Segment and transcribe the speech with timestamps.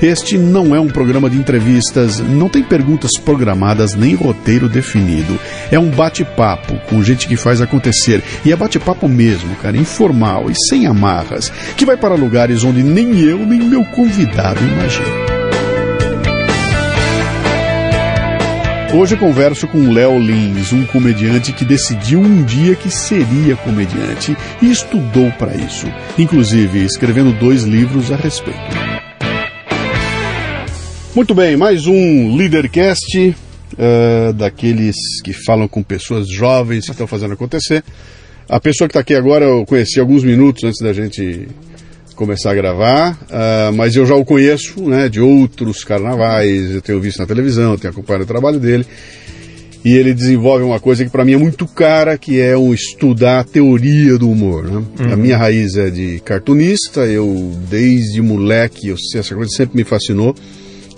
[0.00, 5.38] Este não é um programa de entrevistas, não tem perguntas programadas nem roteiro definido.
[5.72, 8.22] É um bate-papo com gente que faz acontecer.
[8.44, 13.18] E é bate-papo mesmo, cara, informal e sem amarras, que vai para lugares onde nem
[13.18, 15.38] eu nem meu convidado imaginam.
[18.94, 24.36] Hoje eu converso com Léo Lins, um comediante que decidiu um dia que seria comediante
[24.62, 28.97] e estudou para isso, inclusive escrevendo dois livros a respeito.
[31.14, 33.34] Muito bem, mais um Leadercast,
[33.72, 37.82] uh, daqueles que falam com pessoas jovens que estão fazendo acontecer.
[38.48, 41.48] A pessoa que está aqui agora eu conheci alguns minutos antes da gente
[42.14, 47.00] começar a gravar, uh, mas eu já o conheço né, de outros carnavais, eu tenho
[47.00, 48.86] visto na televisão, tenho acompanhado o trabalho dele.
[49.84, 53.40] E ele desenvolve uma coisa que para mim é muito cara, que é um estudar
[53.40, 54.64] a teoria do humor.
[54.64, 54.84] Né?
[55.00, 55.12] Uhum.
[55.12, 59.84] A minha raiz é de cartunista, eu desde moleque, eu sei, essa coisa sempre me
[59.84, 60.34] fascinou.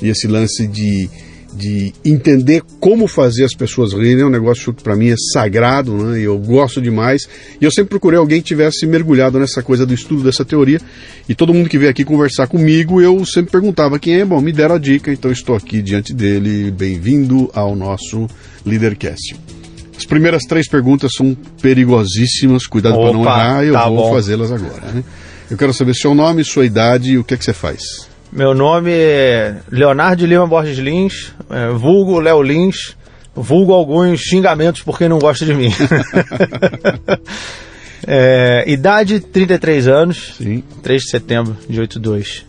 [0.02, 1.08] E esse lance de
[1.52, 5.92] de entender como fazer as pessoas rirem é um negócio que para mim é sagrado,
[5.96, 6.20] né?
[6.20, 7.28] E eu gosto demais.
[7.60, 10.80] E eu sempre procurei alguém que tivesse mergulhado nessa coisa do estudo dessa teoria.
[11.28, 14.24] E todo mundo que veio aqui conversar comigo, eu sempre perguntava quem é.
[14.24, 16.70] Bom, me deram a dica, então estou aqui diante dele.
[16.70, 18.26] Bem-vindo ao nosso
[18.64, 19.36] Leadercast.
[19.96, 24.92] As primeiras três perguntas são perigosíssimas, cuidado para não errar, eu tá vou fazê-las agora.
[24.94, 25.04] Né?
[25.50, 28.09] Eu quero saber seu nome, sua idade e o que é que você faz.
[28.32, 32.96] Meu nome é Leonardo Lima Borges Lins, é, vulgo Léo Lins,
[33.34, 35.68] vulgo alguns xingamentos por quem não gosta de mim.
[38.06, 40.62] é, idade 33 anos, Sim.
[40.80, 42.46] 3 de setembro de 82.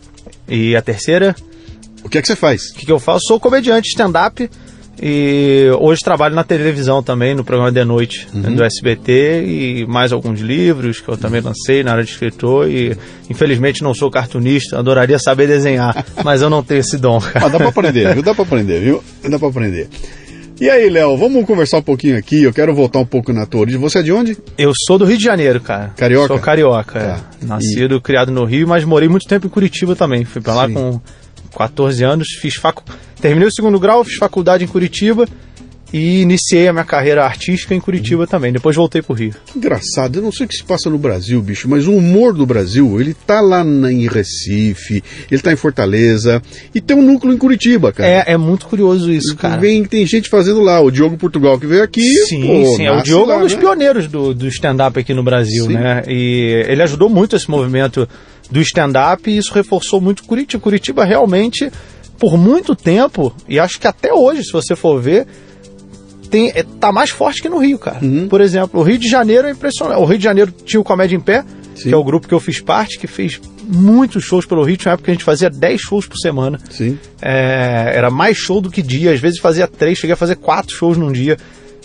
[0.48, 1.34] E a terceira?
[2.04, 2.70] O que é que você faz?
[2.70, 3.26] O que, que eu faço?
[3.26, 4.48] Sou comediante stand-up
[5.04, 8.54] e hoje trabalho na televisão também, no programa de noite uhum.
[8.54, 12.96] do SBT e mais alguns livros que eu também lancei na área de escritor e
[13.28, 17.20] infelizmente não sou cartunista, adoraria saber desenhar, mas eu não tenho esse dom.
[17.34, 18.22] Ah, dá para aprender, viu?
[18.22, 19.02] Dá para aprender, viu?
[19.28, 19.88] Dá para aprender.
[20.60, 22.44] E aí, Léo, vamos conversar um pouquinho aqui.
[22.44, 23.80] Eu quero voltar um pouco na tua origem.
[23.80, 24.38] Você é de onde?
[24.56, 25.88] Eu sou do Rio de Janeiro, cara.
[25.96, 26.28] Carioca?
[26.28, 27.20] Sou carioca, tá.
[27.42, 27.44] é.
[27.44, 28.00] Nascido, e...
[28.00, 30.24] criado no Rio, mas morei muito tempo em Curitiba também.
[30.24, 30.74] Fui para lá Sim.
[30.74, 31.00] com
[31.52, 32.82] 14 anos, fiz facu...
[33.20, 35.26] terminei o segundo grau, fiz faculdade em Curitiba
[35.92, 38.52] e iniciei a minha carreira artística em Curitiba também.
[38.52, 39.34] Depois voltei pro Rio.
[39.46, 42.32] Que engraçado, eu não sei o que se passa no Brasil, bicho, mas o humor
[42.32, 46.42] do Brasil, ele tá lá na, em Recife, ele tá em Fortaleza
[46.74, 48.08] e tem um núcleo em Curitiba, cara.
[48.08, 49.60] É, é muito curioso isso, cara.
[49.60, 52.02] Vem, tem gente fazendo lá, o Diogo Portugal que veio aqui.
[52.26, 53.60] Sim, pô, sim, o Diogo lá, é um dos né?
[53.60, 55.74] pioneiros do, do stand-up aqui no Brasil, sim.
[55.74, 56.02] né?
[56.08, 58.08] E ele ajudou muito esse movimento
[58.50, 60.62] do stand-up e isso reforçou muito Curitiba.
[60.62, 61.70] Curitiba realmente,
[62.18, 65.26] por muito tempo, e acho que até hoje, se você for ver,
[66.32, 67.98] tem, é, tá mais forte que no Rio, cara.
[68.02, 68.26] Uhum.
[68.26, 70.00] Por exemplo, o Rio de Janeiro é impressionante.
[70.00, 71.44] O Rio de Janeiro tinha o Comédia em Pé,
[71.74, 71.90] Sim.
[71.90, 73.38] que é o grupo que eu fiz parte, que fez
[73.68, 74.78] muitos shows pelo Rio.
[74.78, 76.58] Tinha uma época que a gente fazia 10 shows por semana.
[76.70, 76.98] Sim.
[77.20, 79.12] É, era mais show do que dia.
[79.12, 81.36] Às vezes fazia 3, cheguei a fazer 4 shows num dia.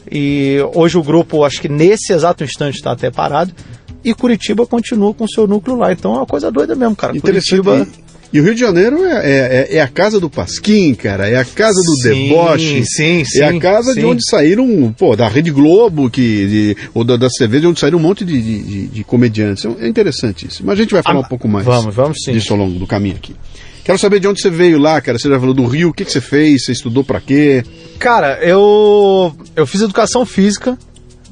[0.10, 3.54] E hoje o grupo, acho que nesse exato instante, está até parado
[4.02, 5.92] e Curitiba continua com seu núcleo lá.
[5.92, 7.20] Então é uma coisa doida mesmo, cara.
[7.20, 7.86] Curitiba.
[7.86, 11.38] E o Rio de Janeiro é, é, é, é, a casa do Pasquim, cara, é
[11.38, 12.84] a casa do sim, deboche.
[12.86, 13.40] Sim, sim.
[13.40, 14.00] É a casa sim.
[14.00, 17.80] de onde saíram, pô, da Rede Globo, que, de, ou da, da TV, de onde
[17.80, 19.66] saíram um monte de, de, de, comediantes.
[19.80, 20.64] É interessante isso.
[20.66, 22.34] Mas a gente vai falar ah, um pouco mais vamos, vamos, sim.
[22.34, 23.36] disso ao longo do caminho aqui.
[23.84, 25.18] Quero saber de onde você veio lá, cara.
[25.18, 26.66] Você já falou do Rio, o que, que você fez?
[26.66, 27.64] Você estudou para quê?
[27.98, 30.78] Cara, eu, eu fiz educação física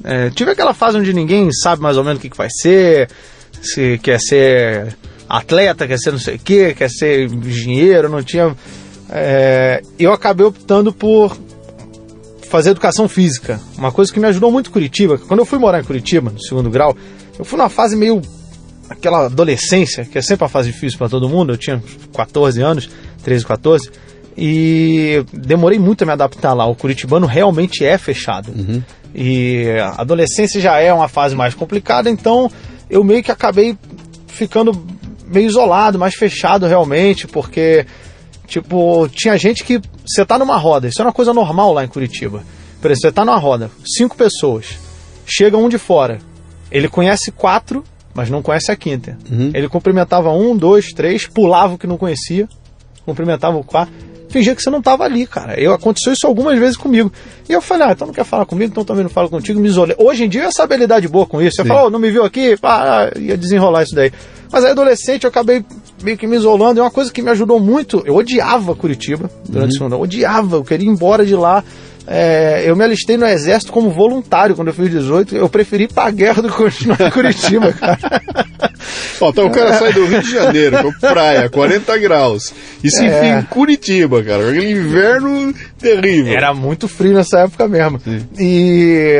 [0.04, 3.08] é, tive aquela fase onde ninguém sabe mais ou menos o que, que vai ser,
[3.60, 4.96] se quer ser
[5.28, 8.56] atleta, quer ser não sei o que, quer ser engenheiro, não tinha.
[9.10, 11.36] É, eu acabei optando por
[12.48, 15.18] fazer educação física, uma coisa que me ajudou muito em Curitiba.
[15.18, 16.96] Quando eu fui morar em Curitiba, no segundo grau,
[17.38, 18.22] eu fui numa fase meio
[18.88, 21.52] aquela adolescência, que é sempre uma fase difícil para todo mundo.
[21.52, 21.82] Eu tinha
[22.14, 22.88] 14 anos,
[23.22, 23.90] 13, 14,
[24.36, 26.66] e demorei muito a me adaptar lá.
[26.66, 28.52] O curitibano realmente é fechado.
[28.52, 28.82] Uhum.
[29.14, 32.50] E a adolescência já é uma fase mais complicada, então
[32.88, 33.76] eu meio que acabei
[34.26, 34.72] ficando
[35.26, 37.86] meio isolado, mais fechado realmente, porque
[38.46, 41.88] tipo, tinha gente que você tá numa roda, isso é uma coisa normal lá em
[41.88, 42.42] Curitiba.
[42.80, 44.78] Por exemplo, você tá numa roda, cinco pessoas,
[45.26, 46.18] chega um de fora,
[46.70, 47.82] ele conhece quatro,
[48.14, 49.18] mas não conhece a quinta.
[49.30, 49.50] Uhum.
[49.52, 52.48] Ele cumprimentava um, dois, três, pulava o que não conhecia,
[53.04, 53.94] cumprimentava o quatro
[54.36, 55.58] fingia que você não tava ali, cara.
[55.58, 57.10] Eu, aconteceu isso algumas vezes comigo.
[57.48, 59.68] E eu falei, ah, então não quer falar comigo, então também não falo contigo, me
[59.68, 59.96] isolei.
[59.98, 61.56] Hoje em dia eu essa habilidade boa com isso.
[61.56, 62.56] Você fala, oh, não me viu aqui?
[62.62, 64.12] Ah, ia desenrolar isso daí.
[64.52, 65.64] Mas aí, adolescente, eu acabei
[66.02, 66.78] meio que me isolando.
[66.78, 69.70] E uma coisa que me ajudou muito, eu odiava Curitiba durante uhum.
[69.70, 71.64] o segundo Eu odiava, eu queria ir embora de lá.
[72.06, 75.36] É, eu me alistei no exército como voluntário quando eu fiz 18.
[75.36, 77.98] Eu preferi ir pra guerra do que continuar em Curitiba, cara.
[79.20, 82.52] Ó, então o cara sai do Rio de Janeiro, com praia, 40 graus,
[82.84, 83.08] e se é.
[83.08, 84.50] enfia em Curitiba, cara.
[84.50, 86.32] Aquele inverno terrível.
[86.32, 88.00] Era muito frio nessa época mesmo.
[88.38, 89.16] E,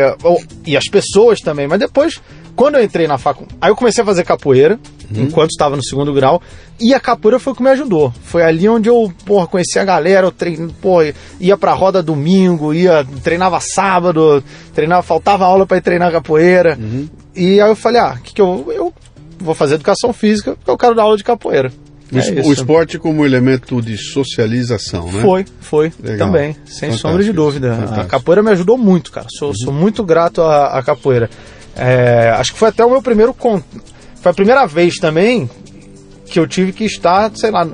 [0.65, 1.67] e as pessoas também.
[1.67, 2.21] Mas depois,
[2.55, 3.57] quando eu entrei na faculdade.
[3.61, 4.79] Aí eu comecei a fazer capoeira,
[5.11, 5.25] uhum.
[5.25, 6.41] enquanto estava no segundo grau.
[6.79, 8.13] E a capoeira foi o que me ajudou.
[8.23, 12.75] Foi ali onde eu, porra, conheci a galera, eu treino, porra, ia pra roda domingo,
[12.75, 14.43] ia, treinava sábado,
[14.75, 16.77] treinava, faltava aula para ir treinar capoeira.
[16.79, 17.09] Uhum.
[17.35, 18.93] E aí eu falei, ah, que, que eu, eu
[19.39, 21.73] vou fazer educação física, porque eu quero dar aula de capoeira.
[22.13, 25.21] O, é o esporte como elemento de socialização, né?
[25.23, 25.93] Foi, foi.
[26.01, 26.29] Legal.
[26.29, 26.99] Também, sem Fantástico.
[26.99, 27.75] sombra de dúvida.
[27.75, 28.01] Fantástico.
[28.01, 29.27] A capoeira me ajudou muito, cara.
[29.29, 29.55] Sou, uhum.
[29.57, 31.29] sou muito grato à, à capoeira.
[31.75, 33.35] É, acho que foi até o meu primeiro.
[33.35, 33.61] Con...
[34.27, 35.49] Foi a primeira vez também
[36.25, 37.65] que eu tive que estar, sei lá,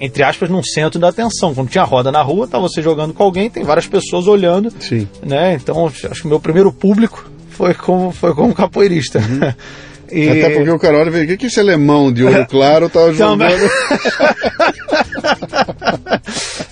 [0.00, 1.54] entre aspas, num centro da atenção.
[1.54, 4.72] Quando tinha roda na rua, tá você jogando com alguém, tem várias pessoas olhando.
[4.80, 5.06] Sim.
[5.22, 5.54] Né?
[5.54, 9.20] Então, acho que o meu primeiro público foi como, foi como capoeirista.
[9.20, 9.54] Uhum.
[10.10, 10.28] E...
[10.28, 12.88] Até porque o cara olha e vê, o que, que esse alemão de olho claro
[12.88, 13.44] tá jogando?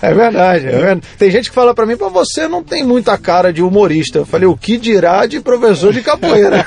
[0.01, 1.01] é verdade, é verdade.
[1.17, 4.19] Tem gente que fala para mim, para você não tem muita cara de humorista.
[4.19, 6.65] Eu falei, o que dirá de professor de capoeira?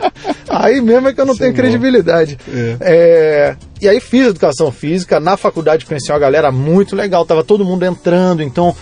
[0.48, 2.38] aí mesmo é que eu não Sim, tenho credibilidade.
[2.52, 2.76] É.
[2.80, 3.56] É...
[3.80, 7.84] E aí fiz educação física, na faculdade conheci uma galera muito legal, tava todo mundo
[7.84, 8.74] entrando, então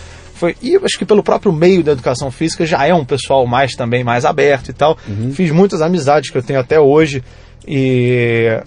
[0.45, 3.73] foi e acho que pelo próprio meio da educação física já é um pessoal mais
[3.73, 4.99] também mais aberto e tal.
[5.09, 5.33] Uhum.
[5.33, 7.25] Fiz muitas amizades que eu tenho até hoje
[7.67, 8.61] e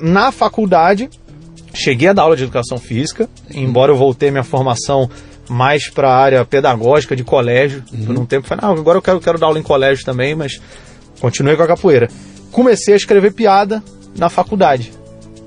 [0.00, 1.10] na faculdade
[1.74, 5.10] cheguei a dar aula de educação física, embora eu voltei minha formação
[5.48, 7.82] mais para a área pedagógica de colégio.
[7.92, 8.04] Uhum.
[8.04, 10.60] Por um tempo falei, não, agora eu quero, quero dar aula em colégio também, mas
[11.20, 12.08] continuei com a capoeira.
[12.52, 13.82] Comecei a escrever piada
[14.16, 14.92] na faculdade.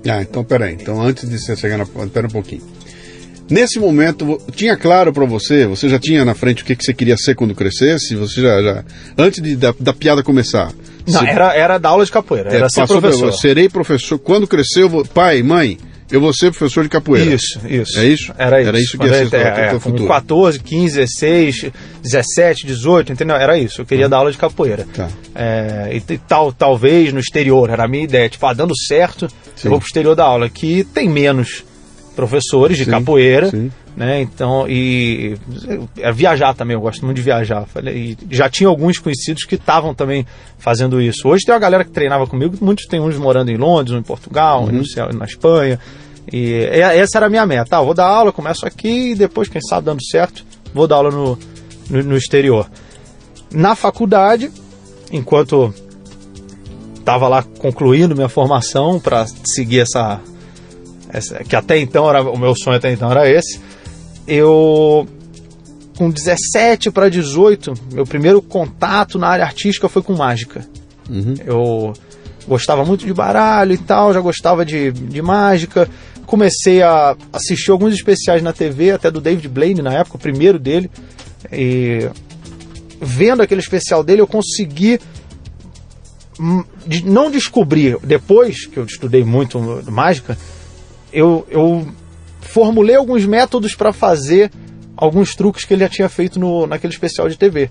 [0.07, 0.73] Ah, então peraí.
[0.73, 1.85] Então antes de você chegar na.
[1.85, 2.61] Pera um pouquinho.
[3.49, 5.67] Nesse momento, tinha claro para você?
[5.67, 8.15] Você já tinha na frente o que, que você queria ser quando crescesse?
[8.15, 8.83] Você já, já
[9.17, 10.71] antes de, da, da piada começar?
[11.05, 13.27] Não, você, era, era da aula de capoeira, era é, ser professor.
[13.27, 14.17] Pra, serei professor.
[14.17, 15.77] Quando crescer, eu vou, pai, mãe,
[16.09, 17.33] eu vou ser professor de capoeira.
[17.33, 17.99] Isso, isso.
[17.99, 18.33] É isso?
[18.37, 18.69] Era isso.
[18.69, 20.07] Era isso que ia ser é, é, futuro.
[20.07, 23.35] 14, 15, 16, 17, 18, entendeu?
[23.35, 23.81] Era isso.
[23.81, 24.09] Eu queria uhum.
[24.09, 24.87] dar aula de capoeira.
[24.93, 25.09] Tá.
[25.35, 28.29] É, e, e, tal, talvez no exterior, era a minha ideia.
[28.29, 29.65] Tipo, ah, dando certo, Sim.
[29.65, 30.49] eu vou pro exterior da aula.
[30.49, 31.65] Que tem menos
[32.15, 33.49] professores de sim, capoeira.
[33.49, 33.71] Sim.
[33.95, 34.21] Né?
[34.21, 35.37] Então, e
[35.99, 37.67] é viajar também, eu gosto muito de viajar.
[37.93, 40.25] E já tinha alguns conhecidos que estavam também
[40.57, 41.27] fazendo isso.
[41.27, 44.63] Hoje tem uma galera que treinava comigo, muitos tem uns morando em Londres, em Portugal,
[44.63, 44.81] uhum.
[45.13, 45.79] na Espanha.
[46.31, 47.77] E essa era a minha meta.
[47.77, 50.43] Ah, vou dar aula, começo aqui e depois, quem sabe, dando certo,
[50.73, 51.37] vou dar aula no,
[51.89, 52.67] no, no exterior.
[53.51, 54.49] Na faculdade,
[55.11, 55.71] enquanto
[56.95, 60.19] estava lá concluindo minha formação para seguir essa,
[61.47, 63.59] que até então era o meu sonho até então era esse
[64.27, 65.07] eu
[65.97, 70.65] com 17 para 18, meu primeiro contato na área artística foi com mágica.
[71.09, 71.35] Uhum.
[71.45, 71.93] Eu
[72.47, 75.87] gostava muito de baralho e tal, já gostava de, de mágica.
[76.25, 80.57] Comecei a assistir alguns especiais na TV, até do David Blaine na época, o primeiro
[80.57, 80.89] dele.
[81.51, 82.09] E
[82.99, 84.99] vendo aquele especial dele, eu consegui
[86.39, 86.63] hum,
[87.03, 89.59] não descobrir, depois que eu estudei muito
[89.91, 90.35] mágica,
[91.13, 91.87] eu, eu
[92.41, 94.51] formulei alguns métodos para fazer
[94.97, 97.69] alguns truques que ele já tinha feito no, naquele especial de TV.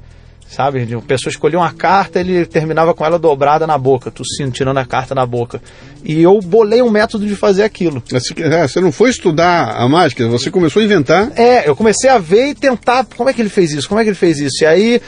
[0.49, 0.87] Sabe?
[0.94, 4.84] A pessoa escolhia uma carta, ele terminava com ela dobrada na boca, tossindo, tirando a
[4.84, 5.62] carta na boca.
[6.04, 8.02] E eu bolei um método de fazer aquilo.
[8.37, 11.32] É, você não foi estudar a mágica, você começou a inventar?
[11.37, 14.04] É, eu comecei a ver e tentar como é que ele fez isso, como é
[14.04, 14.62] que ele fez isso.
[14.62, 15.00] E aí,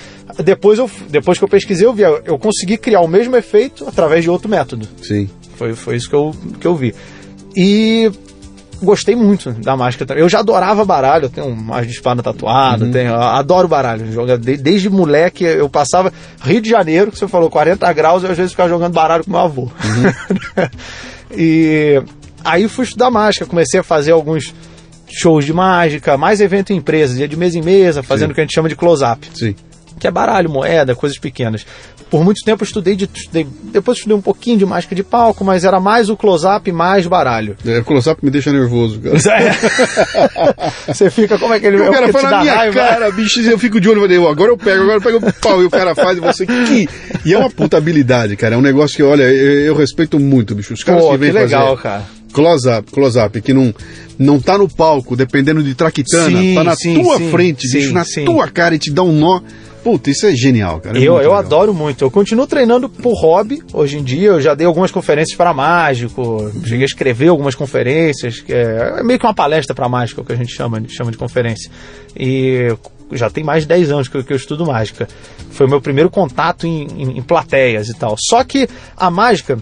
[0.42, 4.24] depois, eu, depois que eu pesquisei, eu vi, eu consegui criar o mesmo efeito através
[4.24, 4.88] de outro método.
[5.02, 5.28] Sim.
[5.56, 6.94] Foi, foi isso que eu, que eu vi.
[7.56, 8.11] E
[8.82, 10.06] gostei muito da mágica.
[10.14, 12.90] Eu já adorava baralho, eu tenho mais de espada tatuada, uhum.
[12.90, 14.11] tenho, adoro baralho.
[14.12, 18.37] Joga, desde moleque eu passava Rio de Janeiro, que você falou 40 graus, eu às
[18.37, 19.62] vezes ficava jogando baralho com meu avô.
[19.62, 20.68] Uhum.
[21.37, 22.02] e
[22.44, 24.54] aí fui estudar mágica, comecei a fazer alguns
[25.08, 28.32] shows de mágica, mais evento em empresas, ia de mesa em mesa, fazendo Sim.
[28.32, 29.28] o que a gente chama de close-up.
[29.34, 29.54] Sim
[29.99, 31.66] que é baralho, moeda, coisas pequenas.
[32.14, 35.44] Por muito tempo eu estudei, de, estudei depois estudei um pouquinho de mágica de palco,
[35.44, 37.56] mas era mais o close-up, mais baralho.
[37.66, 39.16] É, o close-up me deixa nervoso, cara.
[40.87, 40.92] É.
[40.92, 41.80] Você fica, como é que ele...
[41.80, 42.75] O cara fala na minha raiva.
[42.78, 45.61] cara, bicho, eu fico de olho, falei, agora eu pego, agora eu pego o pau,
[45.61, 46.88] e o cara faz, e você, que...
[47.25, 50.54] E é uma puta habilidade, cara, é um negócio que, olha, eu, eu respeito muito,
[50.54, 50.73] bicho.
[50.73, 51.83] Os caras Pô, que vêm que legal, fazer...
[51.83, 53.75] cara close-up, close-up, que não,
[54.18, 57.92] não tá no palco, dependendo de traquitana, Sim, tá na sim, tua sim, frente, bicho,
[57.92, 59.40] na tua cara e te dá um nó.
[59.84, 60.96] Puta, isso é genial, cara.
[60.98, 61.34] é Eu, eu legal.
[61.36, 62.02] adoro muito.
[62.02, 63.62] Eu continuo treinando por hobby.
[63.72, 66.50] Hoje em dia, eu já dei algumas conferências para mágico.
[66.64, 68.40] Cheguei a escrever algumas conferências.
[68.40, 71.10] Que é, é meio que uma palestra para mágico, que a gente chama, de- chama
[71.10, 71.70] de conferência.
[72.16, 72.74] E
[73.12, 75.06] já tem mais de 10 anos que eu, que eu estudo mágica.
[75.50, 78.16] Foi o meu primeiro contato em, em- em plateias e tal.
[78.18, 79.58] Só que a mágica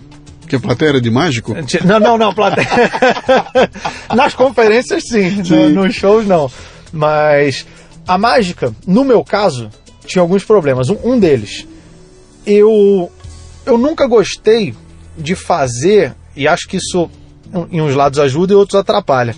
[0.47, 1.53] Que a plateia era de mágico?
[1.85, 2.69] não, não, não, plateia.
[4.15, 5.31] Nas conferências, sim.
[5.39, 5.69] No- Sim.
[5.73, 6.51] nos shows, não.
[6.93, 7.67] Mas
[8.07, 9.71] a mágica, no meu caso,
[10.07, 10.89] tinha alguns problemas.
[10.91, 11.67] Um, um deles,
[12.47, 13.11] eu,
[13.67, 14.75] eu nunca gostei
[15.17, 17.11] de fazer, e acho que isso
[17.71, 19.37] em uns lados ajuda e outros atrapalha.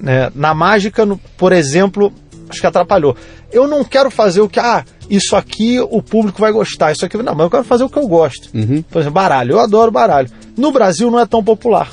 [0.00, 0.30] né?
[0.34, 2.12] Na mágica, no- por exemplo,
[2.48, 3.14] acho que atrapalhou.
[3.52, 7.16] Eu não quero fazer o que, ah, isso aqui o público vai gostar, isso aqui.
[7.18, 8.48] Não, mas eu quero fazer o que eu gosto.
[8.54, 8.82] Uhum.
[8.82, 9.52] Por exemplo, baralho.
[9.52, 10.30] Eu adoro baralho.
[10.56, 11.90] No Brasil não é tão popular.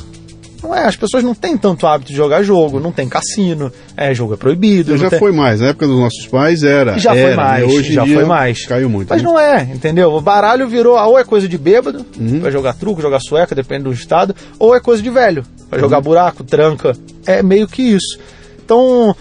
[0.64, 4.14] Não é, as pessoas não têm tanto hábito de jogar jogo, não tem cassino, é,
[4.14, 4.98] jogo é proibido.
[4.98, 6.98] Já tem- foi mais, na época dos nossos pais era.
[6.98, 7.36] já era, foi né?
[7.36, 8.66] mais, Hoje já foi mais.
[8.66, 9.10] Caiu muito.
[9.10, 9.28] Mas né?
[9.30, 10.12] não é, entendeu?
[10.14, 12.40] O baralho virou, ou é coisa de bêbado, Uhum.
[12.40, 16.02] vai jogar truco, jogar sueca, depende do estado, ou é coisa de velho, vai jogar
[16.02, 16.94] buraco, tranca.
[17.26, 18.18] É meio que isso.
[18.66, 19.16] Então,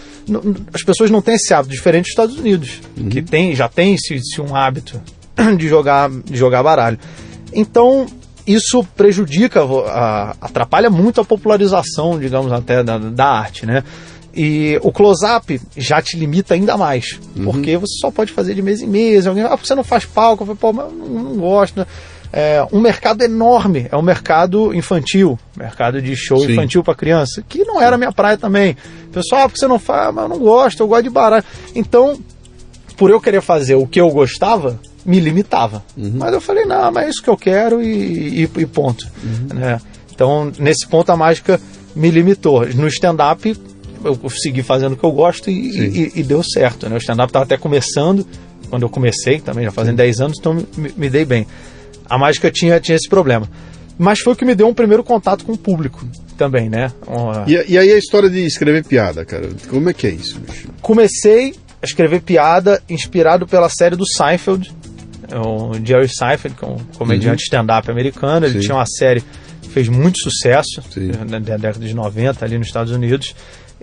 [0.74, 4.14] as pessoas não têm esse hábito, diferente dos Estados Unidos, que tem, já tem esse,
[4.14, 5.00] esse um hábito
[5.56, 6.98] de jogar, de jogar baralho.
[7.52, 8.06] Então,
[8.46, 13.82] isso prejudica, a- atrapalha muito a popularização, digamos, até da, da arte, né?
[14.34, 18.82] E o close-up já te limita ainda mais, porque você só pode fazer de mês
[18.82, 19.26] em mês.
[19.26, 20.42] Alguém, ah, você não faz palco?
[20.42, 21.86] Eu falei, pô, mas eu não, não gosto, né?
[22.32, 26.52] É um mercado enorme, é um mercado infantil, mercado de show Sim.
[26.52, 28.76] infantil para criança, que não era minha praia também.
[29.10, 30.12] Pessoal, ah, por que você não faz?
[30.14, 31.44] Mas eu não gosto, eu gosto de baralho.
[31.74, 32.18] Então,
[32.98, 35.82] por eu querer fazer o que eu gostava, me limitava.
[35.96, 39.06] Mas eu falei, não, mas é isso que eu quero e, e- e ponto.
[39.54, 39.80] Né?
[40.12, 41.60] Então, nesse ponto, a mágica
[41.94, 42.66] me limitou.
[42.74, 43.56] No stand-up,
[44.04, 46.88] eu segui fazendo o que eu gosto e, e- deu certo.
[46.88, 46.96] Né?
[46.96, 48.26] O stand-up estava até começando,
[48.68, 51.46] quando eu comecei, também já fazem 10 anos, então me, me dei bem.
[52.08, 53.48] A mágica tinha, tinha esse problema.
[53.98, 56.04] Mas foi o que me deu um primeiro contato com o público
[56.36, 56.92] também, né?
[57.06, 59.48] Uma- E, e aí a história de escrever piada, cara.
[59.70, 60.68] Como é que é isso, bicho?
[60.82, 64.72] comecei a escrever piada inspirado pela série do Seinfeld.
[65.30, 68.66] É O Jerry Seinfeld, que é um comediante stand-up americano, ele Sim.
[68.66, 69.22] tinha uma série
[69.62, 71.10] que fez muito sucesso Sim.
[71.28, 73.34] na década de 90 ali nos Estados Unidos.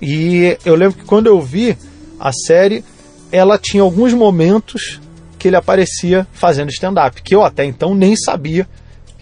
[0.02, 1.78] E eu lembro que quando eu vi
[2.20, 2.84] a série,
[3.32, 5.00] ela tinha alguns momentos
[5.38, 8.68] que ele aparecia fazendo stand-up, que eu até então nem sabia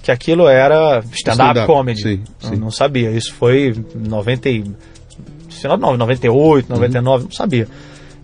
[0.04, 2.02] que aquilo era stand-up Stand-up, comedy.
[2.02, 2.56] sim, sim.
[2.56, 3.12] não sabia.
[3.12, 4.64] Isso foi em 90 e
[5.50, 7.68] final de 98, 99, não sabia.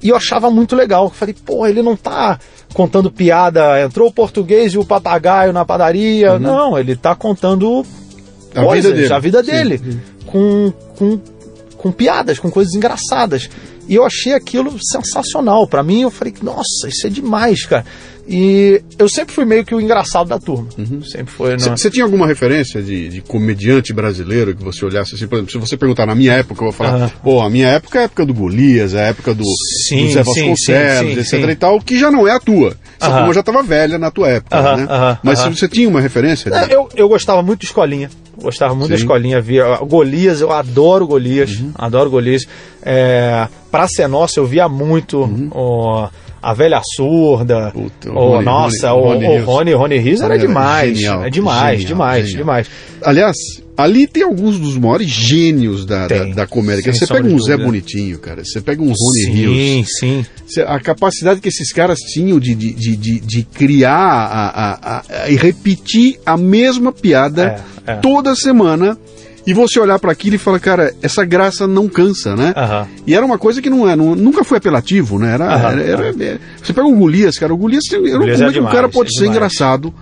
[0.01, 1.05] E eu achava muito legal.
[1.05, 2.39] Eu falei, pô, ele não tá
[2.73, 6.37] contando piada, entrou o português e o papagaio na padaria.
[6.37, 7.85] Não, ele tá contando
[8.53, 9.13] A coisas, vida dele.
[9.13, 9.77] a vida dele.
[9.79, 9.99] sim.
[10.25, 11.19] Com, com,
[11.77, 13.49] com piadas, com coisas engraçadas.
[13.87, 15.65] E eu achei aquilo sensacional.
[15.67, 17.85] Pra mim, eu falei, nossa, isso é demais, cara.
[18.29, 20.67] E eu sempre fui meio que o engraçado da turma.
[20.77, 21.01] Uhum.
[21.01, 21.57] Sempre foi.
[21.57, 25.25] Você tinha alguma referência de, de comediante brasileiro que você olhasse assim?
[25.27, 27.11] Por exemplo, se você perguntar na minha época, eu vou falar, Aham.
[27.23, 29.45] pô, a minha época é a época do Golias, é a época do,
[29.87, 31.51] Sim, do Zé Vasconcelos, sim, sim, etc sim.
[31.51, 32.75] e tal, que já não é a tua.
[32.99, 33.17] Essa Aham.
[33.19, 35.17] turma já estava velha na tua época, né?
[35.23, 36.49] Mas se você tinha uma referência...
[36.49, 38.09] É, de- eu, eu gostava muito de escolinha.
[38.41, 39.39] Gostava muito da escolinha.
[39.39, 41.51] Via Golias, eu adoro Golias.
[41.57, 41.71] Uhum.
[41.75, 42.45] Adoro Golias.
[42.83, 45.21] É, pra ser nossa, eu via muito
[45.53, 46.07] o-
[46.49, 47.71] a velha surda.
[47.71, 49.45] Puta, o o, Rony- nossa, Rony- o, Rony o.
[49.45, 50.95] Rony, Rony Rios era demais.
[50.97, 52.37] genial, é demais, genial, demais, genial.
[52.43, 52.67] demais.
[53.03, 53.35] Aliás,
[53.77, 56.83] ali tem alguns dos maiores gênios da, da, Tem, da comédia.
[56.83, 57.65] sem Você pega um de Zé dúvida.
[57.65, 58.43] Bonitinho, cara.
[58.45, 59.87] Você pega um Rony sim, Rios.
[59.99, 60.25] sim.
[60.47, 64.73] Cê- A capacidade que esses caras tinham de, de, de, de, de criar a, a-
[64.73, 67.95] a- a- e repetir a mesma piada É, é.
[67.97, 68.97] toda semana
[69.47, 72.53] e você olhar para aquilo e falar, cara, essa graça não cansa, né?
[72.55, 72.87] Aham.
[73.07, 75.33] E era uma coisa que não, é, não- nunca foi apelativo, né?
[75.33, 78.37] Era, Aham, era- era- é- você pega o Golias, cara, o Golias, eu não Golias
[78.37, 79.35] como é é que o demais, cara pode é ser demais.
[79.37, 79.93] engraçado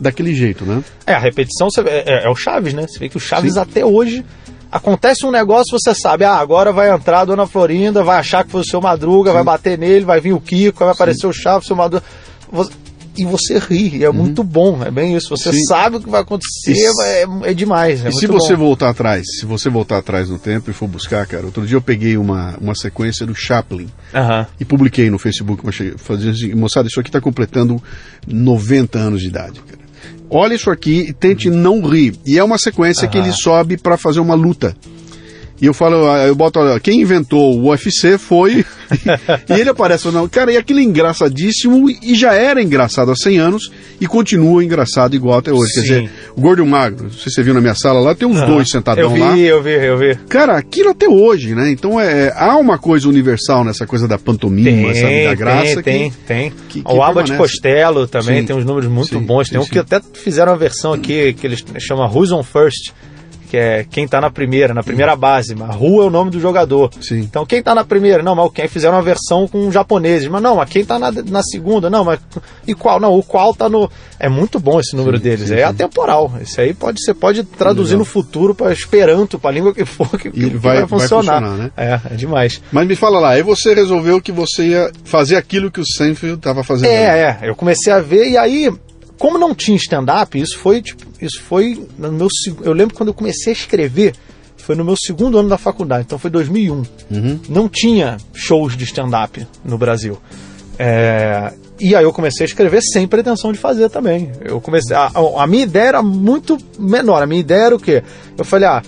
[0.00, 0.82] daquele jeito, né?
[1.06, 2.86] É, a repetição é, é- é o Chaves, né?
[2.88, 3.60] Você vê que o Chaves Sim.
[3.60, 4.24] até hoje
[4.72, 8.50] acontece um negócio, você sabe, ah, agora vai entrar a Dona Florinda, vai achar que
[8.50, 11.64] foi o seu Madruga, vai bater nele, vai vir o Kiko, vai aparecer o Chaves,
[11.64, 12.04] o seu Madruga.
[12.50, 12.72] Você-
[13.18, 15.28] E você ri, e é muito bom, é bem isso.
[15.30, 15.54] Você Uhum.
[15.54, 15.64] Sim.
[15.64, 18.04] sabe o que vai acontecer, E é, é demais.
[18.04, 18.64] É e se você bom.
[18.64, 21.82] voltar atrás, se você voltar atrás no tempo e for buscar, cara, outro dia eu
[21.82, 24.46] peguei uma, uma sequência do Chaplin Aham.
[24.60, 27.82] e publiquei no Facebook, mas cheguei- fazendo assim, moçada, isso aqui está completando
[28.26, 29.86] 90 anos de idade, cara.
[30.28, 32.14] Olha isso aqui e tente não rir.
[32.26, 33.26] E é uma sequência que Aham.
[33.28, 34.76] ele sobe para fazer uma luta.
[35.60, 38.64] E eu falo, ah, eu boto, olha, quem inventou o UFC foi.
[39.48, 43.38] e ele aparece falando, cara, e aquilo é engraçadíssimo e já era engraçado há 100
[43.38, 43.70] anos
[44.00, 45.72] e continua engraçado igual até hoje.
[45.72, 45.86] Quer Sim.
[45.86, 48.14] dizer, o Gordo e o Magro, não sei se você viu na minha sala lá,
[48.14, 48.46] tem uns Aham.
[48.48, 49.38] dois sentadão Eu vi, lá.
[49.38, 50.14] eu vi, eu vi.
[50.28, 51.70] Cara, aquilo até hoje, né?
[51.70, 55.24] Então é, há uma coisa universal nessa coisa da pantomima, sabe?
[55.24, 56.16] Da graça tem, que.
[56.18, 56.50] tem.
[56.68, 57.34] que- que o Aba de.
[57.36, 58.46] Costello também Sim.
[58.46, 59.48] tem uns números muito Sim, bons.
[59.48, 62.92] Tem um que até fizeram uma versão aqui que eles chamam Who's on First,
[63.46, 65.54] que é quem tá na primeira, na primeira base.
[65.54, 66.90] Mas Who é o nome do jogador.
[67.00, 67.20] Sim.
[67.20, 68.22] Então quem tá na primeira?
[68.22, 70.28] Não, mas quem fizeram uma versão com japoneses.
[70.28, 71.88] Mas não, mas quem tá na, na segunda?
[71.88, 72.18] Não, mas
[72.66, 73.00] e qual?
[73.00, 73.90] Não, o qual tá no.
[74.18, 75.48] É muito bom esse número Sim, deles.
[75.48, 75.62] sim, é sim.
[75.62, 76.32] atemporal.
[76.40, 77.98] Isso aí pode, você pode traduzir Legal.
[78.00, 81.40] no futuro para Esperanto, para língua que for, que, E que vai- vai funcionar.
[81.40, 81.70] funcionar, né?
[81.76, 82.60] É, é demais.
[82.72, 86.36] Mas me fala lá, aí você resolveu que você ia fazer aquilo que o Seinfeld
[86.36, 86.88] estava fazendo.
[86.90, 87.48] É, é.
[87.50, 88.72] Eu comecei a ver e aí,
[89.18, 92.28] como não tinha stand-up, isso foi tipo, isso foi no meu
[92.62, 94.14] eu lembro quando eu comecei a escrever,
[94.56, 96.74] foi no meu segundo ano da faculdade, então foi 2001.
[97.10, 97.40] Uhum.
[97.48, 100.18] Não tinha shows de stand-up no Brasil.
[100.78, 104.30] É, e aí eu comecei a escrever sem pretensão de fazer também.
[104.44, 107.22] Eu comecei a, a- a minha ideia era muito menor.
[107.22, 108.02] A minha ideia era o quê?
[108.36, 108.82] Eu falei, ah,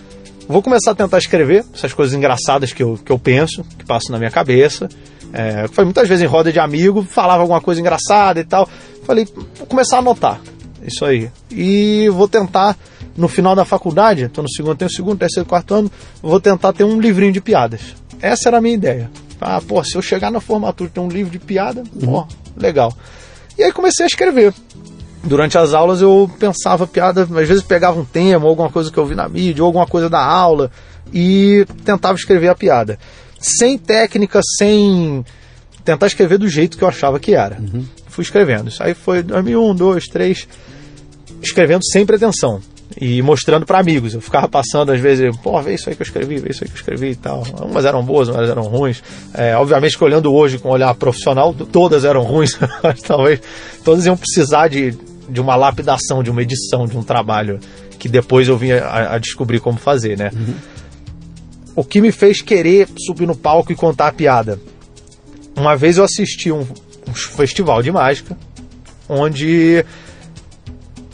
[0.48, 4.12] vou começar a tentar escrever essas coisas engraçadas que eu, que eu penso, que passam
[4.12, 4.88] na minha cabeça.
[5.32, 8.68] É, foi muitas vezes em roda de amigo, falava alguma coisa engraçada e tal.
[9.04, 10.40] Falei, vou começar a anotar
[10.82, 11.30] isso aí.
[11.50, 12.76] E vou tentar,
[13.16, 15.90] no final da faculdade, estou no segundo, tenho o segundo, terceiro, quarto ano,
[16.22, 17.80] vou tentar ter um livrinho de piadas.
[18.20, 19.10] Essa era a minha ideia.
[19.40, 22.92] Ah, pô, se eu chegar na formatura e ter um livro de piada, pô, legal.
[23.56, 24.52] E aí comecei a escrever.
[25.22, 28.98] Durante as aulas eu pensava piada, às vezes pegava um tema, ou alguma coisa que
[28.98, 30.70] eu vi na mídia, ou alguma coisa da aula,
[31.12, 32.98] e tentava escrever a piada.
[33.38, 35.24] Sem técnica, sem
[35.84, 37.56] tentar escrever do jeito que eu achava que era.
[38.08, 38.68] Fui escrevendo.
[38.68, 40.48] Isso aí foi 2001, 2, 3,
[41.42, 42.60] escrevendo sem pretensão
[43.00, 44.14] e mostrando para amigos.
[44.14, 46.68] Eu ficava passando às vezes, pô, vê isso aí que eu escrevi, vê isso aí
[46.68, 47.44] que eu escrevi e tal.
[47.62, 49.02] Umas eram boas, umas eram ruins.
[49.34, 53.40] É, obviamente que olhando hoje com um olhar profissional, todas eram ruins, mas talvez
[53.84, 54.96] todas iam precisar de,
[55.28, 57.60] de uma lapidação, de uma edição, de um trabalho
[57.98, 60.30] que depois eu vim a, a descobrir como fazer, né?
[61.78, 64.60] O que me fez querer subir no palco e contar a piada?
[65.54, 66.66] Uma vez eu assisti um,
[67.06, 68.36] um festival de mágica
[69.08, 69.84] onde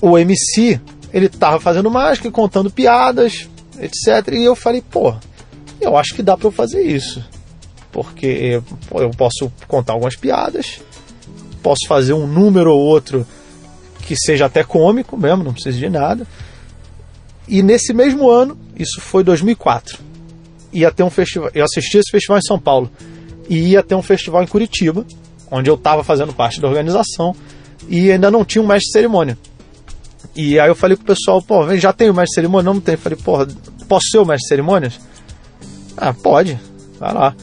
[0.00, 0.80] o MC
[1.12, 3.46] ele tava fazendo mágica, e contando piadas,
[3.78, 4.32] etc.
[4.32, 5.14] E eu falei, pô,
[5.82, 7.22] eu acho que dá para eu fazer isso.
[7.92, 10.80] Porque eu posso contar algumas piadas,
[11.62, 13.26] posso fazer um número ou outro
[14.00, 16.26] que seja até cômico mesmo, não precisa de nada.
[17.46, 20.13] E nesse mesmo ano, isso foi 2004,
[20.74, 22.90] ia ter um festival, eu assisti esse festival em São Paulo,
[23.48, 25.06] e ia ter um festival em Curitiba,
[25.50, 27.34] onde eu estava fazendo parte da organização,
[27.88, 29.38] e ainda não tinha um mestre de cerimônia.
[30.34, 32.64] E aí eu falei pro pessoal, pô, já tem o mestre de cerimônia?
[32.64, 32.94] Não, não tem.
[32.94, 33.46] Eu falei, porra,
[33.88, 35.00] posso ser o mestre de cerimônias?
[35.96, 36.58] Ah, pode,
[36.98, 37.36] vai lá.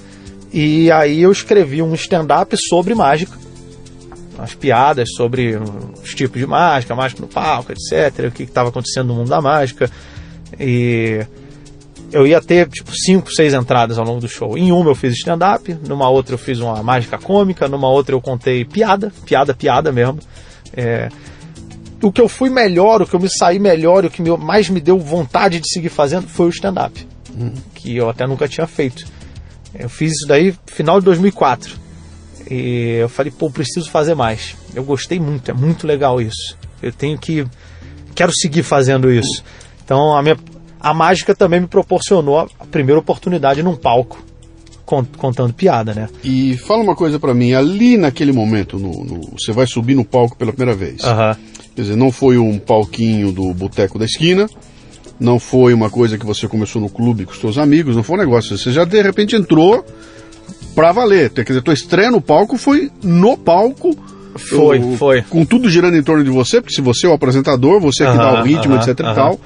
[0.52, 3.40] E aí eu escrevi um stand-up sobre mágica.
[4.38, 5.56] As piadas sobre
[6.04, 8.28] os tipos de mágica, mágica no palco, etc.
[8.28, 9.90] O que estava acontecendo no mundo da mágica.
[10.60, 11.26] E
[12.12, 14.58] eu ia ter tipo cinco, seis entradas ao longo do show.
[14.58, 18.22] Em uma eu fiz stand-up, numa outra eu fiz uma mágica cômica, numa outra eu
[18.22, 20.20] contei piada, piada, piada mesmo.
[20.74, 21.10] É,
[22.02, 24.82] o que eu fui melhor, o que eu me saí melhor, o que mais me
[24.82, 27.08] deu vontade de seguir fazendo foi o stand-up,
[27.76, 29.06] que eu até nunca tinha feito.
[29.74, 31.80] Eu fiz isso daí final de 2004.
[32.50, 34.56] E eu falei, pô, preciso fazer mais.
[34.76, 36.58] Eu gostei muito, é muito legal isso.
[36.82, 37.46] Eu tenho que.
[38.14, 39.44] Quero seguir fazendo isso.
[39.86, 40.38] Então a minha.
[40.82, 44.18] A mágica também me proporcionou a primeira oportunidade num palco,
[44.86, 46.10] con- contando piada, né?
[46.24, 50.04] E fala uma coisa pra mim, ali naquele momento, no, no- você vai subir no
[50.04, 51.04] palco pela primeira vez.
[51.04, 51.36] Aham.
[51.76, 54.50] Quer dizer, não foi um palquinho do boteco da esquina,
[55.20, 58.16] não foi uma coisa que você começou no clube com os seus amigos, não foi
[58.18, 58.58] um negócio.
[58.58, 59.86] Você já de repente entrou
[60.76, 61.30] pra valer.
[61.30, 63.96] Quer dizer, tua estreia no palco foi no palco.
[64.36, 65.22] Foi, o- foi.
[65.24, 68.12] Com tudo girando em torno de você, porque se você é o apresentador, você é
[68.12, 69.40] que dá o ritmo, aham, etc e tal.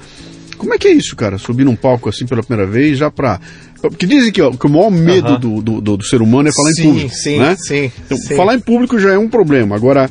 [0.56, 1.38] Como é que é isso, cara?
[1.38, 3.40] Subir num palco assim pela primeira vez, já pra.
[3.80, 5.38] Porque dizem que, ó, que o maior medo Aham.
[5.40, 7.10] do, do, do- do ser humano é falar Sim, em público.
[7.14, 7.56] sim, né?
[7.58, 8.34] sim, Então, sim.
[8.36, 9.76] falar em público já é um problema.
[9.76, 10.10] Agora,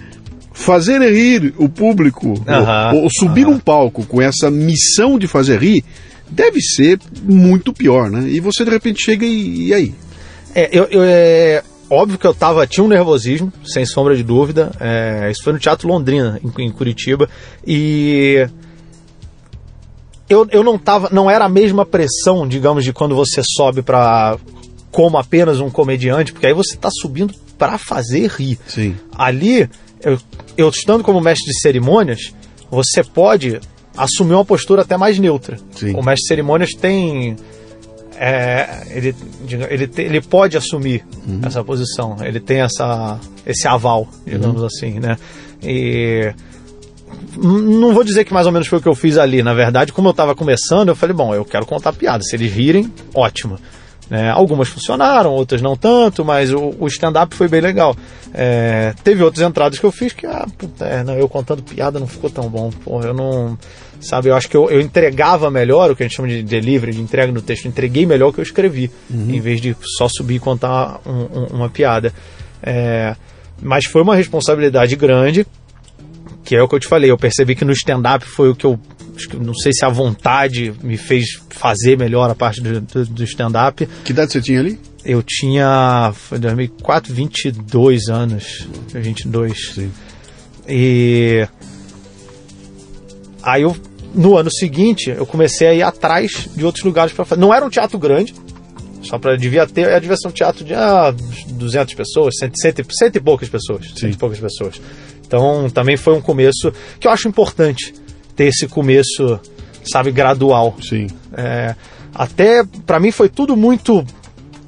[0.53, 5.59] fazer rir o público, Aham, ou, ou subir num palco com essa missão de fazer
[5.59, 5.83] rir,
[6.29, 8.29] deve ser muito pior, né?
[8.29, 9.93] E você de repente chega e, e aí?
[10.53, 14.71] É, eu, eu- é óbvio que eu tava, tinha um nervosismo, sem sombra de dúvida.
[14.79, 17.27] É, isso foi no Teatro Londrina, em, em Curitiba.
[17.67, 18.47] E
[20.29, 24.37] eu, eu não tava, não era a mesma pressão, digamos, de quando você sobe para
[24.91, 28.57] como apenas um comediante, porque aí você tá subindo para fazer rir.
[28.65, 28.95] Sim.
[29.13, 29.69] Ali,
[30.01, 30.17] eu,
[30.57, 32.33] eu estando como mestre de cerimônias,
[32.71, 33.59] você pode
[33.95, 35.57] assumir uma postura até mais neutra.
[35.75, 35.91] Sim.
[35.91, 37.35] O mestre de cerimônias tem
[38.17, 39.15] é, ele,
[39.69, 41.05] ele, ele pode assumir
[41.45, 45.17] essa posição, ele tem essa, esse aval, digamos assim, né?
[45.61, 46.33] E
[47.37, 49.91] não vou dizer que mais ou menos foi o que eu fiz ali, na verdade,
[49.93, 53.57] como eu estava começando, eu falei, bom, eu quero contar piada, se eles rirem, ótimo.
[54.09, 54.29] né?
[54.29, 57.95] algumas funcionaram, outras não tanto, mas o, o stand-up foi bem legal.
[58.33, 61.99] É, teve outras entradas que eu fiz que, ah, puta, é, não, eu contando piada
[61.99, 62.69] não ficou tão bom.
[62.83, 63.57] Porra, eu não.
[64.01, 66.91] Sabe, eu acho que eu, eu entregava melhor o que a gente chama de delivery,
[66.91, 67.65] de entrega no texto.
[67.67, 71.45] Entreguei melhor o que eu escrevi, em vez de só subir e contar um- um-
[71.55, 72.13] uma piada.
[72.61, 73.15] É,
[73.61, 75.47] mas foi uma responsabilidade grande,
[76.45, 77.09] que é o que eu te falei.
[77.09, 78.79] Eu percebi que no stand-up foi o que eu.
[79.41, 83.87] Não sei se a vontade me fez fazer melhor a parte do, do, do stand-up.
[84.03, 84.79] Que idade você tinha ali?
[85.03, 86.13] Eu tinha.
[86.13, 88.67] Foi 2004, 22 anos.
[88.93, 89.73] 22.
[89.73, 89.91] Sim.
[90.67, 91.47] E.
[93.41, 93.75] Aí eu.
[94.13, 97.41] No ano seguinte, eu comecei a ir atrás de outros lugares para fazer.
[97.41, 98.33] Não era um teatro grande,
[99.01, 99.87] só para devia ter.
[99.89, 101.13] É, devia ser um teatro de ah,
[101.49, 103.91] 200 pessoas, cento, cento, cento e poucas pessoas.
[103.95, 104.79] Cento e poucas pessoas.
[105.25, 107.93] Então também foi um começo que eu acho importante
[108.35, 109.39] ter esse começo,
[109.83, 110.75] sabe, gradual.
[110.81, 111.07] Sim.
[111.33, 111.75] É,
[112.13, 114.05] até para mim foi tudo muito,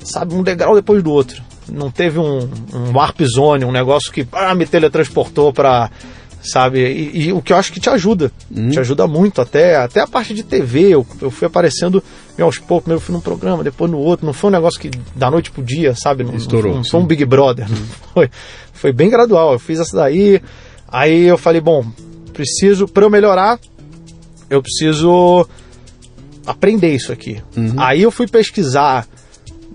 [0.04, 1.42] sabe, um degrau depois do outro.
[1.70, 5.92] Não teve um, um warp zone, um negócio que ah, me teletransportou para,
[6.42, 6.80] sabe?
[6.80, 8.32] E, e o que eu acho que te ajuda,
[8.72, 10.90] te ajuda muito até até a parte de TV.
[10.90, 12.04] Eu, eu fui aparecendo
[12.38, 14.26] meio aos poucos, primeiro eu fui num programa, depois no outro.
[14.26, 16.24] Não foi um negócio que da noite pro dia, sabe?
[16.24, 17.06] Não, Estourou, não, não foi um.
[17.06, 17.78] Big Brother, não
[18.14, 18.30] foi.
[18.74, 19.54] Foi bem gradual.
[19.54, 20.42] Eu fiz essa daí,
[20.88, 21.86] aí eu falei, bom,
[22.34, 23.60] preciso para eu melhorar,
[24.50, 25.48] eu preciso
[26.46, 27.42] aprender isso aqui.
[27.78, 29.08] Aí eu fui pesquisar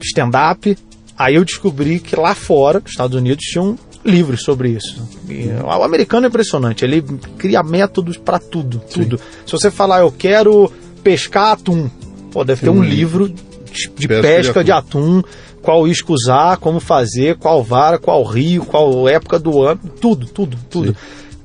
[0.00, 0.76] stand-up,
[1.16, 5.08] aí eu descobri que lá fora, nos Estados Unidos, tinham livros sobre isso.
[5.28, 7.02] E, o americano é impressionante, ele
[7.38, 9.20] cria métodos para tudo, tudo.
[9.46, 10.70] Se você falar, eu quero
[11.02, 11.88] pescar atum,
[12.30, 15.22] pô, deve ter um um livro de, de Pesca de pesca de atum,
[15.62, 20.58] qual isco usar, como fazer, qual vara, qual rio, qual época do ano, tudo, tudo,
[20.68, 20.96] tudo.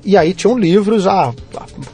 [0.04, 1.32] E aí tinham livros, ah,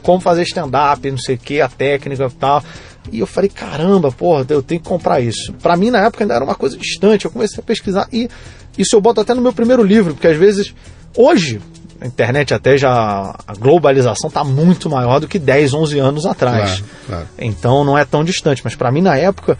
[0.01, 2.63] como fazer stand-up, não sei o que, a técnica e tal.
[3.11, 5.53] E eu falei, caramba, porra, eu tenho que comprar isso.
[5.61, 7.25] Pra mim, na época, ainda era uma coisa distante.
[7.25, 8.29] Eu comecei a pesquisar e
[8.77, 10.73] isso eu boto até no meu primeiro livro, porque às vezes,
[11.15, 11.61] hoje,
[11.99, 16.79] a internet até já, a globalização tá muito maior do que 10, 11 anos atrás.
[16.79, 17.27] Claro, claro.
[17.37, 19.57] Então não é tão distante, mas pra mim na época.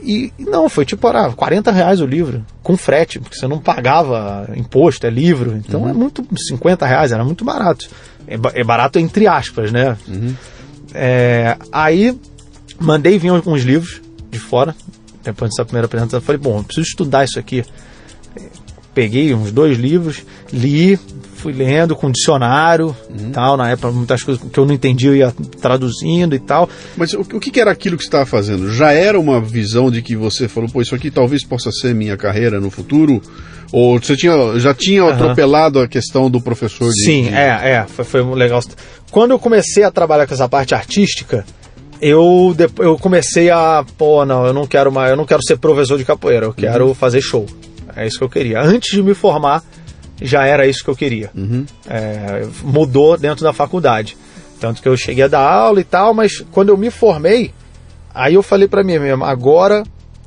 [0.00, 4.48] E não, foi tipo, era 40 reais o livro, com frete, porque você não pagava
[4.56, 5.56] imposto, é livro.
[5.56, 6.26] Então é muito.
[6.48, 7.88] 50 reais, era muito barato.
[8.26, 9.96] É, é barato entre aspas, né?
[10.94, 12.18] É, aí
[12.78, 14.74] mandei vir alguns livros de fora,
[15.22, 16.20] depois dessa primeira apresentação.
[16.20, 17.64] Falei, bom, eu preciso estudar isso aqui.
[18.94, 20.98] Peguei uns dois livros, li,
[21.36, 23.56] fui lendo com dicionário e tal.
[23.56, 26.68] Na época, muitas coisas que eu não entendia, eu ia traduzindo e tal.
[26.96, 28.70] Mas o, o que que era aquilo que você estava fazendo?
[28.72, 32.16] Já era uma visão de que você falou, pô, isso aqui talvez possa ser minha
[32.18, 33.22] carreira no futuro?
[33.72, 37.04] Ou você tinha, já tinha atropelado a questão do professor de.
[37.04, 38.60] Sim, de- é, é, foi, foi legal.
[39.10, 41.46] Quando eu comecei a trabalhar com essa parte artística,
[41.98, 45.96] eu, eu comecei a, pô, não, eu não quero mais, eu não quero ser professor
[45.96, 47.46] de capoeira, eu quero fazer show.
[47.96, 48.60] É isso que eu queria.
[48.60, 49.62] Antes de me formar,
[50.20, 51.30] já era isso que eu queria.
[51.88, 54.16] É, mudou dentro da faculdade.
[54.60, 57.52] Tanto que eu cheguei a dar aula e tal, mas quando eu me formei,
[58.14, 59.82] aí eu falei pra mim mesmo, agora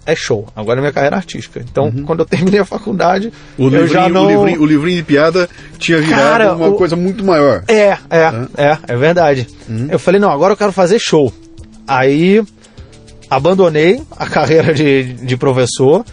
[0.06, 1.60] é show, agora é minha carreira artística.
[1.62, 4.26] Então, quando eu terminei a faculdade, O eu livrinho, já não...
[4.26, 5.50] o, livrinho, o livrinho de piada
[5.80, 7.64] tinha virado Cara, uma o- coisa muito maior.
[7.68, 9.48] É, é, é, é verdade.
[9.90, 11.34] Eu falei, não, agora eu quero fazer show.
[11.88, 12.44] Aí
[13.30, 16.06] abandonei a carreira de, de professor,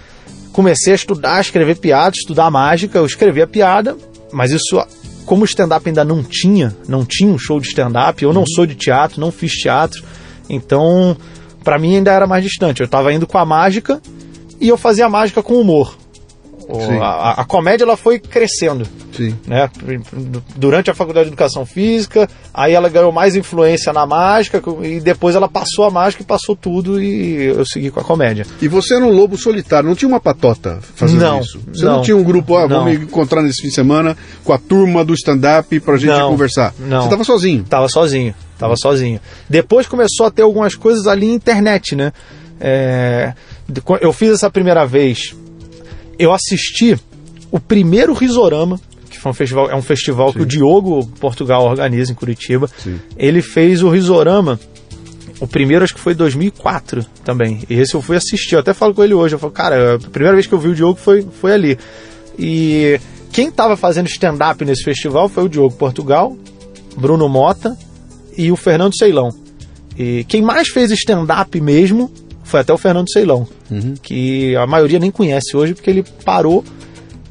[0.52, 3.96] comecei a estudar, a escrever piada, estudar mágica, eu escrevia piada,
[4.32, 4.80] mas isso,
[5.24, 8.66] como o stand-up ainda não tinha, não tinha um show de stand-up, eu não sou
[8.66, 10.02] de teatro, não fiz teatro,
[10.48, 11.16] então
[11.62, 12.80] pra mim ainda era mais distante.
[12.80, 14.00] Eu tava indo com a mágica
[14.60, 15.96] e eu fazia a mágica com humor.
[17.00, 19.36] A, a comédia ela foi crescendo Sim.
[19.46, 19.68] né?
[20.56, 25.34] Durante a faculdade de educação física, aí ela ganhou mais influência na mágica e depois
[25.34, 28.46] ela passou a mágica e passou tudo e eu segui com a comédia.
[28.60, 31.60] E você era um lobo solitário, não tinha uma patota fazendo Não, isso?
[31.72, 32.02] Você não, não.
[32.02, 35.14] tinha um grupo, ah, vamos me encontrar nesse fim de semana com a turma do
[35.14, 36.74] stand-up pra gente Não, conversar.
[36.78, 37.00] não.
[37.02, 37.64] Você estava sozinho.
[37.64, 39.20] Tava sozinho, tava sozinho.
[39.48, 42.12] Depois começou a ter algumas coisas ali na internet, né?
[42.60, 43.32] É,
[44.00, 45.34] eu fiz essa primeira vez,
[46.22, 46.96] eu assisti
[47.50, 48.80] o primeiro Risorama,
[49.10, 52.68] que foi um festival, é um festival que o Diogo Portugal organiza em Curitiba.
[52.78, 52.98] Sim.
[53.16, 54.58] Ele fez o Risorama.
[55.40, 57.62] O primeiro acho que foi em 2004 também.
[57.68, 58.54] E esse eu fui assistir.
[58.54, 59.34] Eu até falo com ele hoje.
[59.34, 61.76] Eu falo, cara, a primeira vez que eu vi o Diogo foi, foi ali.
[62.38, 63.00] E
[63.32, 66.36] quem tava fazendo stand-up nesse festival foi o Diogo Portugal,
[66.96, 67.76] Bruno Mota
[68.38, 69.30] e o Fernando Ceilão.
[69.98, 72.10] E quem mais fez stand-up mesmo
[72.52, 73.48] foi até o Fernando Ceilão,
[74.02, 76.62] que a maioria nem conhece hoje porque ele parou.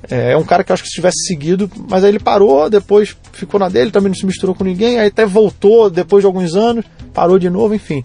[0.10, 2.67] É, é um cara que eu acho que se tivesse seguido, mas aí ele parou,
[2.69, 6.25] depois ficou na dele, também não se misturou com ninguém, aí até voltou depois de
[6.25, 8.03] alguns anos, parou de novo, enfim.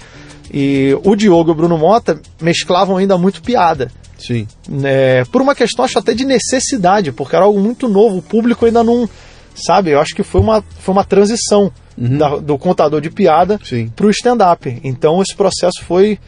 [0.53, 3.91] E o Diogo e o Bruno Mota mesclavam ainda muito piada.
[4.19, 4.47] Sim.
[4.85, 8.67] É, por uma questão, acho até de necessidade, porque era algo muito novo, o público
[8.67, 9.09] ainda não.
[9.55, 13.91] Sabe, eu acho que foi uma, foi uma transição da- do contador de piada Sim.
[13.97, 14.81] pro stand-up.
[14.85, 16.19] Então esse processo foi,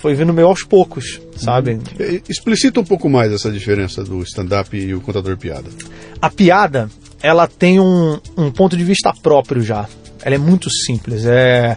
[0.00, 1.78] foi vindo meio aos poucos, sabe?
[1.98, 5.68] E- Explicita um pouco mais essa diferença do stand-up e o contador de piada.
[6.20, 6.88] A piada,
[7.22, 9.86] ela tem um, um ponto de vista próprio já.
[10.22, 11.24] Ela é muito simples.
[11.26, 11.76] É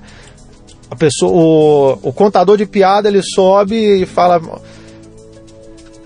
[0.90, 4.42] a pessoa, o, o contador de piada, ele sobe e fala: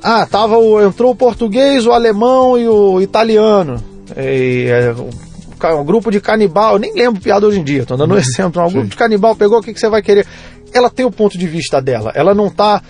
[0.01, 3.83] "Ah, tava o, entrou o português, o alemão e o italiano.
[4.15, 4.93] E, é,
[5.73, 8.61] um grupo de canibal, eu nem lembro piada hoje em dia, tô dando um exemplo.
[8.65, 10.25] Um grupo de canibal pegou, o que, que você vai querer?
[10.73, 12.11] Ela tem o ponto de vista dela.
[12.15, 12.81] Ela não tá.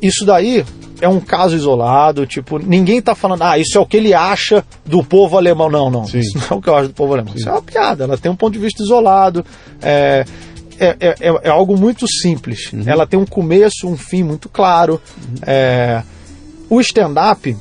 [0.00, 0.64] Isso daí
[1.00, 4.64] é um caso isolado, tipo, ninguém tá falando, ah, isso é o que ele acha
[4.84, 5.70] do povo alemão.
[5.70, 6.06] Não, não.
[6.06, 6.18] Sim.
[6.20, 7.34] Isso não é o que eu acho do povo alemão.
[7.34, 8.04] Isso é uma piada.
[8.04, 9.44] Ela tem um ponto de vista isolado.
[9.80, 10.24] É,
[10.78, 12.70] é, é, é- é algo muito simples.
[12.86, 15.00] Ela tem um começo, um fim muito claro.
[15.46, 16.02] É,
[16.68, 17.56] o stand-up,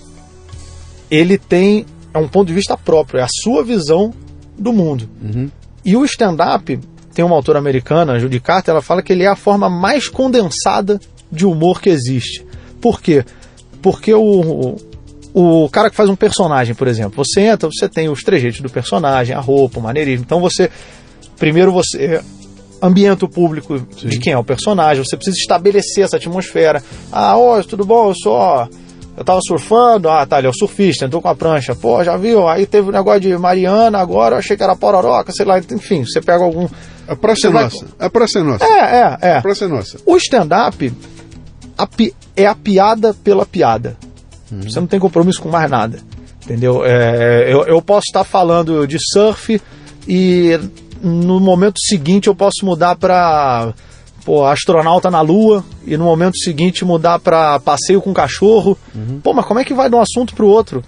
[1.10, 4.14] ele tem é um ponto de vista próprio, é a sua visão
[4.58, 5.10] do mundo.
[5.86, 6.80] E o stand-up,
[7.14, 11.00] tem uma autora americana, Judy Carter, ela fala que ele é a forma mais condensada
[11.32, 12.46] de humor que existe.
[12.80, 13.24] Por quê?
[13.82, 14.78] Porque o,
[15.34, 18.62] o, o cara que faz um personagem, por exemplo, você entra, você tem os trejeitos
[18.62, 20.24] do personagem, a roupa, o maneirismo.
[20.26, 20.70] Então você,
[21.38, 22.22] primeiro você
[22.82, 26.84] ambienta o público de quem é o personagem, você precisa estabelecer essa atmosfera.
[27.12, 28.10] Ah, oi, tudo bom?
[28.10, 28.70] Eu sou.
[29.18, 32.16] Eu tava surfando, ah, tá, ele é o surfista, entrou com a prancha, pô, já
[32.18, 32.48] viu?
[32.48, 36.04] Aí teve o negócio de Mariana, agora eu achei que era pororoca, sei lá, enfim,
[36.06, 36.68] você pega algum.
[37.08, 37.86] A praça é vai- nossa.
[38.00, 38.64] A praça é nossa.
[38.66, 39.38] É, é, é.
[39.38, 39.98] A praça é nossa.
[40.06, 40.94] O stand-up
[41.98, 43.98] pi- é a piada pela piada.
[44.64, 46.00] Você não tem compromisso com mais nada.
[46.44, 46.84] Entendeu?
[46.86, 49.62] É, eu, eu posso estar falando de surf
[50.08, 50.60] e
[51.02, 53.74] no momento seguinte eu posso mudar para
[54.26, 58.78] pô, astronauta na lua e no momento seguinte mudar para passeio com cachorro.
[59.24, 60.84] Pô, mas como é que vai de um assunto para o outro?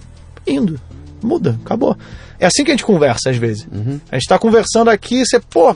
[0.46, 0.80] Indo.
[1.22, 1.96] Muda, acabou.
[2.38, 3.66] É assim que a gente conversa às vezes.
[4.10, 5.74] A gente está conversando aqui, você, pô,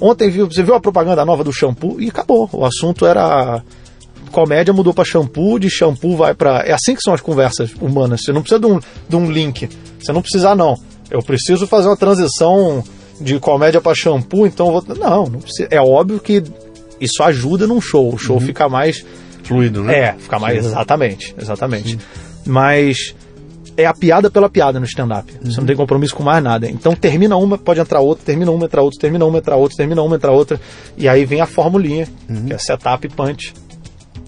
[0.00, 2.48] ontem viu, você viu a propaganda nova do shampoo e acabou.
[2.52, 3.62] O assunto era
[4.28, 6.60] comédia mudou para shampoo, de shampoo vai para.
[6.60, 8.20] É assim que são as conversas humanas.
[8.24, 9.68] Você não precisa de um, de um link.
[10.00, 10.74] Você não precisa, não.
[11.10, 12.84] Eu preciso fazer uma transição
[13.20, 14.96] de comédia para shampoo, então eu vou.
[14.96, 15.68] Não, não precisa.
[15.70, 16.42] É óbvio que
[17.00, 18.12] isso ajuda num show.
[18.14, 19.04] O show fica mais.
[19.44, 19.98] Fluido, né?
[19.98, 20.64] É, fica mais.
[20.64, 21.98] Exatamente, exatamente.
[22.46, 23.14] Mas
[23.76, 25.32] é a piada pela piada no stand-up.
[25.42, 26.68] Você não tem compromisso com mais nada.
[26.68, 30.02] Então termina uma, pode entrar outra, termina uma, entra outra, termina uma, entra outra, termina
[30.02, 30.60] uma, entra outra.
[30.96, 32.06] E aí vem a formulinha,
[32.46, 33.54] que é setup e punch.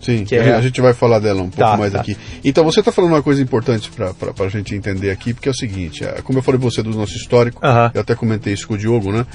[0.00, 2.00] Sim, Que a é- gente- a gente vai falar dela um pouco Tá, mais tá.
[2.00, 2.16] aqui.
[2.42, 4.14] Então, você está falando uma coisa importante para
[4.46, 6.88] a gente entender aqui, porque é o seguinte: é, como eu falei para você do
[6.90, 7.90] nosso histórico, Aham.
[7.92, 9.26] eu até comentei isso com o Diogo, né?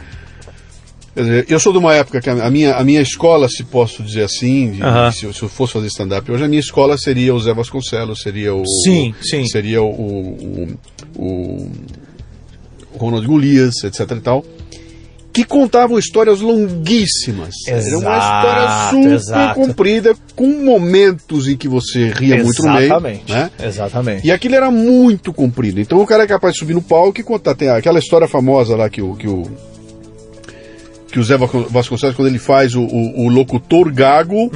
[1.16, 4.04] Quer dizer, eu sou de uma época que a minha, a minha escola, se posso
[4.04, 5.12] dizer assim, de- Aham.
[5.12, 8.20] se, eu- se eu fosse fazer stand-up hoje, a minha escola seria o Zé Vasconcelos,
[8.22, 8.64] seria o.
[8.84, 9.46] Sim, sim.
[9.48, 9.88] Seria o.
[9.90, 10.68] o,
[11.16, 11.72] o,
[12.94, 14.46] o Ronald Golias, etc e tal.
[15.32, 17.54] Que contavam histórias longuíssimas.
[17.68, 19.60] Era uma história Exato, super exato.
[19.60, 22.86] comprida, com momentos em que você ria muito no meio.
[22.86, 23.32] Exatamente.
[23.34, 23.52] Né?
[23.62, 24.28] Exatamente.
[24.28, 25.80] E aquilo era muito comprido.
[25.82, 27.54] Então o cara é capaz de subir no palco e contar.
[27.54, 29.16] Tem aquela história famosa lá que o.
[29.16, 29.44] Que o
[31.16, 34.52] que o Zé Vascon- Vasconcelos, quando ele faz o, o- o locutor gago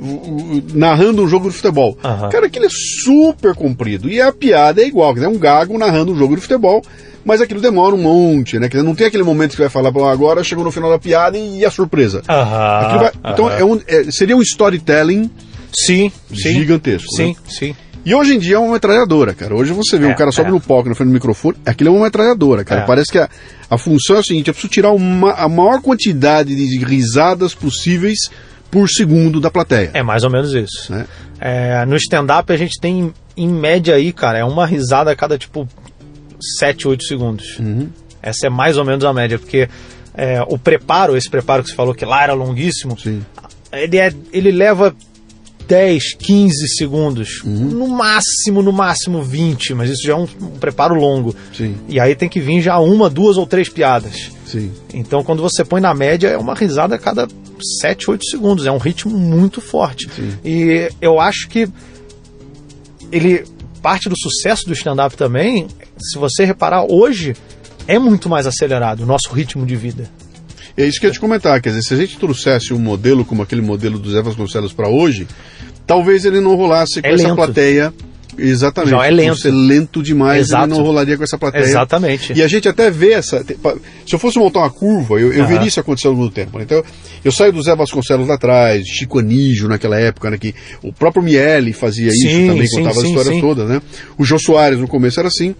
[0.00, 1.96] o- narrando um jogo de futebol.
[2.02, 2.28] Uhum.
[2.30, 2.68] Cara, aquilo é
[3.04, 4.08] super comprido.
[4.10, 6.82] E a piada é igual, é um gago narrando um jogo de futebol,
[7.24, 8.68] mas aquilo demora um monte, né?
[8.82, 11.64] Não tem aquele momento que vai falar, "Bom, agora chegou no final da piada e,
[11.64, 12.22] a surpresa.
[12.26, 15.30] Aquilo vai- então é um- é- seria um storytelling
[15.72, 16.54] Sim, sim.
[16.54, 17.08] gigantesco.
[17.14, 17.34] Sim, né?
[17.48, 17.74] sim.
[18.04, 19.54] E hoje em dia é uma metralhadora, cara.
[19.54, 20.52] Hoje você vê É, um cara sobe é.
[20.52, 22.82] no palco na frente do microfone, aquilo é uma metralhadora, cara.
[22.82, 22.86] É.
[22.86, 23.28] Parece que a,
[23.68, 28.18] a função é a seguinte: eu preciso tirar uma, a maior quantidade de risadas possíveis
[28.70, 29.90] por segundo da plateia.
[29.92, 30.92] É mais ou menos isso.
[30.92, 31.06] Né?
[31.40, 35.36] É, no stand-up a gente tem, em média aí, cara, é uma risada a cada
[35.36, 35.68] tipo
[36.58, 37.58] 7, 8 segundos.
[37.58, 37.88] Uhum.
[38.22, 39.68] Essa é mais ou menos a média, porque
[40.14, 43.24] é, o preparo, esse preparo que você falou que lá era longuíssimo, Sim.
[43.72, 44.94] ele, é, ele leva
[45.70, 47.42] 10, 15 segundos.
[47.44, 47.52] Uhum.
[47.52, 51.32] No máximo, no máximo 20, mas isso já é um, um preparo longo.
[51.56, 54.32] Sim, E aí tem que vir já uma, duas ou três piadas.
[54.44, 54.72] sim.
[54.92, 57.28] Então, quando você põe na média, é uma risada a cada
[57.80, 58.66] 7, 8 segundos.
[58.66, 60.10] É um ritmo muito forte.
[60.10, 60.32] Sim.
[60.44, 61.68] E eu acho que
[63.12, 63.44] ele
[63.80, 67.36] parte do sucesso do stand-up também, se você reparar, hoje
[67.86, 70.10] é muito mais acelerado o nosso ritmo de vida.
[70.80, 73.24] É isso que eu ia te comentar, quer dizer, se a gente trouxesse um modelo
[73.24, 75.26] como aquele modelo do Zé Vasconcelos para hoje,
[75.86, 77.36] talvez ele não rolasse com É essa lento.
[77.36, 77.92] plateia.
[78.38, 78.90] Exatamente.
[78.92, 79.34] Já é lento.
[79.34, 80.64] Por ser lento demais, Exato.
[80.64, 81.62] ele não rolaria com essa plateia.
[81.64, 82.32] Exatamente.
[82.32, 83.44] E a gente até vê essa.
[84.06, 85.48] Se eu fosse montar uma curva, eu, eu Aham.
[85.52, 86.56] veria isso acontecer ao longo do tempo.
[86.56, 86.64] né?
[86.64, 86.82] Então,
[87.24, 91.22] eu, saio do Zé Vasconcelos lá atrás, Chico Anísio naquela época, né, que o próprio
[91.22, 93.40] Miele fazia isso Sim, também, sim, contava as sim, histórias sim.
[93.40, 93.82] todas, né?
[94.16, 95.54] O Jô Soares no começo era assim.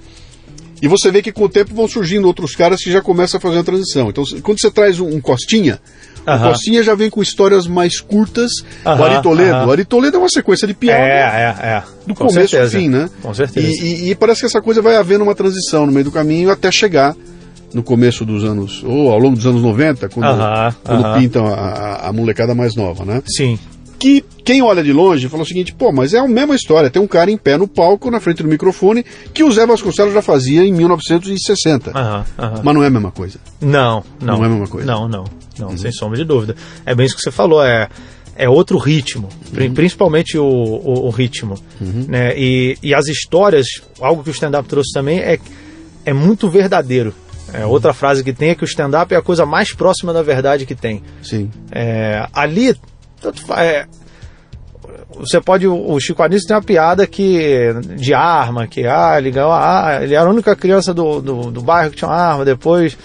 [0.83, 3.40] E você vê que com o tempo vão surgindo outros caras que já começam a
[3.40, 4.09] fazer a transição.
[4.09, 5.79] Então, quando você traz um, um Costinha,
[6.27, 6.49] o Aham.
[6.53, 8.51] Costinha já vem com histórias mais curtas.
[8.85, 9.55] o Aham, Ari Toledo.
[9.57, 9.66] aham.
[9.66, 11.19] O Ari Toledo é uma sequência de piada É,
[11.61, 11.83] é, é.
[12.07, 12.77] do Com começo certeza.
[12.77, 13.11] ao fim, né?
[13.23, 13.66] Com certeza.
[13.66, 13.73] E,
[14.09, 16.71] e- e parece que essa coisa vai havendo uma transição no meio do caminho até
[16.71, 17.14] chegar
[17.75, 21.19] no começo dos anos, ou ao longo dos anos 90, quando, Aham, quando aham.
[21.21, 23.23] pintam a, a- a molecada mais nova, né?
[23.27, 23.59] Sim.
[24.01, 27.01] Que quem olha de longe fala o seguinte, pô, mas é a mesma história, tem
[27.03, 30.23] um cara em pé no palco, na frente do microfone, que o Zé Vasconcelos já
[30.23, 31.91] fazia em 1960.
[31.91, 32.61] Aham, aham.
[32.65, 33.39] Mas não é a mesma coisa.
[33.61, 34.37] Não, não.
[34.39, 34.87] Não é a mesma coisa.
[34.87, 35.25] Não, não.
[35.59, 36.57] Não, sem sombra de dúvida.
[36.87, 37.89] É bem isso que você falou, é,
[38.35, 39.29] é outro ritmo.
[39.53, 41.57] pri- Principalmente o, o, o ritmo.
[41.79, 42.33] Né?
[42.39, 43.67] E, e as histórias,
[44.01, 45.39] algo que o stand-up trouxe também, é,
[46.07, 47.13] é muito verdadeiro.
[47.53, 50.23] É, outra frase que tem é que o stand-up é a coisa mais próxima da
[50.23, 51.03] verdade que tem.
[51.23, 51.51] Sim.
[51.71, 52.75] É, ali,
[53.56, 53.87] é,
[55.16, 55.66] você pode.
[55.66, 60.14] O Chico Anísio tem uma piada que de arma, que ah, ele ganhou a ele
[60.14, 62.96] era a única criança do, do, do bairro que tinha uma arma, depois.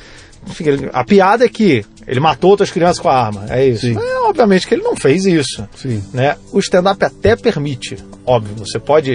[0.47, 3.45] Enfim, ele- a piada é que ele matou outras crianças com a arma.
[3.49, 3.81] É isso.
[3.87, 3.97] Sim.
[3.97, 5.67] É, obviamente que ele não fez isso.
[5.75, 6.03] Sim.
[6.13, 6.35] Né?
[6.51, 9.11] O stand-up até permite, óbvio, você pode.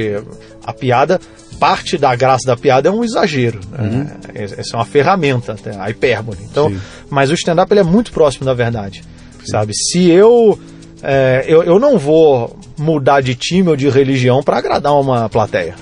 [0.64, 1.20] A piada,
[1.58, 3.60] parte da graça da piada é um exagero.
[3.70, 4.16] Né?
[4.34, 6.38] Essa é uma ferramenta, a hipérbole.
[6.42, 6.80] Então, Sim.
[7.08, 9.02] mas o stand-up é muito próximo da verdade.
[9.46, 9.72] Sabe?
[9.72, 10.58] Se eu,
[11.02, 11.62] é, eu.
[11.62, 15.74] Eu não vou mudar de time ou de religião para agradar uma plateia.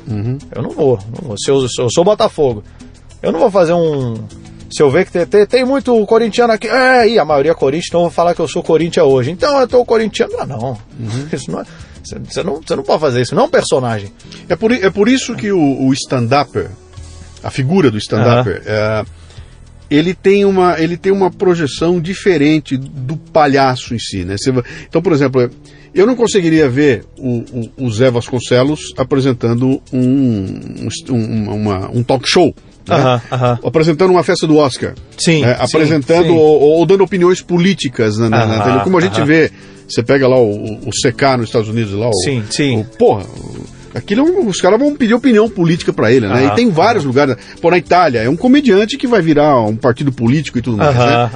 [0.54, 0.98] Eu não vou.
[1.14, 1.36] não vou.
[1.38, 2.62] Se, eu, se eu sou Botafogo,
[3.22, 4.14] eu não vou fazer um.
[4.70, 7.54] Se eu ver que tem, tem, tem muito corintiano aqui, é, e a maioria é
[7.54, 9.30] Corinthians, então eu vou falar que eu sou Corinthians hoje.
[9.30, 10.34] Então eu tô corintiano.
[10.46, 10.78] Não, não.
[11.32, 11.64] Isso não é-
[12.04, 14.10] você, não, você não pode fazer isso, não é um personagem.
[14.48, 16.70] É por, é por isso que o, o stand-upper,
[17.42, 19.04] a figura do stand-upper, é,
[19.90, 24.24] ele, tem uma, ele tem uma projeção diferente do palhaço em si.
[24.24, 24.36] Né?
[24.38, 24.52] Você
[24.88, 25.50] então, por exemplo,
[25.94, 32.28] eu não conseguiria ver o, o- o Zé Vasconcelos apresentando um, um, uma- um talk
[32.28, 32.54] show.
[32.86, 32.94] né?
[32.96, 33.58] Aham, aham.
[33.64, 34.94] Apresentando uma festa do Oscar.
[35.16, 35.54] Sim, né?
[35.54, 36.30] sim, Apresentando sim.
[36.32, 38.80] Ou, ou dando opiniões políticas na, na, na Aham, tele.
[38.84, 39.50] Como a gente vê,
[39.88, 42.78] você pega lá o, o CK nos Estados Unidos, lá, o, Sim, sim.
[42.80, 43.24] o- porra,
[43.98, 46.46] aquilo, é um- os caras vão pedir opinião política pra ele, né?
[46.46, 47.36] E tem vários lugares.
[47.60, 50.96] Pô, na Itália, é um comediante que vai virar um partido político e tudo mais,
[50.96, 51.30] né?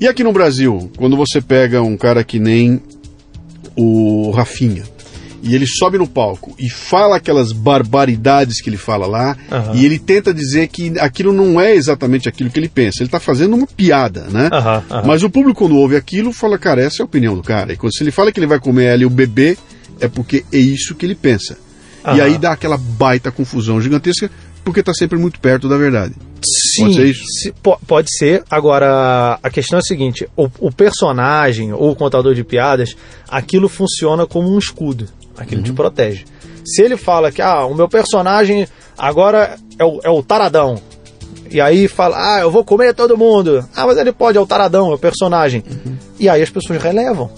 [0.00, 2.80] E aqui no Brasil, quando você pega um cara que nem
[3.76, 4.82] o Rafinha,
[5.42, 9.36] e ele sobe no palco e fala aquelas barbaridades que ele fala lá,
[9.74, 12.98] e ele tenta dizer que aquilo não é exatamente aquilo que ele pensa.
[13.00, 14.48] Ele está fazendo uma piada, né?
[15.06, 17.72] Mas o público, quando ouve aquilo, fala, cara, essa é a opinião do cara.
[17.72, 19.56] E quando se ele fala que ele vai comer ali o bebê,
[20.00, 21.56] é porque é isso que ele pensa.
[22.14, 24.30] E aí dá aquela baita confusão gigantesca,
[24.64, 26.14] porque está sempre muito perto da verdade.
[26.44, 27.24] Sim, Pode ser isso?
[27.26, 28.44] se- po- pode ser.
[28.50, 32.96] Agora, a questão é a seguinte: o, o personagem ou o contador de piadas,
[33.28, 35.08] aquilo funciona como um escudo.
[35.36, 36.24] Aquilo te protege.
[36.64, 38.66] Se ele fala que ah, o meu personagem
[38.96, 40.80] agora é o, é o taradão.
[41.50, 43.64] E aí fala, ah, eu vou comer todo mundo.
[43.74, 45.62] Ah, mas ele pode, é o taradão, é o personagem.
[46.18, 47.30] E aí as pessoas relevam.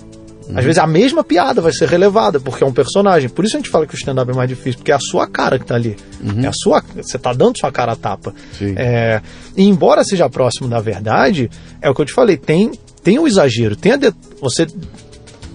[0.54, 3.28] Às vezes a mesma piada vai ser relevada, porque é um personagem.
[3.28, 5.26] Por isso a gente fala que o stand-up é mais difícil, porque é a sua
[5.26, 5.96] cara que tá ali.
[6.42, 8.34] É a sua, você tá dando sua cara a tapa.
[8.58, 8.74] Sim.
[8.76, 9.20] É,
[9.56, 11.50] e embora seja próximo da verdade,
[11.82, 14.66] é o que eu te falei, tem, tem o exagero, tem a de- você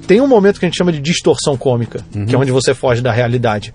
[0.08, 3.01] tem um momento que a gente chama de distorção cômica, que é onde você foge
[3.01, 3.73] da realidade.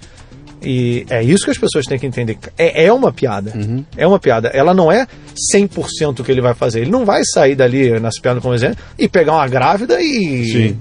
[0.61, 2.37] E é isso que as pessoas têm que entender.
[2.59, 3.53] É, é uma piada.
[3.97, 4.49] É uma piada.
[4.49, 5.07] Ela não é
[5.55, 6.81] 100% o que ele vai fazer.
[6.81, 10.79] Ele não vai sair dali, nas piadas como exemplo, e pegar uma grávida e, Sim.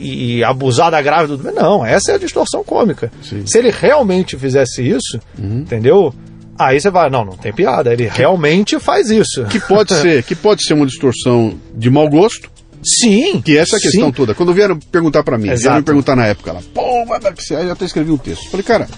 [0.00, 1.36] E, e abusar da grávida.
[1.36, 3.10] do- Não, essa é a distorção cômica.
[3.22, 3.44] Sim.
[3.46, 6.14] Se ele realmente fizesse isso, entendeu?
[6.58, 7.92] Aí você vai, não, não tem piada.
[7.92, 9.44] Ele realmente faz isso.
[9.44, 12.50] Que pode ser, que pode ser uma distorção de mau gosto,
[12.82, 13.40] Sim.
[13.40, 14.12] que essa é a questão sim.
[14.12, 14.34] toda.
[14.34, 15.76] Quando vieram perguntar pra mim, vieram Exato.
[15.78, 17.04] me perguntar na época lá, pô,
[17.36, 18.50] que aí eu até escrevi um texto.
[18.50, 18.88] Falei, cara,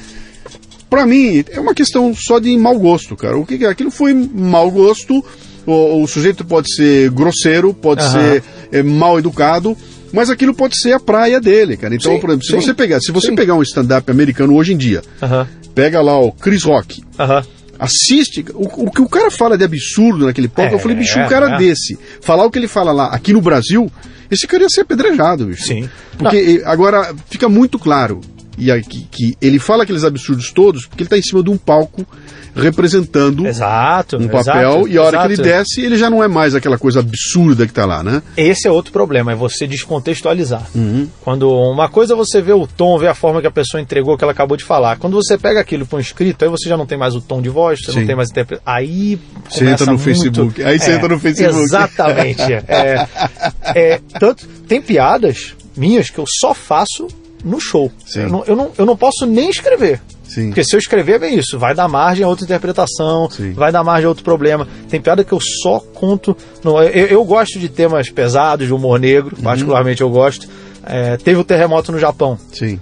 [0.91, 3.37] pra mim é uma questão só de mau gosto, cara.
[3.39, 3.69] O que que é?
[3.69, 5.25] Aquilo foi mau gosto,
[5.67, 8.11] o, o sujeito pode ser grosseiro, pode Aham.
[8.33, 9.77] ser é, mal educado,
[10.13, 11.95] mas aquilo pode ser a praia dele, cara.
[11.95, 12.61] Então, Sim, por exemplo, se sim.
[12.61, 13.35] você pegar, se você Sim.
[13.35, 15.47] pegar um stand-up americano hoje em dia, Aham.
[15.75, 17.43] pega lá o Chris Rock, Aham.
[17.79, 20.73] assiste o, o que o cara fala de absurdo naquele palco.
[20.73, 21.59] É, eu falei, bicho, um cara é.
[21.59, 23.91] desse, falar o que ele fala lá aqui no Brasil,
[24.31, 25.65] esse cara ia ser apedrejado, bicho.
[25.65, 25.89] Sim.
[26.17, 28.21] Porque eh, agora fica muito claro
[28.59, 31.57] e aqui, que ele fala aqueles absurdos todos porque ele está em cima de um
[31.57, 32.07] palco
[32.55, 34.17] representando Exato.
[34.19, 34.41] um papel
[34.81, 35.29] exato, e a hora exato.
[35.29, 38.23] que ele desce ele já não é mais aquela coisa absurda que está lá, né?
[38.37, 40.67] Esse é outro problema, é você descontextualizar.
[40.75, 41.09] Uhum.
[41.23, 44.17] Quando uma coisa é você vê o tom, vê a forma que a pessoa entregou,
[44.19, 44.99] que ela acabou de falar.
[44.99, 47.41] Quando você pega aquilo para um escrito, aí você já não tem mais o tom
[47.41, 48.01] de voz, você Sim.
[48.01, 48.73] não tem mais interpretação.
[48.75, 50.63] Aí Você entra no muito- Facebook.
[50.63, 51.65] Aí você É, entra no Facebook.
[51.65, 52.43] Exatamente.
[52.43, 53.09] é,
[53.75, 57.09] é, tanto, tem piadas minhas que eu só faço
[57.45, 57.91] no show.
[58.15, 60.01] Eu não, eu, não, eu não posso nem escrever.
[60.25, 60.47] Sim.
[60.47, 61.59] Porque se eu escrever, vem isso.
[61.59, 63.53] Vai dar margem a outra interpretação, Sim.
[63.53, 64.67] vai dar margem a outro problema.
[64.89, 66.37] Tem piada que eu só conto.
[66.65, 69.43] No, eu, eu gosto de temas pesados, de humor negro, Uhum.
[69.43, 70.49] particularmente eu gosto.
[70.85, 72.39] É, teve o terremoto no Japão.
[72.53, 72.81] Sim.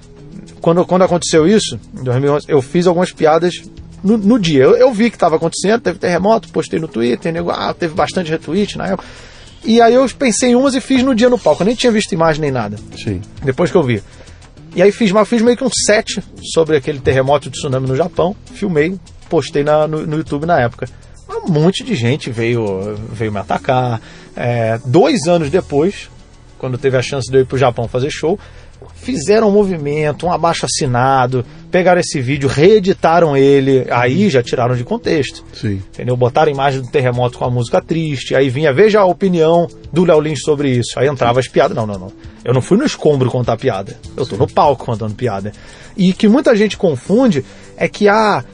[0.60, 3.62] Quando, quando aconteceu isso, em 2011, eu fiz algumas piadas
[4.04, 4.62] no, no dia.
[4.62, 8.30] Eu, eu vi que estava acontecendo, teve terremoto, postei no Twitter, nego, ah, teve bastante
[8.30, 9.04] retweet na época.
[9.64, 11.62] E aí eu pensei em umas e fiz no dia no palco.
[11.62, 13.20] Eu nem tinha visto imagem nem nada Sim.
[13.42, 14.02] depois que eu vi.
[14.74, 18.36] E aí fiz, fiz meio que um set sobre aquele terremoto e tsunami no Japão,
[18.54, 18.96] filmei,
[19.28, 20.88] postei na- no, no YouTube na época.
[21.28, 24.00] Um monte de gente veio, veio me atacar.
[24.36, 26.08] É, dois anos depois,
[26.58, 28.38] quando teve a chance de eu ir pro Japão fazer show,
[28.94, 34.84] fizeram um movimento, um abaixo assinado, pegaram esse vídeo, reeditaram ele, aí já tiraram de
[34.84, 35.44] contexto.
[35.52, 35.82] Sim.
[35.92, 36.16] Entendeu?
[36.16, 40.20] Botaram imagem do terremoto com a música triste, aí vinha, veja a opinião do Léo
[40.20, 40.98] Lins sobre isso.
[40.98, 41.76] Aí entrava as piadas.
[41.76, 42.12] Não, não, não.
[42.44, 43.96] Eu não fui no escombro contar piada.
[44.16, 45.52] Eu tô no palco contando piada.
[45.96, 47.44] E que muita gente confunde
[47.76, 48.44] é que ah,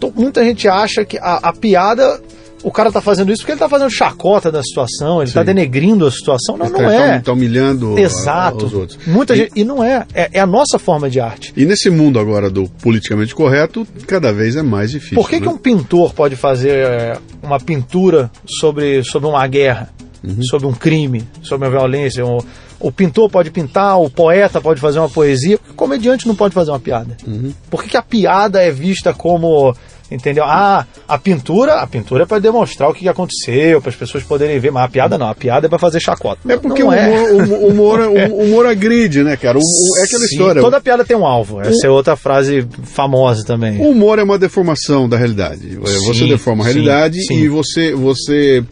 [0.00, 2.20] to- muita gente acha que a, a piada.
[2.66, 5.46] O cara tá fazendo isso porque ele tá fazendo chacota da situação, ele tá Sim.
[5.46, 6.56] denegrindo a situação.
[6.56, 7.12] Não, não Tá- é.
[7.18, 8.66] Tá, tá humilhando a- Exato.
[8.66, 8.98] os outros.
[9.06, 9.52] Muita E- gente.
[9.54, 10.04] E não é.
[10.12, 10.30] é.
[10.32, 11.52] é a nossa forma de arte.
[11.56, 15.14] E nesse mundo agora do politicamente correto, cada vez é mais difícil.
[15.14, 15.42] Por que, né?
[15.42, 19.88] que um pintor pode fazer é, uma pintura sobre, sobre uma guerra,
[20.24, 20.42] Uhum.
[20.42, 22.26] sobre um crime, sobre uma violência?
[22.26, 22.44] O,
[22.80, 26.72] o pintor pode pintar, o poeta pode fazer uma poesia, o comediante não pode fazer
[26.72, 27.16] uma piada.
[27.24, 27.52] Uhum.
[27.70, 29.72] Por que, que a piada é vista como.
[30.10, 30.44] Entendeu?
[30.44, 34.58] Ah, a pintura, a pintura é para demonstrar o que aconteceu, para as pessoas poderem
[34.60, 36.40] ver, mas a piada não, a piada é para fazer chacota.
[36.48, 38.00] É porque Não o humor, o humor,
[38.30, 39.58] o humor agride, né, cara?
[39.58, 40.62] O- o- é aquela Sim, história.
[40.62, 41.60] Toda piada tem um alvo.
[41.60, 43.78] Essa é outra frase famosa também.
[43.80, 45.72] O humor é uma deformação da realidade.
[45.72, 47.40] É, você Sim, deforma a sim, realidade sim.
[47.40, 48.62] e você, você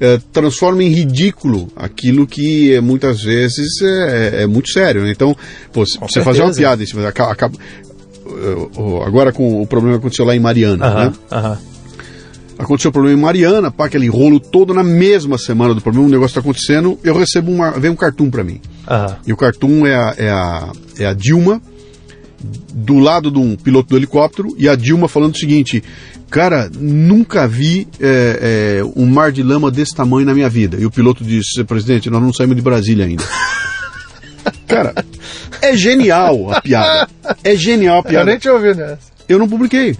[0.00, 5.02] é, transforma em ridículo aquilo que é, muitas vezes é, é muito sério.
[5.02, 5.10] né?
[5.10, 5.36] Então,
[5.72, 6.60] pô, você fazer uma certeza.
[6.60, 7.58] piada cima, acaba, acaba-
[9.06, 11.12] agora com o problema que aconteceu lá em Mariana, né?
[12.58, 16.10] Aconteceu o problema em Mariana, pá, aquele rolo todo na mesma semana do problema, o
[16.10, 18.60] negócio está acontecendo, eu recebo uma, vem um cartoon para mim.
[19.26, 21.60] E o cartoon é a, é a, é a Dilma
[22.72, 25.82] do lado de um piloto do helicóptero e a Dilma falando o seguinte:
[26.30, 30.76] Cara, nunca vi é, é, um mar de lama desse tamanho na minha vida.
[30.78, 33.24] E o piloto disse: Presidente, nós não saímos de Brasília ainda.
[34.66, 34.94] Cara,
[35.60, 37.08] é genial a piada.
[37.42, 38.24] É genial a Eu piada.
[38.30, 38.98] nem tinha ouvido essa.
[39.28, 39.96] Eu não publiquei.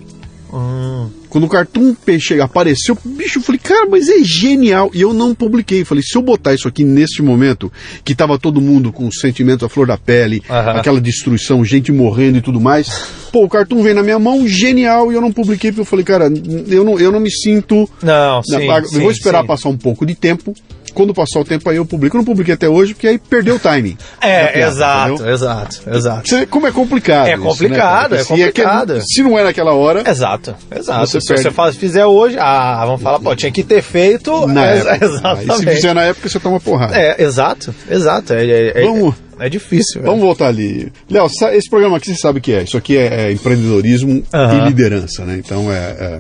[0.53, 1.09] Hum.
[1.29, 4.89] Quando o Cartoon Peixe apareceu, bicho, eu falei, cara, mas é genial.
[4.95, 5.85] E eu não publiquei.
[5.85, 7.73] Falei, se eu botar isso aqui neste momento,
[8.05, 10.79] que tava todo mundo com os sentimentos à flor da pele, Aham.
[10.79, 12.89] aquela destruição, gente morrendo e tudo mais.
[13.33, 16.05] Pô, o Cartoon vem na minha mão, genial, e eu não publiquei, porque eu falei,
[16.05, 16.27] cara,
[16.69, 17.91] eu não, eu não me sinto.
[18.01, 19.47] Não, na- sim, eu sim, vou esperar sim.
[19.49, 20.55] passar um pouco de tempo.
[20.95, 22.17] Quando passar o tempo aí eu publico.
[22.17, 23.97] Eu não publiquei até hoje, porque aí perdeu o timing.
[24.21, 25.35] É, piada, exato, entendeu?
[25.35, 26.29] exato, exato.
[26.29, 27.27] Você- Como é complicado.
[27.27, 29.01] É isso, né, complicado, é Assim, que- complicado.
[29.03, 30.09] se não é naquela hora.
[30.09, 31.07] Exato, exato.
[31.07, 31.43] Você Se perde.
[31.43, 34.47] você faz, fizer hoje, ah, vamos falar, pô, tinha que ter feito.
[34.47, 34.99] Na é, época.
[35.05, 35.57] Exatamente.
[35.57, 36.97] Se fizer na época, você toma porrada.
[36.97, 38.33] É, exato, exato.
[38.33, 39.95] É, é, é- Vamos- é difícil.
[40.01, 40.07] velho.
[40.07, 40.93] Vamos voltar ali.
[41.11, 42.63] Léo, esse programa aqui você sabe o que é.
[42.63, 45.41] Isso aqui é, é empreendedorismo e liderança, né?
[45.45, 46.19] Então é.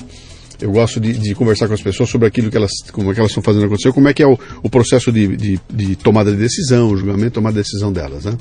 [0.65, 3.21] Eu gosto de, de conversar com as pessoas sobre aquilo que elas, como é que
[3.21, 6.31] elas estão fazendo acontecer, como é que é o, o processo de, de, de tomada
[6.33, 8.37] de decisão, o julgamento, tomada de decisão delas, né?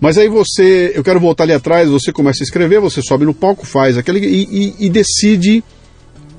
[0.00, 3.34] Mas aí você, eu quero voltar ali atrás, você começa a escrever, você sobe no
[3.34, 5.64] palco, faz aquele e, e- e decide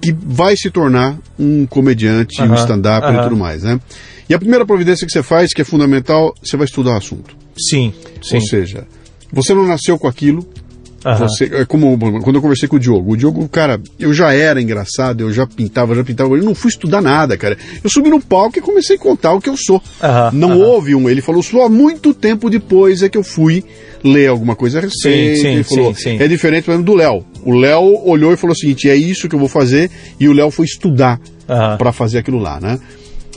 [0.01, 3.23] que vai se tornar um comediante, um Aham, stand-up e aham.
[3.23, 3.79] tudo mais, né?
[4.29, 7.35] E a primeira providência que você faz, que é fundamental, você vai estudar o assunto.
[7.57, 8.35] Sim, sim.
[8.35, 8.87] Ou seja,
[9.31, 10.47] você não nasceu com aquilo.
[11.05, 11.27] Aham.
[11.27, 13.13] Você, é como quando eu conversei com o Diogo.
[13.13, 16.35] O Diogo, cara, eu já era engraçado, eu já pintava, já pintava.
[16.35, 17.57] Eu não fui estudar nada, cara.
[17.83, 19.81] Eu subi no palco e comecei a contar o que eu sou.
[20.01, 20.65] Aham, não aham.
[20.65, 21.09] houve um.
[21.09, 23.63] Ele falou só muito tempo depois é que eu fui
[24.03, 25.37] ler alguma coisa recente.
[25.37, 26.23] sim, ele falou, sim, sim.
[26.23, 27.25] é diferente, por exemplo, do Léo.
[27.45, 29.89] O Léo olhou e falou o seguinte: é isso que eu vou fazer.
[30.19, 31.77] E o Léo foi estudar Aham.
[31.77, 32.79] para fazer aquilo lá, né?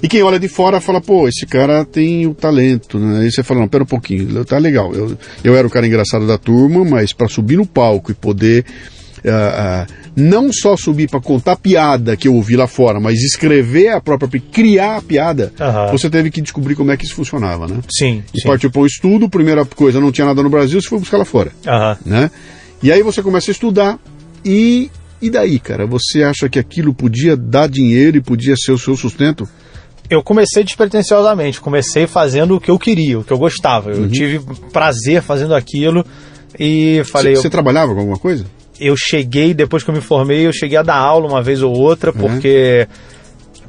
[0.03, 3.21] E quem olha de fora fala, pô, esse cara tem o talento, né?
[3.21, 4.95] Aí você fala, não, pera um pouquinho, tá legal.
[4.95, 8.65] Eu, eu era o cara engraçado da turma, mas para subir no palco e poder
[9.25, 13.89] ah, ah, não só subir para contar piada que eu ouvi lá fora, mas escrever
[13.89, 15.53] a própria, criar a piada,
[15.91, 17.81] você teve que descobrir como é que isso funcionava, né?
[17.91, 18.47] Sim, E sim.
[18.47, 21.25] partiu para o estudo, primeira coisa, não tinha nada no Brasil, você foi buscar lá
[21.25, 21.51] fora,
[22.05, 22.31] né?
[22.83, 23.99] E aí você começa a estudar
[24.45, 24.91] e,
[25.21, 25.87] e daí, cara?
[25.87, 29.49] Você acha que aquilo podia dar dinheiro e podia ser o seu sustento?
[30.09, 33.91] Eu comecei despretensiosamente, comecei fazendo o que eu queria, o que eu gostava.
[33.91, 34.05] Uhum.
[34.05, 34.41] Eu tive
[34.73, 36.05] prazer fazendo aquilo
[36.59, 38.45] e falei, Você eu, trabalhava com alguma coisa?
[38.79, 41.73] eu cheguei, depois que eu me formei, eu cheguei a dar aula uma vez ou
[41.77, 42.17] outra, Uhum.
[42.19, 42.87] porque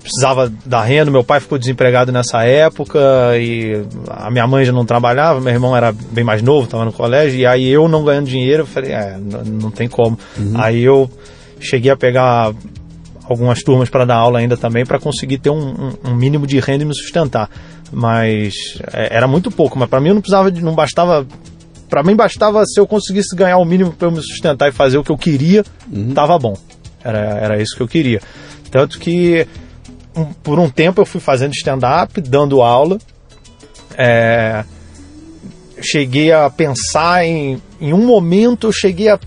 [0.01, 2.97] precisava dar renda, meu pai ficou desempregado nessa época
[3.37, 6.93] e a minha mãe já não trabalhava, meu irmão era bem mais novo, estava no
[6.93, 10.17] colégio, e aí eu não ganhando dinheiro, eu falei, é, n- não tem como.
[10.55, 11.09] Aí eu
[11.59, 12.53] cheguei a pegar
[13.27, 16.59] algumas turmas para dar aula ainda também para conseguir ter um, um- um mínimo de
[16.59, 17.49] renda e me sustentar.
[17.91, 18.53] Mas
[18.93, 21.25] é, era muito pouco, mas para mim eu não precisava de, não bastava
[21.89, 24.97] Pra mim bastava se eu conseguisse ganhar o mínimo para eu me sustentar e fazer
[24.97, 25.63] o que eu queria,
[26.13, 26.53] tava bom.
[27.01, 28.19] Era, era isso que eu queria.
[28.69, 29.47] Tanto que
[30.13, 32.97] um- por um tempo eu fui fazendo stand-up, dando aula.
[33.97, 34.65] É,
[35.81, 37.61] cheguei a pensar em.
[37.79, 39.17] Em um momento eu cheguei a.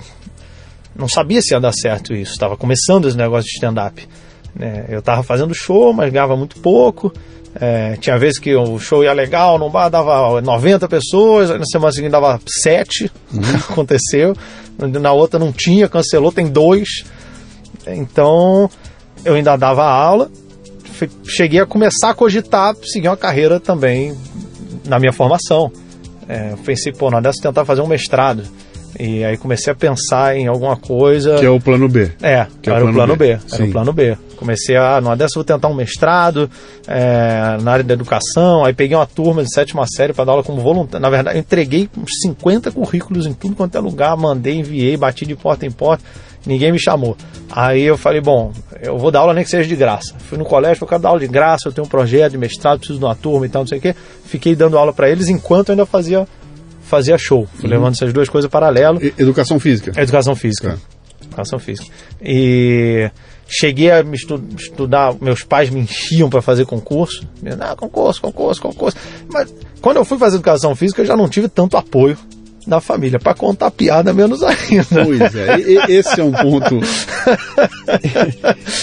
[0.95, 2.33] Não sabia se ia dar certo isso.
[2.33, 4.07] Estava começando esse negócio de stand-up.
[4.55, 4.87] né?
[4.89, 7.13] eu estava fazendo show, mas ganhava muito pouco.
[7.55, 11.93] É, tinha vezes que o show ia legal, no bar dava 90 pessoas, na semana
[11.93, 13.11] seguinte dava 7.
[13.71, 14.35] Aconteceu.
[14.79, 17.05] Na outra não tinha, cancelou, tem dois.
[17.87, 18.71] Então
[19.25, 20.31] eu ainda dava aula.
[21.27, 24.15] Cheguei a começar a cogitar seguir uma carreira também
[24.85, 25.73] na minha formação.
[26.29, 28.45] É, eu pensei, pô, na dessa tentar fazer um mestrado.
[28.99, 31.37] E aí comecei a pensar em alguma coisa.
[31.37, 32.11] Que é o plano B.
[32.21, 33.27] É, Que é o era o plano plano B.
[33.27, 33.31] B.
[33.33, 33.69] Era Sim.
[33.69, 34.17] o plano B.
[34.37, 36.51] Comecei a, numa dessa eu vou tentar um mestrado
[36.89, 40.43] é, na área da educação, aí peguei uma turma de sétima série para dar aula
[40.43, 41.03] como voluntário.
[41.03, 45.27] Na verdade, eu entreguei uns 50 currículos em tudo quanto é lugar, mandei, enviei, bati
[45.27, 46.03] de porta em porta,
[46.47, 47.17] ninguém me chamou.
[47.51, 50.15] Aí eu falei, bom, eu vou dar aula nem que seja de graça.
[50.19, 52.79] Fui no colégio, eu quero dar aula de graça, eu tenho um projeto de mestrado,
[52.79, 53.95] preciso de uma turma e tal, não sei o quê.
[54.25, 56.27] Fiquei dando aula para eles enquanto eu ainda fazia,
[56.91, 57.47] fazia show.
[57.55, 59.03] Fui levando essas duas coisas paralelo.
[59.03, 59.93] E- Educação física.
[59.97, 60.79] É Educação física.
[61.25, 61.89] Educação física.
[62.21, 63.11] E
[63.49, 67.27] cheguei a estu- estudar, meus pais me enchiam para fazer concurso.
[67.61, 68.97] Ah, concurso, concurso, concurso.
[69.33, 72.19] Mas quando eu fui fazer educação física, eu já não tive tanto apoio
[72.67, 74.87] da família para contar piada menos ainda.
[75.05, 76.81] Pois é, esse é um ponto.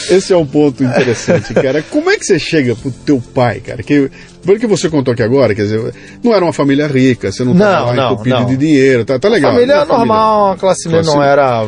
[0.10, 1.82] esse é um ponto interessante, cara.
[1.84, 3.84] Como é que você chega pro teu pai, cara?
[3.84, 4.10] Que,
[4.46, 7.54] pelo que você contou aqui agora, quer dizer, não era uma família rica, você não
[7.54, 9.54] Não, tava lá entupido de dinheiro, tá, tá legal.
[9.54, 9.86] família né?
[9.86, 11.68] normal, a classe média não era.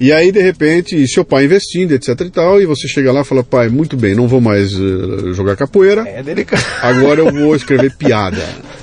[0.00, 3.24] E aí, de repente, seu pai investindo, etc e tal, e você chega lá e
[3.24, 6.62] fala, pai, muito bem, não vou mais eh, jogar capoeira, É delicado.
[6.82, 8.40] agora eu vou escrever piada.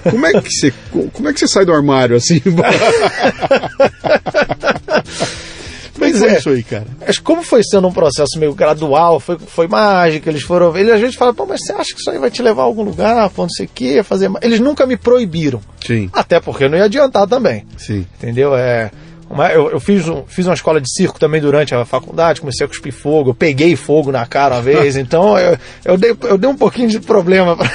[0.09, 0.73] Como é que você,
[1.13, 2.41] como é que você sai do armário assim?
[5.95, 6.37] É Pois é.
[6.37, 6.85] isso aí, cara?
[7.07, 10.75] Mas como foi sendo um processo meio gradual, foi, foi mágico, eles foram.
[10.75, 12.65] Eles às vezes falam, pô, mas você acha que isso aí vai te levar a
[12.65, 14.27] algum lugar, pô, não sei o quê, fazer.
[14.27, 15.61] ma-" Eles nunca me proibiram.
[15.85, 17.65] Sim, Até porque não ia adiantar também.
[17.77, 18.05] sim.
[18.19, 18.53] Entendeu?
[18.55, 18.91] É,
[19.29, 22.65] uma- eu, eu fiz, um- fiz uma escola de circo também durante a faculdade, comecei
[22.65, 26.37] a cuspir fogo, eu peguei fogo na cara uma vez, então eu, eu, dei, eu
[26.37, 27.55] dei um pouquinho de problema.
[27.55, 27.71] pra.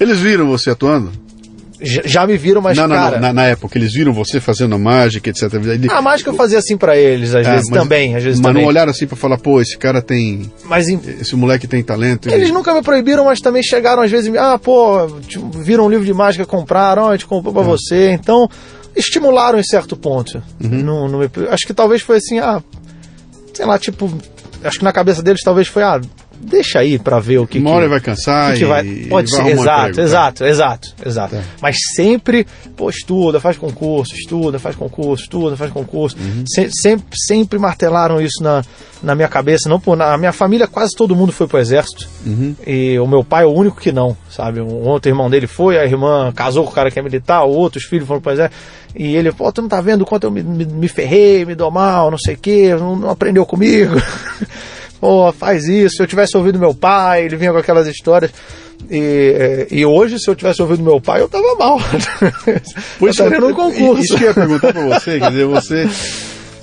[0.00, 1.12] Eles viram você atuando?
[1.80, 3.16] Já, me viram, mas não, não, cara.
[3.16, 5.52] não, na, na época, eles viram você fazendo mágica, etc.
[5.54, 8.40] Ele- A mágica eu fazia assim pra eles, às É, vezes mas- também, às vezes
[8.40, 8.62] Mas também.
[8.62, 10.50] não olharam assim pra falar, pô, esse cara tem.
[10.64, 12.28] Mas em- Esse moleque tem talento.
[12.28, 15.06] Eles ele- nunca me proibiram, mas também chegaram às vezes ah, pô,
[15.62, 17.66] viram um livro de mágica, compraram, a gente comprou pra É.
[17.66, 18.10] você.
[18.12, 18.48] Então,
[18.94, 20.42] estimularam em certo ponto.
[20.62, 21.08] Uhum.
[21.08, 22.62] Não me- acho que talvez foi assim, ah,
[23.52, 24.10] sei lá, tipo,
[24.64, 26.00] acho que na cabeça deles talvez foi, ah,
[26.40, 28.86] deixa aí pra ver o que Uma que- hora vai cansar que que e, vai,
[28.86, 30.02] e pode vai ser, exato, emprego, tá?
[30.02, 31.36] exato, exato, exato.
[31.36, 31.42] Tá.
[31.60, 36.16] Mas sempre, pô, estuda, faz concurso, estuda, faz concurso, estuda, faz concurso.
[36.18, 36.44] Uhum.
[36.46, 38.62] Se- sempre, sempre martelaram isso na,
[39.02, 39.68] na minha cabeça.
[39.68, 42.08] Não por, na minha família quase todo mundo foi pro exército.
[42.24, 42.54] Uhum.
[42.66, 44.60] E o meu pai é o único que não, sabe?
[44.60, 47.84] Um outro irmão dele foi, a irmã casou com o cara que é militar, outros
[47.84, 48.56] filhos foram pro exército.
[48.98, 51.54] E ele, pô, tu não tá vendo o quanto eu me, me, me ferrei, me
[51.54, 53.94] dou mal, não sei o quê, não, não aprendeu comigo.
[55.00, 55.96] pô, faz isso.
[55.96, 58.32] Se eu tivesse ouvido meu pai, ele vinha com aquelas histórias.
[58.90, 61.78] E, eh, e hoje, se eu tivesse ouvido meu pai, eu tava mal.
[63.00, 64.02] eu estaria num concurso.
[64.02, 65.88] Isso que eu ia perguntar pra você, quer dizer, você.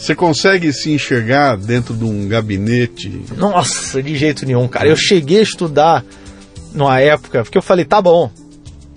[0.04, 3.24] Você consegue se enxergar dentro de um gabinete?
[3.38, 4.90] Nossa, de jeito nenhum, cara.
[4.90, 6.04] Eu cheguei a estudar
[6.74, 8.30] numa época, porque eu falei, tá bom,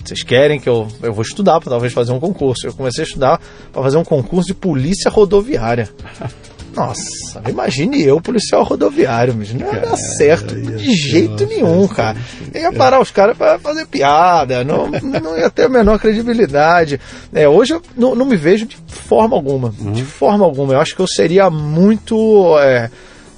[0.05, 2.67] vocês querem que eu, eu vou estudar para talvez fazer um concurso.
[2.67, 3.41] Eu comecei a estudar
[3.73, 5.89] para fazer um concurso de polícia rodoviária.
[6.77, 12.17] Nossa, imagine eu, policial rodoviário, mas não ia dar certo de jeito nenhum, cara.
[12.53, 14.89] Eu ia parar os caras para fazer piada, não,
[15.23, 17.01] não ia ter a menor credibilidade.
[17.33, 19.93] É, hoje eu não, não me vejo de forma alguma, Uhum.
[19.93, 20.75] de forma alguma.
[20.75, 22.57] Eu acho que eu seria muito.
[22.59, 22.91] É,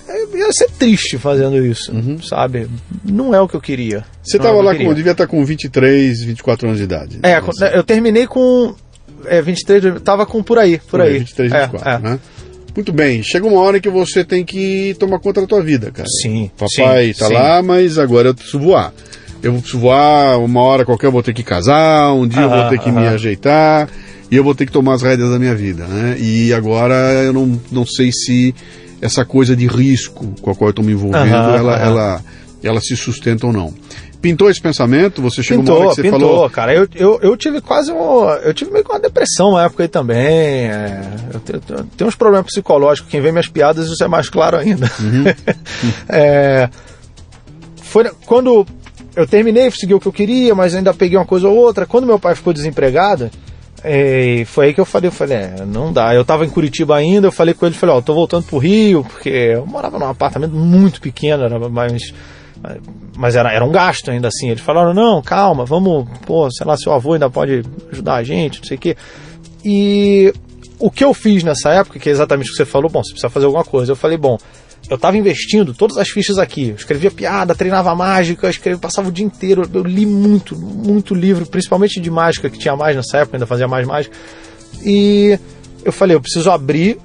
[0.08, 1.92] eu ia ser triste fazendo isso,
[2.28, 2.68] sabe?
[3.04, 3.98] Não é o que eu queria.
[3.98, 4.04] Uhum.
[4.24, 4.94] Você é estava eu lá com.
[4.94, 7.18] devia estar com 23, 24 anos de idade.
[7.22, 8.74] É, com- eu terminei com.
[9.26, 11.18] É, 23, eu tava com por aí, por, aí.
[11.18, 11.98] 23, É, 24, é.
[11.98, 12.18] né?
[12.74, 16.08] Muito bem, chega uma hora que você tem que tomar conta da tua vida, cara.
[16.22, 16.50] Sim.
[16.56, 17.32] Papai sim, tá sim.
[17.32, 18.92] lá, mas agora eu preciso voar.
[19.42, 22.68] Eu preciso voar, uma hora qualquer eu vou ter que casar, um dia eu vou
[22.68, 23.14] ter que me aham.
[23.14, 23.88] ajeitar
[24.30, 26.16] e eu vou ter que tomar as rédeas da minha vida, né?
[26.18, 26.94] E agora
[27.24, 28.54] eu não, não sei se
[29.00, 32.24] essa coisa de risco com a qual eu estou me envolvendo, ela, ela,
[32.62, 33.72] ela se sustenta ou não.
[34.28, 35.22] Pintou esse pensamento?
[35.22, 36.50] Você chegou uma hora Pintou, que você pintou, falou...
[36.50, 36.74] cara.
[36.74, 38.28] Eu, eu, eu tive quase um.
[38.42, 40.18] Eu tive meio que uma depressão na época aí também.
[40.18, 41.02] é,
[41.32, 43.10] eu, eu tenho uns problemas psicológicos.
[43.10, 44.90] Quem vê minhas piadas, isso é mais claro ainda.
[45.00, 45.24] Uhum.
[46.10, 46.68] É,
[47.82, 48.66] foi quando
[49.14, 51.86] eu terminei, segui o que eu queria, mas ainda peguei uma coisa ou outra.
[51.86, 53.30] Quando meu pai ficou desempregado,
[53.82, 56.14] é, foi aí que eu falei, eu falei, é, não dá.
[56.14, 59.04] Eu tava em Curitiba ainda, eu falei com ele, falei, ó, tô voltando pro Rio,
[59.04, 62.12] porque eu morava num apartamento muito pequeno, era mais
[63.16, 64.50] mas era, era um gasto ainda assim.
[64.50, 68.60] Eles falaram, não, calma, vamos, pô, sei lá, seu avô ainda pode ajudar a gente,
[68.60, 68.96] não sei o quê.
[69.64, 70.32] E
[70.78, 73.10] o que eu fiz nessa época, que é exatamente o que você falou, bom, você
[73.10, 73.92] precisa fazer alguma coisa.
[73.92, 74.38] Eu falei, bom,
[74.88, 76.70] eu estava investindo todas as fichas aqui.
[76.70, 79.68] Eu escrevia piada, treinava mágica, escrevia, passava o dia inteiro.
[79.72, 83.68] Eu li muito, muito livro, principalmente de mágica, que tinha mais nessa época, ainda fazia
[83.68, 84.16] mais mágica.
[84.84, 85.38] E
[85.84, 86.98] eu falei, eu preciso abrir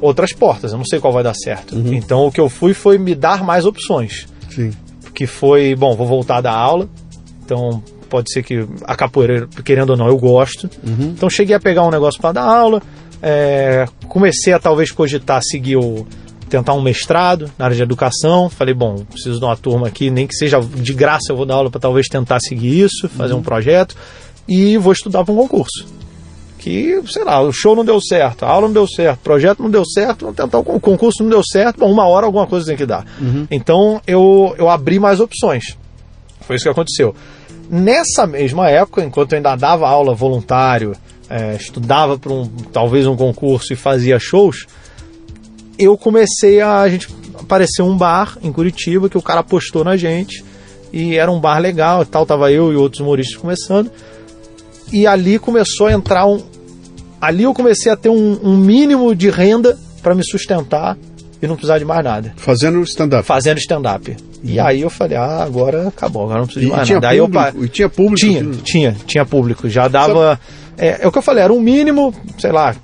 [0.00, 1.76] outras portas, eu não sei qual vai dar certo.
[1.76, 4.26] Então o que eu fui foi me dar mais opções
[4.56, 4.72] Sim.
[5.16, 6.86] Que foi, bom, vou voltar da aula,
[7.42, 10.68] então pode ser que a capoeira, querendo ou não, eu gosto.
[11.08, 12.82] Então cheguei a pegar um negócio para dar aula,
[13.22, 16.06] é, comecei a talvez cogitar seguir o
[16.50, 18.48] tentar um mestrado na área de educação.
[18.48, 21.54] Falei, bom, preciso de uma turma aqui, nem que seja de graça eu vou dar
[21.54, 23.96] aula para talvez tentar seguir isso, fazer um projeto
[24.46, 25.86] e vou estudar para um concurso.
[26.66, 29.62] Que, sei lá, o show não deu certo, a aula não deu certo, o projeto
[29.62, 32.44] não deu certo, vamos tentar o con- concurso não deu certo, bom, uma hora alguma
[32.44, 33.06] coisa tem que dar.
[33.48, 35.78] Então eu, eu abri mais opções.
[36.40, 37.14] Foi isso que aconteceu.
[37.70, 40.96] Nessa mesma época, enquanto eu ainda dava aula voluntário,
[41.30, 44.66] é, estudava para um, talvez um concurso e fazia shows,
[45.78, 47.08] eu comecei a, a gente
[47.38, 50.44] apareceu um bar em Curitiba que o cara apostou na gente
[50.92, 53.88] e era um bar legal e tal, tava eu e outros humoristas começando.
[54.92, 56.42] E ali começou a entrar um
[57.20, 60.96] ali eu comecei a ter um, um mínimo de renda para me sustentar
[61.42, 63.26] e não precisar de mais nada Fazendo stand-up.
[63.26, 64.16] fazendo stand-up.
[64.42, 67.08] E aí eu falei, ah, agora acabou, agora não preciso E, de mais tinha nada.
[67.08, 68.16] Aí eu pa- público, e tinha público.
[68.16, 68.56] tinha, tudo.
[68.62, 69.68] tinha, tinha público.
[69.68, 70.38] Já dava.
[70.78, 72.74] É, é o que eu falei, era um mínimo, sei lá.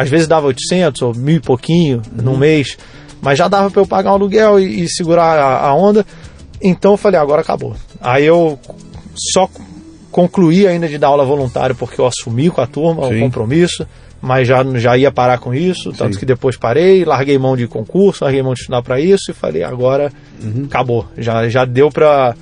[0.00, 2.22] às vezes dava 800 ou mil e pouquinho Uhum.
[2.24, 2.76] num mês,
[3.20, 6.04] mas já dava para eu pagar um aluguel e, e segurar a, a onda.
[6.60, 7.74] Então eu falei, agora acabou.
[8.00, 8.58] Aí eu
[9.32, 9.48] só
[10.12, 13.16] concluí ainda de dar aula voluntária porque eu assumi com a turma Sim.
[13.16, 13.84] o compromisso,
[14.20, 16.20] mas já, já ia parar com isso, tanto Sim.
[16.20, 19.64] que depois parei, larguei mão de concurso, larguei mão de estudar para isso e falei,
[19.64, 20.64] agora Uhum.
[20.66, 21.06] acabou.
[21.18, 22.34] Já, já deu pra.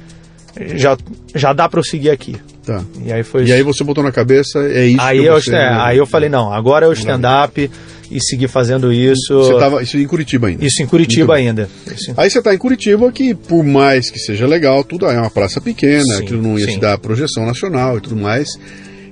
[0.74, 0.96] Já,
[1.34, 2.36] já dá pra eu seguir aqui.
[2.66, 2.82] Tá.
[3.04, 5.54] E aí foi E aí você botou na cabeça, é isso aí que eu, você...
[5.54, 7.70] é, aí eu falei, não, agora é o stand-up
[8.10, 9.34] e seguir fazendo isso.
[9.34, 10.64] Você tava isso em Curitiba ainda.
[10.64, 11.68] Isso em Curitiba ainda.
[11.86, 15.30] Isso Aí você está em Curitiba, que por mais que seja legal, tudo é uma
[15.30, 16.72] praça pequena, Sim, aquilo não ia sim.
[16.74, 18.48] te dar projeção nacional e tudo mais.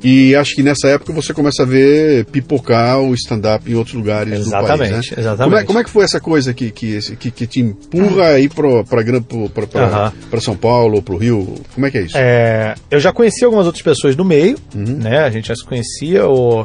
[0.03, 4.33] E acho que nessa época você começa a ver pipocar o stand-up em outros lugares
[4.33, 5.17] do Exatamente, país, né?
[5.19, 5.45] exatamente.
[5.45, 8.49] Como é, como é que foi essa coisa que, que, que, que te empurra aí
[8.49, 11.53] para São Paulo ou para o Rio?
[11.75, 12.17] Como é que é isso?
[12.17, 14.99] É, eu já conheci algumas outras pessoas do meio, Uhum.
[14.99, 15.19] né?
[15.19, 16.65] A gente já se conhecia o,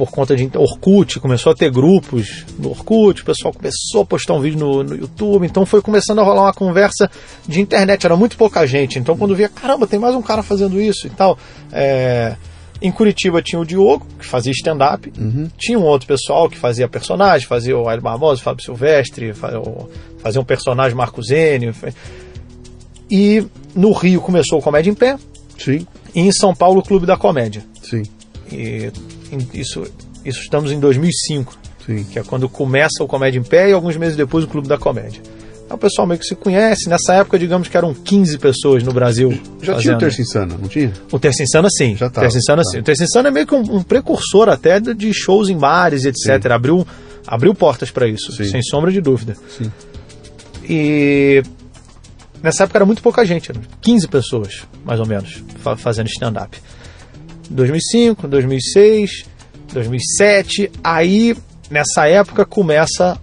[0.00, 4.32] por conta de Orkut, começou a ter grupos no Orkut, o pessoal começou a postar
[4.32, 7.10] um vídeo no, no YouTube, então foi começando a rolar uma conversa
[7.46, 10.80] de internet, era muito pouca gente, então quando via, caramba, tem mais um cara fazendo
[10.80, 11.38] isso e tal.
[11.70, 12.34] É,
[12.80, 15.12] em Curitiba tinha o Diogo, que fazia stand-up,
[15.58, 20.40] tinha um outro pessoal que fazia personagem, fazia o Hélio Barbosa, o Fábio Silvestre, fazia
[20.40, 21.74] um personagem Marco Zênio.
[23.10, 23.44] E
[23.74, 25.18] no Rio começou o Comédia em Pé,
[25.58, 27.62] Sim, e em São Paulo o Clube da Comédia.
[27.82, 28.04] sim,
[28.50, 28.90] E
[29.54, 29.82] isso,
[30.24, 31.56] isso estamos em 2005,
[31.86, 32.04] sim.
[32.04, 34.76] que é quando começa o Comédia em Pé e alguns meses depois o Clube da
[34.78, 35.20] Comédia.
[35.64, 36.88] Então o pessoal meio que se conhece.
[36.88, 39.30] Nessa época, digamos que eram 15 pessoas no Brasil.
[39.30, 39.98] Já tinha o fazendo.
[40.00, 40.92] Terça Insana, não tinha?
[41.12, 41.94] O Terça Insana, sim.
[41.96, 42.70] Já tava, Terça Insana, tá.
[42.70, 42.78] sim.
[42.78, 46.44] O Terça Insana é meio que um, um precursor até de- shows em bares, etc.
[46.50, 46.84] Abriu,
[47.24, 48.44] abriu portas para isso, Sim.
[48.46, 49.36] sem sombra de dúvida.
[49.56, 49.70] Sim.
[50.68, 51.42] E
[52.42, 56.58] nessa época era muito pouca gente, eram 15 pessoas, mais ou menos, fa- fazendo stand-up.
[57.50, 59.24] 2005, 2006,
[59.72, 61.36] 2007, aí
[61.68, 63.18] nessa época começa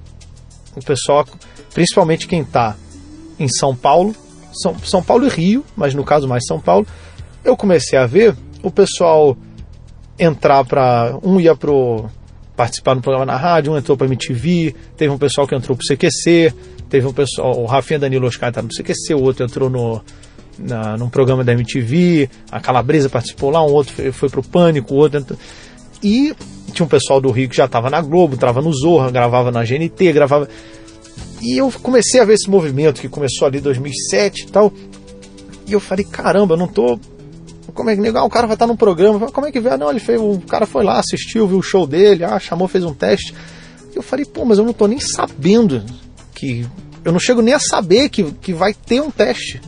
[0.75, 1.25] o pessoal,
[1.73, 2.75] principalmente quem está
[3.39, 4.15] em São Paulo,
[4.53, 6.85] São, São Paulo e Rio, mas no caso mais São Paulo,
[7.43, 9.37] eu comecei a ver o pessoal
[10.19, 11.57] entrar para um ia
[12.55, 15.83] participar no programa na rádio, um entrou para MTV, teve um pessoal que entrou para
[15.83, 16.53] o CQC,
[16.89, 20.01] teve um pessoal, o Rafinha Danilo Oscar tá no CQC, o outro entrou no
[20.59, 24.93] na, num programa da MTV, a Calabresa participou lá, um outro foi, foi pro Pânico,
[24.93, 25.37] o outro
[26.03, 26.33] e
[26.73, 29.63] tinha um pessoal do Rio que já estava na Globo, estava no Zorra, gravava na
[29.63, 30.47] GNT, gravava
[31.41, 34.73] e eu comecei a ver esse movimento que começou ali em 2007 e tal.
[35.67, 36.99] E eu falei, caramba, eu não tô
[37.73, 39.77] como é que legal, o cara vai estar num programa, como é que vê?
[39.77, 42.83] Não, ele fez, o cara foi lá, assistiu, viu o show dele, ah, chamou, fez
[42.83, 43.35] um teste.
[43.93, 45.83] E eu falei, pô, mas eu não tô nem sabendo
[46.33, 46.65] que
[47.05, 49.61] eu não chego nem a saber que, que vai ter um teste.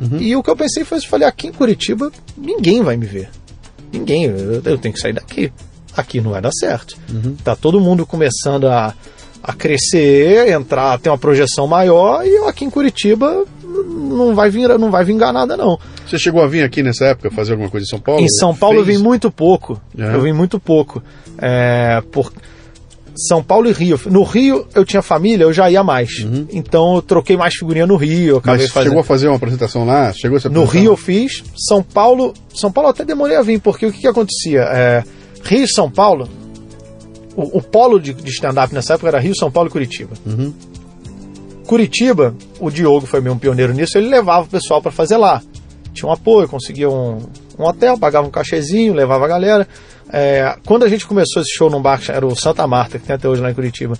[0.00, 0.20] Uhum.
[0.20, 3.28] E o que eu pensei foi, eu falei, aqui em Curitiba ninguém vai me ver.
[3.92, 5.52] Ninguém, eu, eu tenho que sair daqui.
[5.96, 6.96] Aqui não vai dar certo.
[7.12, 7.36] Uhum.
[7.42, 8.94] Tá todo mundo começando a,
[9.42, 14.68] a crescer, entrar, ter uma projeção maior, e eu aqui em Curitiba não vai vir,
[14.78, 15.78] não vai vingar nada não.
[16.06, 18.20] Você chegou a vir aqui nessa época fazer alguma coisa em São Paulo?
[18.20, 18.88] Em São Paulo Fez?
[18.88, 19.80] eu vim muito pouco.
[19.96, 20.14] É.
[20.14, 21.02] Eu vim muito pouco.
[21.38, 22.32] É, por
[23.26, 23.98] São Paulo e Rio.
[24.06, 26.20] No Rio eu tinha família, eu já ia mais.
[26.20, 26.46] Uhum.
[26.52, 28.40] Então eu troquei mais figurinha no Rio.
[28.44, 28.90] Mas fazendo...
[28.90, 30.12] chegou a fazer uma apresentação lá?
[30.12, 31.42] Chegou a No Rio eu fiz.
[31.56, 34.60] São Paulo, São Paulo até demorei a vir, porque o que, que acontecia?
[34.60, 35.04] É,
[35.42, 36.28] Rio e São Paulo,
[37.34, 40.14] o, o polo de, de stand-up nessa época era Rio, São Paulo e Curitiba.
[40.24, 40.54] Uhum.
[41.66, 45.42] Curitiba, o Diogo foi meio um pioneiro nisso, ele levava o pessoal para fazer lá
[45.98, 47.18] tinha um apoio, conseguia um,
[47.58, 49.68] um hotel, pagava um cachezinho, levava a galera.
[50.10, 53.14] É, quando a gente começou esse show num bar, era o Santa Marta, que tem
[53.14, 53.98] até hoje lá em Curitiba,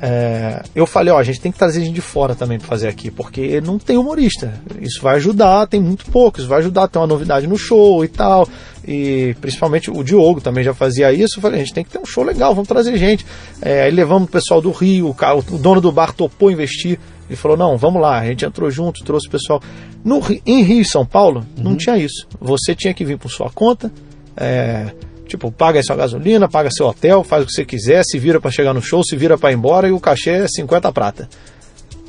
[0.00, 2.86] é, eu falei, ó, a gente tem que trazer gente de fora também para fazer
[2.86, 4.54] aqui, porque não tem humorista.
[4.80, 8.04] Isso vai ajudar, tem muito pouco, isso vai ajudar a ter uma novidade no show
[8.04, 8.48] e tal.
[8.86, 11.38] E principalmente o Diogo também já fazia isso.
[11.38, 13.26] Eu falei, a gente tem que ter um show legal, vamos trazer gente.
[13.60, 16.98] É, aí levamos o pessoal do Rio, o, o dono do bar topou investir.
[17.28, 18.20] Ele falou: não, vamos lá.
[18.20, 19.60] A gente entrou junto, trouxe o pessoal.
[20.04, 21.64] No, em Rio e São Paulo, uhum.
[21.64, 22.26] não tinha isso.
[22.40, 23.92] Você tinha que vir por sua conta.
[24.36, 24.92] É,
[25.28, 28.50] tipo, paga sua gasolina, paga seu hotel, faz o que você quiser, se vira para
[28.50, 31.28] chegar no show, se vira para ir embora e o cachê é 50 prata.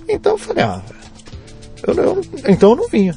[0.08, 0.82] Então eu falei: ah,
[1.86, 3.14] eu, eu, então eu não vinha.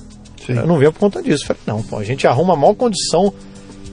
[0.46, 0.55] Sim.
[0.55, 1.44] Eu não vinha por conta disso.
[1.44, 3.32] Eu falei: não, pô, a gente arruma a maior condição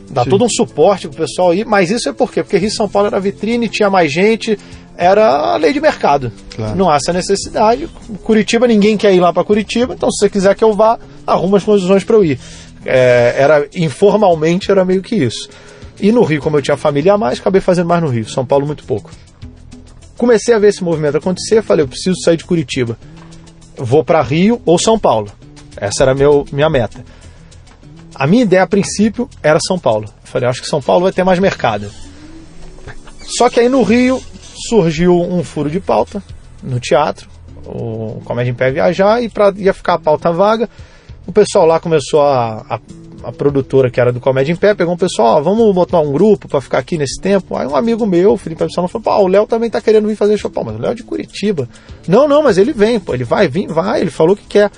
[0.10, 0.30] dá Sim.
[0.30, 2.44] todo um suporte pro pessoal ir, mas isso é por quê?
[2.44, 4.58] Porque Rio São Paulo era vitrine, tinha mais gente,
[4.98, 6.32] era a lei de mercado.
[6.56, 6.76] Claro.
[6.76, 7.88] Não há essa necessidade.
[8.24, 11.58] Curitiba, ninguém quer ir lá para Curitiba, então se você quiser que eu vá, arruma
[11.58, 12.40] as condições para eu ir.
[12.86, 15.50] É, era informalmente era meio que isso.
[16.00, 18.30] E no Rio, como eu tinha família a mais, acabei fazendo mais no Rio.
[18.30, 19.12] São Paulo muito pouco.
[20.18, 22.98] Comecei a ver esse movimento acontecer, falei, eu preciso sair de Curitiba.
[23.78, 25.32] Vou para Rio ou São Paulo.
[25.78, 27.04] Essa era meu, minha meta.
[28.14, 30.10] A minha ideia a princípio era São Paulo.
[30.24, 31.90] falei, acho que São Paulo vai ter mais mercado.
[33.38, 34.22] Só que aí no Rio
[34.68, 36.22] surgiu um furo de pauta
[36.62, 37.30] no teatro,
[37.66, 40.70] o Comédia em Pé viajar e para ia ficar a pauta vaga.
[41.26, 42.80] O pessoal lá começou a, a,
[43.24, 46.12] a produtora que era do Comédia em Pé pegou um pessoal, ó, vamos botar um
[46.12, 47.56] grupo para ficar aqui nesse tempo.
[47.56, 50.38] Aí um amigo meu, Felipe Absalão, falou: pô, o Léo também tá querendo vir fazer
[50.38, 50.50] show.
[50.50, 51.68] Pô, mas o Léo é de Curitiba.
[52.08, 54.72] Não, não, mas ele vem, pô, ele vai vir, vai, ele falou que quer.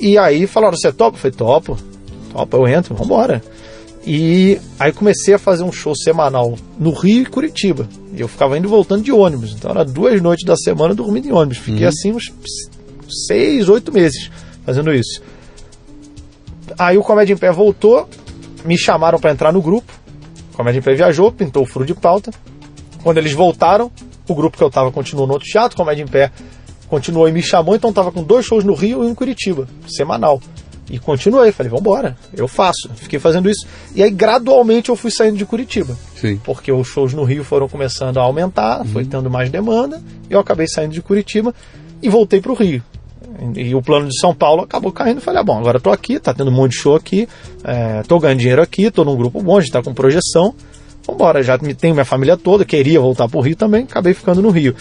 [0.00, 1.16] E aí falaram: você topa?
[1.16, 1.78] Eu falei: topo,
[2.32, 3.42] topo, eu entro, vambora.
[4.06, 7.88] E aí comecei a fazer um show semanal no Rio e Curitiba.
[8.14, 9.52] E eu ficava indo e voltando de ônibus.
[9.52, 11.58] Então era duas noites da semana dormindo em ônibus.
[11.58, 11.88] Fiquei uhum.
[11.88, 12.32] assim uns
[13.26, 14.30] seis, oito meses
[14.64, 15.20] fazendo isso.
[16.78, 18.08] Aí o Comédia em Pé voltou,
[18.64, 19.92] me chamaram para entrar no grupo.
[20.52, 22.32] O Comédia em Pé viajou, pintou o furo de pauta.
[23.02, 23.90] Quando eles voltaram,
[24.28, 26.30] o grupo que eu tava continuou no outro teatro, Comédia em Pé
[26.88, 29.68] continuou e me chamou, então tava com dois shows no Rio e um em Curitiba,
[29.86, 30.40] semanal.
[30.90, 32.88] E continuei, falei, vamos embora, eu faço.
[32.94, 33.66] Fiquei fazendo isso.
[33.94, 35.94] E aí, gradualmente, eu fui saindo de Curitiba.
[36.16, 36.40] Sim.
[36.42, 38.86] Porque os shows no Rio foram começando a aumentar, uhum.
[38.86, 40.00] foi tendo mais demanda,
[40.30, 41.54] e eu acabei saindo de Curitiba
[42.00, 42.82] e voltei para o Rio.
[43.54, 45.20] E o plano de São Paulo acabou caindo.
[45.20, 47.28] Falei, ah, bom, agora estou aqui, tá tendo um monte de show aqui,
[48.00, 50.54] estou é, ganhando dinheiro aqui, estou num grupo bom, a gente está com projeção.
[51.06, 54.50] Vambora, já tenho minha família toda, queria voltar para o Rio também, acabei ficando no
[54.50, 54.74] Rio.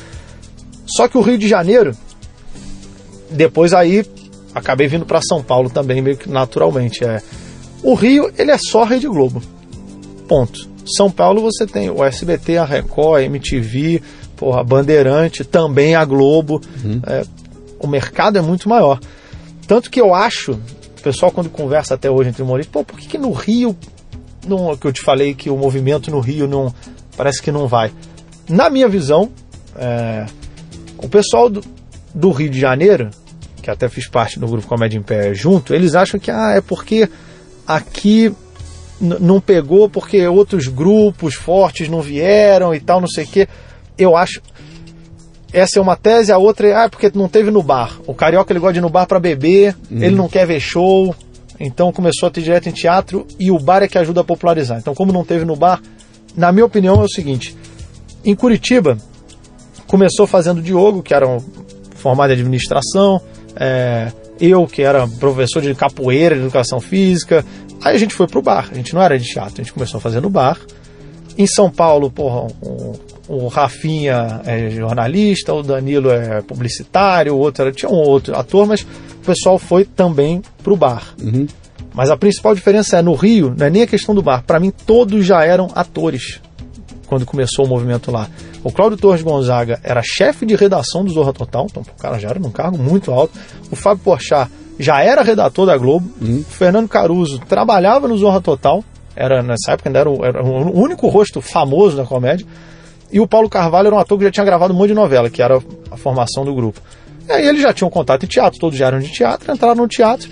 [0.86, 1.96] Só que o Rio de Janeiro,
[3.30, 4.06] depois aí
[4.54, 7.04] acabei vindo para São Paulo também, meio que naturalmente.
[7.04, 7.22] É.
[7.84, 9.42] O Rio, ele é só Rede Globo.
[10.28, 10.68] Ponto.
[10.96, 14.02] São Paulo você tem o SBT, a Record, a MTV,
[14.36, 16.62] porra, a Bandeirante, também a Globo.
[16.84, 17.02] Uhum.
[17.06, 17.24] É,
[17.80, 19.00] o mercado é muito maior.
[19.68, 23.08] Tanto que eu acho, o pessoal quando conversa até hoje entre humoristas, pô, por que,
[23.08, 23.76] que no Rio,
[24.48, 26.74] não, que eu te falei que o movimento no Rio não
[27.16, 27.92] parece que não vai?
[28.48, 29.30] Na minha visão,
[29.76, 30.26] é,
[30.98, 31.64] o pessoal do,
[32.14, 33.10] do Rio de Janeiro
[33.68, 36.62] que até fiz parte do grupo Comédia em Pé junto, eles acham que ah, é
[36.62, 37.10] porque
[37.68, 38.34] aqui
[39.00, 43.48] não pegou porque outros grupos fortes não vieram e tal, não sei o quê.
[43.98, 44.42] eu acho.
[45.54, 47.98] Essa é uma tese, a outra é, ah, porque não teve no bar.
[48.06, 50.04] O carioca ele gosta de ir no bar para beber, Uhum.
[50.04, 51.16] ele não quer ver show,
[51.60, 54.78] então começou a ter direto em teatro e o bar é que ajuda a popularizar.
[54.78, 55.82] Então, como não teve no bar,
[56.36, 57.56] na minha opinião é o seguinte:
[58.24, 58.98] em Curitiba,
[59.88, 61.40] começou fazendo o Diogo, que era um
[61.96, 63.22] formado em administração,
[63.56, 67.44] é, eu, que era professor de capoeira, de educação física.
[67.82, 69.98] Aí a gente foi pro bar, a gente não era de teatro, a gente começou
[69.98, 70.60] a fazer no bar.
[71.38, 72.94] Em São Paulo, porra, o,
[73.28, 78.66] o Rafinha é jornalista, o Danilo é publicitário, o outro era, tinha um outro ator,
[78.66, 81.14] mas o pessoal foi também pro bar.
[81.94, 84.44] Mas a principal diferença é no Rio, não é nem a questão do bar.
[84.46, 86.40] Para mim, todos já eram atores
[87.08, 88.30] quando começou o movimento lá.
[88.64, 92.30] O Cláudio Torres Gonzaga era chefe de redação do Zorra Total, então o cara já
[92.30, 93.38] era num cargo muito alto.
[93.72, 96.10] O Fábio Porchat já era redator da Globo.
[96.22, 98.84] O Fernando Caruso trabalhava no Zorra Total,
[99.16, 102.46] era nessa época ainda era o, era o único rosto famoso da comédia.
[103.12, 105.30] E o Paulo Carvalho era um ator que já tinha gravado um monte de novela,
[105.30, 106.82] que era a formação do grupo.
[107.28, 109.88] E aí eles já tinham contato em teatro, todos já eram de teatro, entraram no
[109.88, 110.30] teatro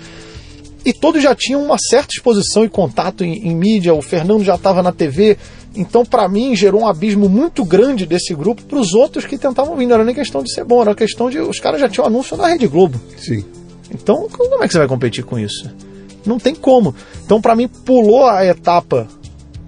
[0.86, 3.92] e todos já tinham uma certa exposição e contato em, em mídia.
[3.92, 5.36] O Fernando já estava na TV,
[5.74, 9.76] então para mim gerou um abismo muito grande desse grupo para os outros que tentavam
[9.76, 9.86] vir.
[9.86, 12.36] Não era nem questão de ser bom, era questão de os caras já tinham anúncio
[12.36, 13.00] na Rede Globo.
[13.18, 13.44] Sim.
[13.92, 15.68] Então como é que você vai competir com isso?
[16.24, 16.94] Não tem como.
[17.24, 19.08] Então para mim pulou a etapa.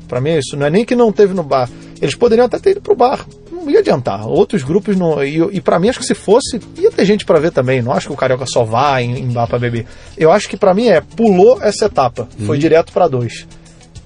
[0.07, 1.69] Para mim isso não é nem que não teve no bar.
[2.01, 3.27] Eles poderiam até ter ido pro bar.
[3.51, 4.27] Não ia adiantar.
[4.27, 5.23] Outros grupos não.
[5.23, 7.83] E, e para mim, acho que se fosse, ia ter gente para ver também.
[7.83, 9.87] Não acho que o Carioca só vá em, em bar pra beber.
[10.17, 12.29] Eu acho que para mim é, pulou essa etapa.
[12.47, 13.47] Foi direto para dois.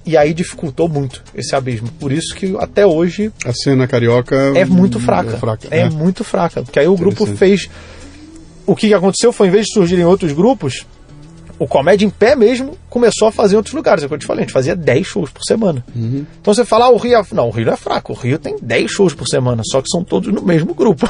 [0.05, 1.87] E aí dificultou muito esse abismo.
[1.99, 5.35] Por isso que até hoje A cena carioca é muito fraca.
[5.35, 5.89] É, fraca, É né?
[5.89, 6.61] muito fraca.
[6.63, 7.69] Porque aí o grupo fez.
[8.65, 10.85] O que que aconteceu foi, em vez de surgirem outros grupos,
[11.59, 14.03] o Comédia em Pé mesmo começou a fazer em outros lugares.
[14.03, 15.83] É o que eu te falei, a gente fazia 10 shows por semana.
[15.95, 16.25] Uhum.
[16.41, 17.23] Então você fala, ah, o Rio é...
[17.33, 18.13] Não, o Rio é fraco.
[18.13, 21.07] O Rio tem 10 shows por semana, só que são todos no mesmo grupo.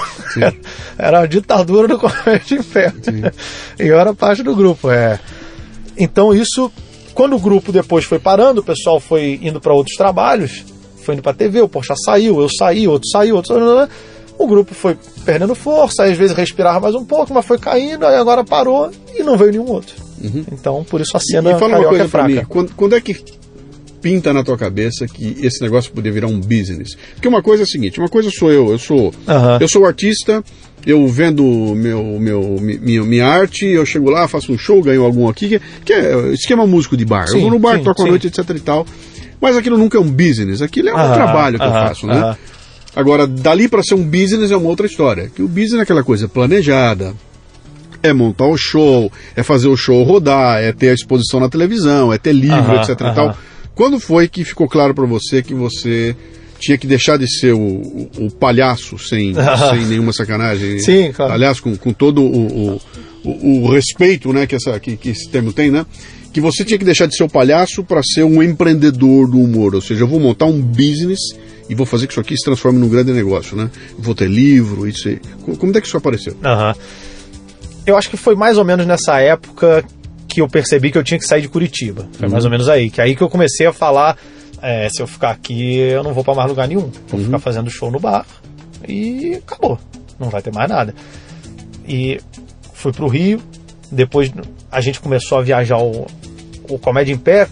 [0.97, 2.93] era a ditadura do Comédia em Pé.
[3.79, 4.91] e eu era parte do grupo.
[4.91, 5.19] É.
[5.97, 6.71] Então isso,
[7.13, 10.63] quando o grupo depois foi parando, o pessoal foi indo para outros trabalhos,
[11.03, 13.89] foi indo para TV, o Porsche saiu, eu saí, outro saiu, outro saiu.
[14.43, 18.15] O grupo foi perdendo força, às vezes respirava mais um pouco, mas foi caindo, aí
[18.15, 19.95] agora parou e não veio nenhum outro.
[20.51, 22.27] Então, por isso a cena E fala uma carioca coisa é fraca.
[22.27, 23.15] mim, quando, quando é que
[24.01, 26.97] pinta na tua cabeça que esse negócio poderia virar um business?
[27.13, 29.57] Porque uma coisa é a seguinte, uma coisa sou eu, eu sou Aham.
[29.61, 30.43] eu sou artista,
[30.85, 35.03] eu vendo meu, meu, mi- minha, minha arte, eu chego lá, faço um show, ganho
[35.05, 37.27] algum aqui, que, é esquema músico de bar.
[37.27, 38.09] eu Sim, vou no bar, sim, toco a sim.
[38.09, 38.85] noite, etc e tal.
[39.39, 42.37] Mas aquilo nunca é um business, aquilo é um trabalho que eu faço, né?
[42.95, 45.31] Agora, dali para ser um business é uma outra história.
[45.35, 47.13] Que o business é aquela coisa planejada,
[48.01, 52.11] é montar o show, é fazer o show rodar, é ter a exposição na televisão,
[52.13, 53.13] é ter livro, Aham, etc aham.
[53.15, 53.37] tal.
[53.73, 56.15] Quando foi que ficou claro para você que você
[56.59, 59.33] tinha que deixar de ser o, o- o palhaço sem,
[59.71, 60.79] sem nenhuma sacanagem?
[60.79, 61.33] Sim, claro.
[61.33, 62.79] Aliás, com, com todo o-
[63.25, 65.85] o respeito né, que, essa, que, que esse termo tem, né?
[66.33, 69.75] Que você tinha que deixar de ser o palhaço para ser um empreendedor do humor.
[69.75, 71.19] Ou seja, eu vou montar um business
[71.69, 73.69] e vou fazer que isso aqui se transforme num grande negócio, né?
[73.99, 75.19] Vou ter livro, isso aí.
[75.45, 76.35] Co- Como é que isso apareceu?
[76.43, 76.73] Aham.
[77.85, 79.83] Eu acho que foi mais ou menos nessa época
[80.27, 82.07] que eu percebi que eu tinha que sair de Curitiba.
[82.13, 82.89] Foi mais ou menos aí.
[82.89, 84.17] Que aí que eu comecei a falar:
[84.61, 86.89] é, se eu ficar aqui, eu não vou pra mais lugar nenhum.
[87.09, 88.25] Vou ficar fazendo show no bar
[88.87, 89.77] e acabou.
[90.19, 90.95] Não vai ter mais nada.
[91.87, 92.19] E
[92.73, 93.39] fui pro Rio.
[93.91, 94.31] Depois
[94.73, 96.05] a gente começou a viajar o,
[96.69, 97.47] o Comédia em Pé.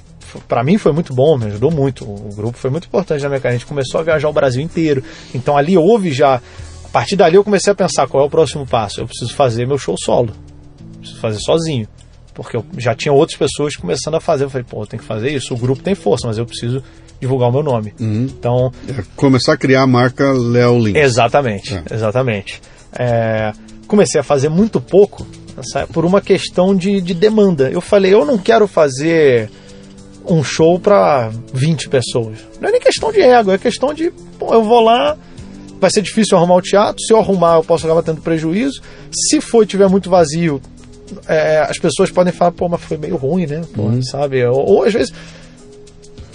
[0.48, 2.06] Pra mim foi muito bom, me ajudou muito.
[2.06, 3.56] O grupo foi muito importante na minha carreira.
[3.58, 5.04] A gente começou a viajar o Brasil inteiro.
[5.36, 6.36] Então ali houve já.
[6.36, 9.02] A partir dali eu comecei a pensar qual é o próximo passo.
[9.02, 10.34] Eu preciso fazer meu show solo.
[11.00, 11.88] Preciso fazer sozinho.
[12.34, 14.46] Porque eu já tinha outras pessoas começando a fazer.
[14.46, 15.54] Eu falei, pô, eu tenho que fazer isso.
[15.54, 16.82] O grupo tem força, mas eu preciso
[17.20, 17.94] divulgar o meu nome.
[18.00, 20.96] Então, É começar a criar a marca Léo Lins.
[20.96, 21.84] Exatamente, É.
[21.94, 22.62] exatamente.
[22.98, 23.52] É,
[23.92, 25.28] comecei a fazer muito pouco
[25.92, 27.70] por uma questão de, de demanda.
[27.70, 29.52] Eu falei, eu não quero fazer
[30.26, 32.38] um show para 20 pessoas.
[32.62, 35.18] Não é nem questão de ego, é questão de, pô, eu vou lá,
[35.82, 38.82] vai ser difícil arrumar o teatro, se eu arrumar eu posso acabar tendo prejuízo.
[39.12, 40.62] Se for tiver muito vazio,
[41.28, 43.62] é, as pessoas podem falar, pô, mas foi meio ruim, né?
[43.76, 44.42] Pô, sabe?
[44.46, 45.14] Ou, ou às vezes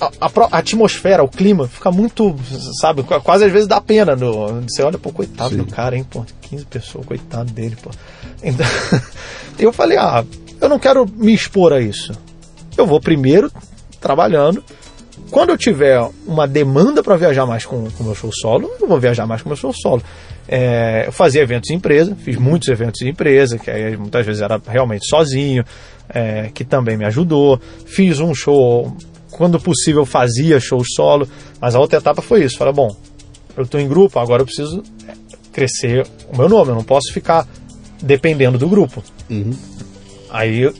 [0.01, 2.34] a, a a atmosfera, o clima, fica muito,
[2.80, 4.14] sabe, qu- quase às vezes dá pena.
[4.16, 5.57] No, você olha, pô, coitado Sim.
[5.59, 7.90] do cara, hein, pô, 15 pessoas, coitado dele, pô.
[8.42, 8.66] Então,
[9.59, 10.24] eu falei, ah,
[10.61, 12.12] eu não quero me expor a isso.
[12.76, 13.51] Eu vou primeiro
[14.01, 14.62] trabalhando.
[15.30, 19.01] Quando eu tiver uma demanda para viajar mais com o meu show solo, eu vou
[19.01, 20.03] viajar mais com o meu show solo.
[20.47, 24.40] É, eu fazia eventos em empresa, fiz muitos eventos em empresa, que aí muitas vezes
[24.42, 25.64] era realmente sozinho,
[26.09, 27.59] é, que também me ajudou.
[27.86, 28.94] Fiz um show,
[29.37, 31.28] quando possível, fazia show solo,
[31.61, 32.57] mas a outra etapa foi isso.
[32.57, 32.97] Falei, bom,
[33.55, 34.82] eu estou em grupo, agora eu preciso
[35.53, 37.47] crescer o meu nome, eu não posso ficar
[38.03, 39.03] dependendo do grupo.
[39.28, 39.53] Uhum.
[40.30, 40.72] Aí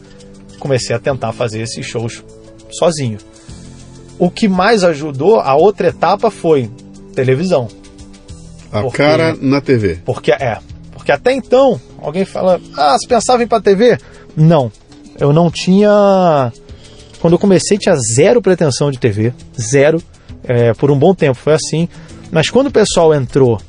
[0.59, 2.25] comecei a tentar fazer esses shows
[2.73, 3.19] sozinho.
[4.19, 6.71] O que mais ajudou, a outra etapa foi
[7.15, 7.69] televisão.
[8.73, 9.99] A Porque- cara na TV.
[10.05, 10.59] Porque é.
[10.93, 13.99] Porque até então, alguém fala, ah, você pensava em ir pra TV?
[14.35, 14.73] Não.
[15.21, 16.53] Eu não tinha.
[17.21, 19.33] Quando eu comecei, tinha zero pretensão de TV.
[19.61, 20.03] Zero.
[20.45, 21.89] É, por um bom tempo foi assim.
[22.31, 23.61] Mas quando o pessoal entrou,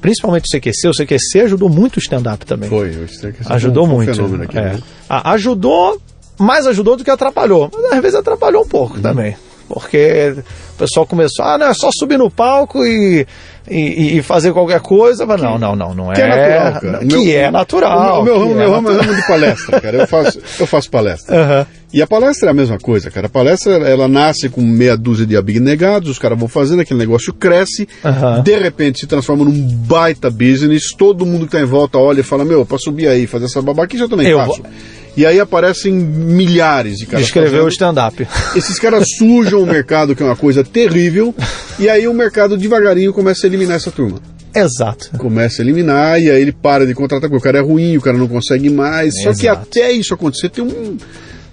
[0.00, 2.68] principalmente o CQC, o CQC ajudou muito o stand-up também.
[2.68, 2.90] Foi.
[2.90, 4.14] que esse Ajudou foi um muito.
[4.14, 4.62] fenômeno aqui, é.
[4.74, 4.78] né?
[5.08, 6.00] Ajudou,
[6.38, 7.70] mais ajudou do que atrapalhou.
[7.72, 9.02] Mas às vezes atrapalhou um pouco Uhum.
[9.02, 9.36] também.
[9.72, 10.34] Porque
[10.74, 13.24] o pessoal começou, ah, não, é só subir no palco e,
[13.70, 15.24] e, e fazer qualquer coisa.
[15.24, 16.16] Mas não, não, não, não é.
[16.16, 16.98] Que é natural, cara.
[16.98, 18.20] Que meu- é natural.
[18.20, 19.96] O meu, ramo, é meu ramo é ramo de palestra, cara.
[19.98, 21.36] Eu faço, eu faço palestra.
[21.40, 21.66] Aham.
[21.92, 23.26] E a palestra é a mesma coisa, cara.
[23.26, 27.32] A palestra, ela nasce com meia dúzia de abnegados, os caras vão fazendo, aquele negócio
[27.32, 28.42] cresce, Aham.
[28.42, 29.52] de repente se transforma num
[29.86, 33.26] baita business, todo mundo que tá em volta olha e fala, meu, pra subir aí,
[33.26, 34.62] fazer essa babaquice eu também Eu faço.
[34.62, 34.70] vou-
[35.16, 37.66] E aí aparecem milhares de caras Descreveu fazendo.
[37.66, 38.28] o stand-up.
[38.54, 41.34] Esses caras sujam o mercado, que é uma coisa terrível,
[41.78, 44.20] e aí o mercado devagarinho começa a eliminar essa turma.
[44.54, 45.10] Exato.
[45.18, 48.00] Começa a eliminar, e aí ele para de contratar, porque o cara é ruim, o
[48.00, 49.14] cara não consegue mais.
[49.22, 49.68] Só que Exato.
[49.68, 50.96] até isso acontecer, tem um,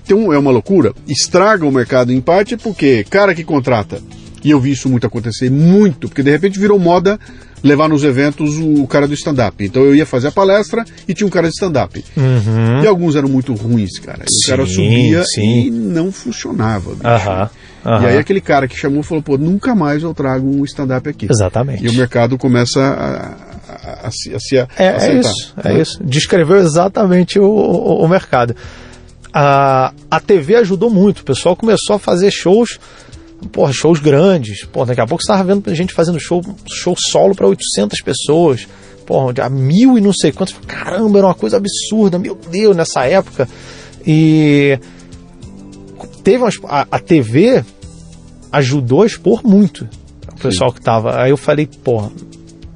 [0.06, 0.34] tem um.
[0.34, 0.94] É uma loucura.
[1.08, 4.00] Estraga o mercado em parte porque cara que contrata,
[4.44, 7.20] e eu vi isso muito acontecer, muito, porque de repente virou moda
[7.64, 9.64] levar nos eventos o, cara do stand-up.
[9.64, 12.04] Então eu ia fazer a palestra e tinha um cara de stand-up.
[12.16, 12.84] Uhum.
[12.84, 14.26] E alguns eram muito ruins, cara.
[14.30, 15.66] E o cara Sim, subia sim.
[15.68, 16.96] e não funcionava.
[17.04, 17.50] Aham.
[18.02, 21.28] E aí aquele cara que chamou falou, pô, nunca mais eu trago um stand-up aqui.
[21.30, 21.86] Exatamente.
[21.86, 25.82] E o mercado começa a, a- a se- a se É, é isso, é né?
[25.82, 26.04] isso.
[26.04, 28.54] Descreveu exatamente o, o, o mercado.
[29.34, 31.20] A, a TV ajudou muito.
[31.20, 32.80] O pessoal começou a fazer shows,
[33.52, 34.66] porra, shows grandes.
[34.66, 38.68] Porra, daqui a pouco você estava vendo gente fazendo show, show solo para 800 pessoas.
[39.06, 40.56] Porra, a mil e não sei quantos.
[40.68, 43.48] Caramba, era uma coisa absurda, meu Deus, nessa época.
[44.06, 44.80] E
[46.24, 47.64] teve umas, a, a TV
[48.52, 49.88] ajudou a expor muito
[50.34, 51.22] o pessoal que tava.
[51.22, 52.12] Aí eu falei, porra,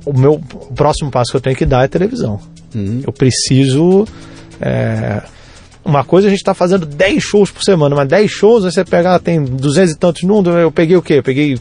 [0.05, 2.39] o meu o próximo passo que eu tenho que dar é televisão.
[2.73, 3.01] Uhum.
[3.05, 4.07] Eu preciso.
[4.59, 5.21] é,
[5.83, 9.19] uma coisa a gente tá fazendo 10 shows por semana, mas 10 shows, você pegar,
[9.19, 11.15] tem 200 e tantos no mundo, eu peguei o quê?
[11.15, 11.57] Eu peguei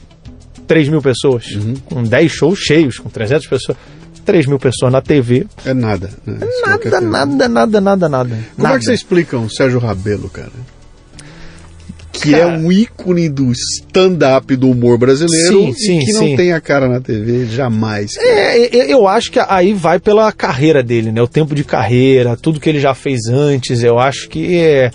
[0.66, 1.46] 3 mil pessoas.
[1.52, 1.74] Uhum.
[1.86, 3.78] Com 10 shows cheios, com 300 pessoas.
[4.24, 5.46] 3 mil pessoas na TV.
[5.64, 6.10] É nada.
[6.26, 6.38] Né?
[6.62, 7.00] Qualquer Nada, coisa.
[7.00, 8.30] nada, nada, nada, nada.
[8.54, 8.76] Como nada.
[8.76, 10.50] é que você explica um Sérgio Rabelo, cara?
[12.12, 12.42] Que Cara.
[12.42, 16.36] é um ícone do stand-up do humor brasileiro Sim, e sim, que não sim.
[16.36, 18.14] tem a cara na TV jamais.
[18.14, 18.28] cara.
[18.28, 21.22] É, eu- acho que aí vai pela carreira dele, né?
[21.22, 23.82] O tempo de carreira, tudo que ele já fez antes.
[23.84, 24.90] Eu acho que é,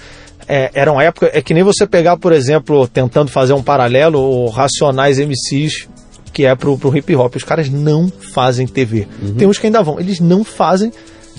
[0.47, 1.29] é, era uma época.
[1.33, 5.87] É que nem você pegar, por exemplo, tentando fazer um paralelo, o Racionais MCs,
[6.33, 7.33] que é pro, pro hip hop.
[7.37, 9.07] Os caras não fazem TV.
[9.37, 10.91] Tem uns que ainda vão, eles não fazem.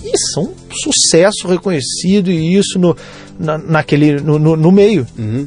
[0.05, 2.97] E são um sucesso reconhecido, e isso no,
[3.39, 5.07] na, naquele, no, no, no meio.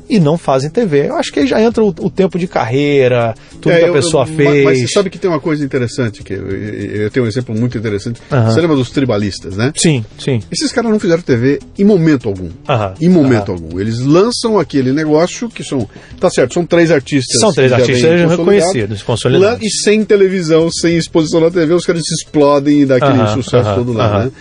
[0.10, 1.08] E não fazem TV.
[1.08, 3.88] Eu acho que aí já entra o, o tempo de carreira, tudo É, que a
[3.88, 4.66] eu- pessoa eu- fez.
[4.66, 7.78] Mas você sabe que tem uma coisa interessante, que eu, eu- tenho um exemplo muito
[7.78, 8.22] interessante.
[8.32, 8.52] Aham.
[8.52, 9.72] Você lembra dos tribalistas, né?
[9.76, 10.42] Sim, sim.
[10.52, 12.50] Esses caras não fizeram TV em momento algum.
[12.68, 13.80] Aham, Em momento algum.
[13.80, 15.88] Eles lançam aquele negócio que são.
[16.20, 17.40] Tá certo, são três artistas.
[17.40, 18.38] São três já artistas consolidados.
[18.38, 19.66] reconhecidos, consolidados.
[19.66, 23.74] E sem televisão, sem exposição na TV, os caras se explodem e dá aquele sucesso
[23.76, 24.32] todo lá, né?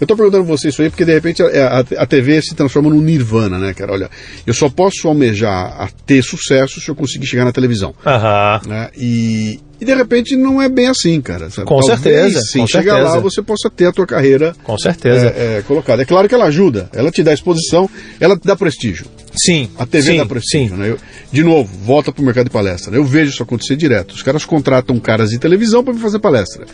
[0.00, 2.54] Eu tô perguntando pra você isso aí porque de repente a, a- a TV se
[2.54, 3.92] transforma num nirvana, né, cara?
[3.92, 4.10] Olha,
[4.46, 7.94] eu só posso almejar a ter sucesso se eu conseguir chegar na televisão.
[8.06, 8.60] Aham.
[8.66, 8.88] né?
[8.96, 11.50] E, e de repente não é bem assim, cara.
[11.50, 11.66] sabe?
[11.68, 13.14] Com Talvez, certeza, Sim, com chegar certeza.
[13.16, 15.26] lá você possa ter a tua carreira Com certeza.
[15.36, 16.00] é, é, colocada.
[16.02, 17.88] É claro que ela ajuda, ela te dá exposição,
[18.18, 19.04] ela te dá prestígio.
[19.36, 19.68] sim.
[19.78, 20.76] A TV sim, dá prestígio, Sim.
[20.82, 20.90] né?
[20.90, 20.98] Eu-
[21.32, 22.94] de novo, volta pro mercado de palestra.
[22.96, 24.12] Eu vejo isso acontecer direto.
[24.14, 26.64] Os caras contratam caras de televisão para me fazer palestra.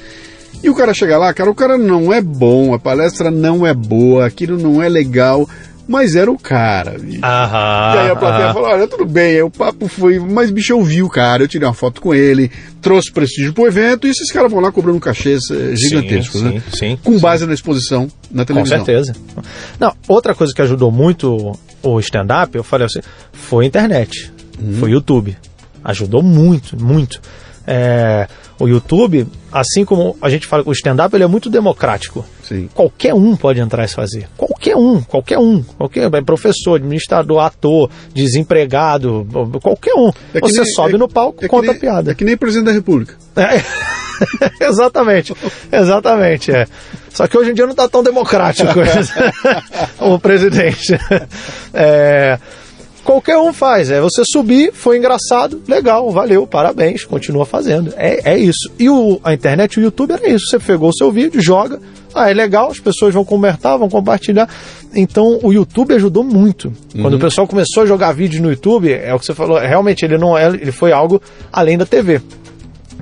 [0.63, 3.73] E o cara chega lá, cara, o cara não é bom, a palestra não é
[3.73, 5.49] boa, aquilo não é legal,
[5.87, 6.99] mas era o cara.
[6.99, 7.21] bicho.
[7.25, 7.95] Aham.
[7.95, 8.55] E aí a plateia aham.
[8.55, 11.49] falou, olha, tudo bem, aí o papo foi, mas bicho, eu vi o cara, eu
[11.49, 12.51] tirei uma foto com ele,
[12.83, 16.63] trouxe prestígio pro evento, e esses caras vão lá cobrando cachês eh, gigantescos, sim, né?
[16.73, 17.21] sim, Com sim.
[17.21, 18.79] base na exposição na Com televisão.
[18.85, 19.15] certeza.
[19.79, 23.01] Não, outra coisa que ajudou muito o stand-up, eu falei assim,
[23.33, 24.33] foi a internet.
[24.59, 24.73] Uhum.
[24.81, 25.37] Foi o YouTube.
[25.85, 27.21] Ajudou muito, muito.
[27.65, 28.27] É,
[28.59, 32.25] o YouTube, assim como a gente fala que o stand-up, ele é muito democrático.
[32.43, 32.69] Sim.
[32.75, 34.29] Qualquer um pode entrar e fazer.
[34.37, 35.63] Qualquer um, qualquer um.
[35.63, 39.27] Qualquer é professor, administrador, ator, desempregado,
[39.63, 40.11] qualquer um.
[40.33, 42.11] É Você nem- sobe é- no palco, é conta nem- a piada.
[42.13, 43.15] É que nem presidente da república.
[43.37, 43.63] É.
[44.65, 45.35] exatamente,
[45.71, 46.51] exatamente.
[46.53, 46.67] É.
[47.11, 49.13] Só que hoje em dia não está tão democrático esse-
[50.01, 50.99] o presidente.
[51.75, 52.39] É,
[53.07, 53.91] qualquer um faz.
[53.91, 57.95] É você subir, foi engraçado, legal, valeu, parabéns, continua fazendo.
[57.97, 58.71] É, é isso.
[58.79, 60.47] E o, a internet, o YouTube era isso.
[60.51, 61.81] Você pegou o seu vídeo, joga,
[62.13, 64.49] ah, é legal, as pessoas vão comentar, vão compartilhar.
[64.95, 66.73] Então o YouTube ajudou muito.
[66.95, 67.03] Uhum.
[67.03, 70.05] Quando o pessoal começou a jogar vídeo no YouTube, é o que você falou, realmente
[70.05, 72.21] ele não é, ele foi algo além da TV.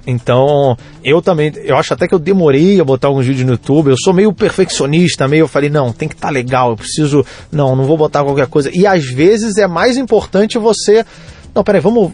[0.07, 3.91] Então, eu também, eu acho até que eu demorei a botar alguns vídeos no YouTube.
[3.91, 7.25] Eu sou meio perfeccionista, meio eu falei, não, tem que estar tá legal, eu preciso,
[7.51, 8.71] não, não vou botar qualquer coisa.
[8.73, 11.05] E às vezes é mais importante você,
[11.55, 12.13] não, peraí, vamos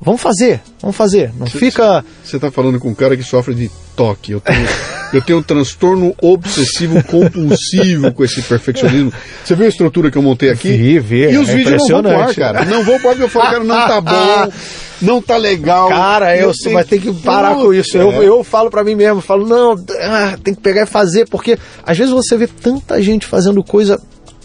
[0.00, 1.32] vamos fazer, vamos fazer.
[1.38, 2.04] Não cê, fica.
[2.24, 4.32] Você está falando com um cara que sofre de toque.
[4.32, 4.66] Eu tenho,
[5.12, 9.12] eu tenho um transtorno obsessivo compulsivo com esse perfeccionismo.
[9.44, 10.68] Você viu a estrutura que eu montei aqui?
[10.68, 11.22] Vi, vi.
[11.30, 12.64] E os é vídeos não vão pro ar, cara.
[12.64, 14.52] Não vou pro ar porque eu falo, cara, não tá bom.
[15.00, 15.88] Não tá legal.
[15.88, 17.96] Cara, eu, eu vai ter que parar com isso.
[17.96, 18.24] Eu, é.
[18.24, 21.98] eu falo para mim mesmo, falo, não, ah, tem que pegar e fazer, porque às
[21.98, 24.00] vezes você vê tanta gente fazendo coisa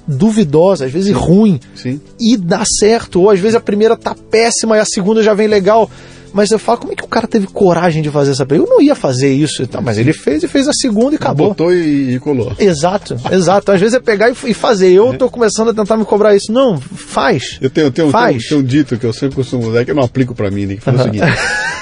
[0.07, 2.01] duvidosa, às vezes ruim, Sim.
[2.19, 3.21] e dá certo.
[3.21, 5.89] Ou às vezes a primeira tá péssima e a segunda já vem legal.
[6.33, 8.71] Mas eu falo, como é que o cara teve coragem de fazer essa pergunta?
[8.71, 11.49] Eu não ia fazer isso, tá, mas ele fez e fez a segunda e acabou.
[11.49, 12.53] Botou e, e colou.
[12.57, 13.71] Exato, exato.
[13.71, 14.91] Às vezes é pegar e, e fazer.
[14.91, 15.17] Eu é.
[15.17, 16.51] tô começando a tentar me cobrar isso.
[16.51, 17.57] Não, faz.
[17.61, 18.37] Eu tenho, eu tenho, faz.
[18.37, 20.65] Tenho, tenho um dito que eu sempre costumo usar, que eu não aplico para mim,
[20.65, 20.95] né, que uhum.
[20.95, 21.25] o seguinte: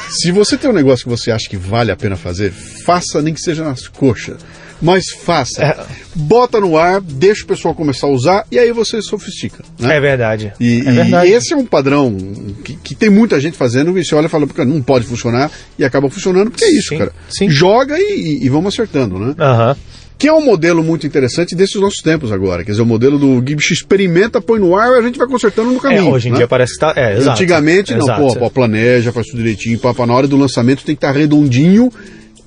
[0.10, 3.34] se você tem um negócio que você acha que vale a pena fazer, faça nem
[3.34, 4.38] que seja nas coxas
[4.82, 5.64] mas faça.
[5.64, 5.86] É.
[6.16, 9.64] Bota no ar, deixa o pessoal começar a usar e aí você sofistica.
[9.80, 9.98] Né?
[9.98, 10.54] É verdade.
[10.60, 11.30] E, é verdade.
[11.30, 12.16] e esse é um padrão
[12.64, 15.52] que, que, tem muita gente fazendo e você olha e fala, porque não pode funcionar
[15.78, 17.12] e acaba funcionando, porque é isso, sim, cara.
[17.30, 17.50] Sim.
[17.50, 19.36] Joga e, e, vamos acertando, né?
[19.40, 19.76] Aham.
[20.18, 22.66] Que é um modelo muito interessante desses nossos tempos agora.
[22.66, 25.72] Quer dizer, o modelo do Gibbs experimenta, põe no ar e a gente vai consertando
[25.72, 26.10] no caminho.
[26.10, 26.40] É, hoje em né?
[26.40, 26.94] dia parece que tá.
[26.94, 28.22] É, exato, Antigamente, exato.
[28.22, 31.14] não, pô, pô, planeja, faz tudo direitinho, pá, na hora do lançamento tem que estar
[31.14, 31.90] tá redondinho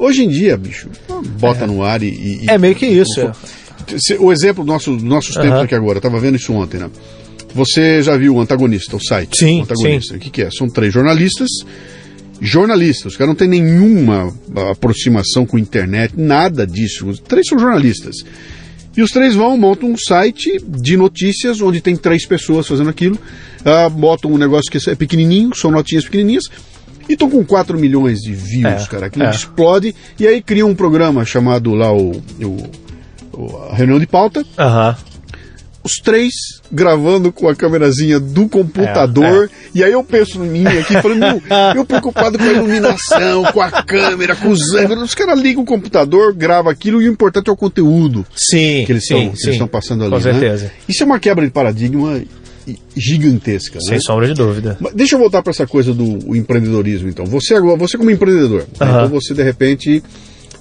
[0.03, 0.89] Hoje em dia, bicho,
[1.39, 1.67] bota é.
[1.69, 3.21] no ar e, e, É meio que isso.
[3.21, 3.33] É.
[4.19, 6.91] O exemplo dos nossos, nossos tempos aqui agora, eu tava vendo isso ontem, né?
[7.55, 9.39] Você já viu o Antagonista, o site?
[9.39, 9.61] Sim.
[9.61, 10.15] O Antagonista.
[10.15, 10.19] Sim.
[10.19, 10.51] O que, que é?
[10.51, 11.49] São três jornalistas.
[12.41, 14.35] Jornalistas, os caras não têm nenhuma
[14.73, 17.07] aproximação com internet, nada disso.
[17.07, 18.17] Os três são jornalistas.
[18.97, 23.17] E os três vão, montam um site de notícias onde tem três pessoas fazendo aquilo,
[23.61, 26.45] uh, botam um negócio que é pequenininho, são notinhas pequenininhas,
[27.09, 29.07] e estão com 4 milhões de views, é, cara.
[29.07, 29.31] Aquilo é.
[29.31, 29.95] explode.
[30.19, 32.71] E aí cria um programa chamado lá o, o,
[33.33, 34.41] o a reunião de pauta.
[34.41, 34.95] Uhum.
[35.85, 36.33] Os três
[36.71, 39.51] gravando com a câmerazinha do computador.
[39.51, 39.71] É, é.
[39.75, 41.43] e aí eu penso em mim aqui, falando, meu,
[41.75, 45.03] eu preocupado com a iluminação, com a câmera, com os ângulos.
[45.03, 48.93] Os caras ligam o computador, grava aquilo e o importante é o conteúdo sim, que
[48.93, 49.11] eles
[49.45, 50.11] estão passando ali.
[50.11, 50.23] Com né?
[50.23, 50.71] certeza.
[50.89, 52.23] Isso é uma quebra de paradigma
[52.97, 53.81] gigantesca.
[53.81, 54.01] Sem né?
[54.01, 54.77] sombra de dúvida.
[54.81, 57.25] Mas deixa eu voltar para essa coisa do empreendedorismo, então.
[57.27, 58.67] Você agora, você como empreendedor, uhum.
[58.73, 60.03] então você de repente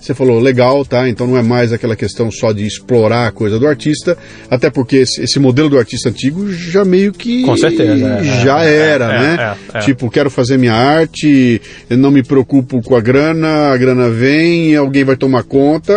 [0.02, 1.08] você falou legal, tá?
[1.08, 4.18] Então não é mais aquela questão só de explorar a coisa do artista,
[4.50, 8.66] até porque esse, esse modelo do artista antigo já meio que Com certeza, é, já
[8.66, 9.58] é, era, é, né?
[9.74, 9.82] É, é.
[9.82, 15.04] Tipo, quero fazer minha arte, não me preocupo com a grana, a grana vem, alguém
[15.04, 15.94] vai tomar conta,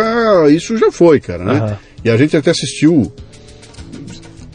[0.51, 1.61] isso já foi, cara, né?
[1.61, 1.75] Uhum.
[2.05, 3.11] E a gente até assistiu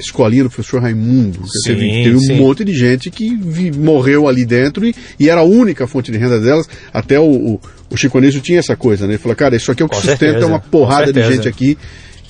[0.01, 1.41] escolinha do professor Raimundo.
[1.47, 5.41] Sim, teve, teve um monte de gente que vi, morreu ali dentro e, e, era
[5.41, 6.69] a única fonte de renda delas.
[6.93, 9.13] Até o, o, o Chico Anísio tinha essa coisa, né?
[9.13, 11.47] Ele falou, cara, isso aqui é o que com sustenta certeza, uma porrada de gente
[11.49, 11.79] aqui,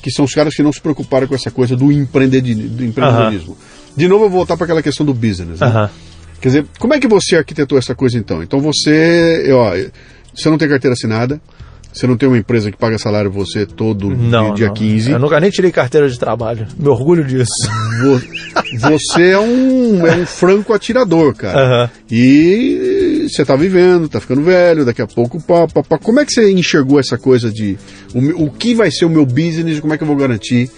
[0.03, 3.53] que são os caras que não se preocuparam com essa coisa do, do empreendedorismo.
[3.53, 3.97] Uh -huh.
[3.97, 5.61] De novo, eu vou voltar para aquela questão do business.
[5.61, 5.67] Né?
[5.67, 5.91] Uh -huh.
[6.41, 8.43] Quer dizer, como é que você arquitetou essa coisa então?
[8.43, 9.73] Então você, ó,
[10.35, 11.41] você não tem carteira assinada,
[11.93, 14.75] você não tem uma empresa que paga salário você todo não, dia não.
[14.75, 15.11] 15?
[15.11, 16.67] Eu nunca nem tirei carteira de trabalho.
[16.79, 17.51] Me orgulho disso.
[18.81, 21.83] Você é um, é um franco atirador, cara.
[21.83, 21.89] Uhum.
[22.11, 25.41] E você tá vivendo, tá ficando velho, daqui a pouco.
[25.41, 25.99] Pá, pá, pá.
[25.99, 27.77] Como é que você enxergou essa coisa de
[28.15, 30.71] o, o que vai ser o meu business e como é que eu vou garantir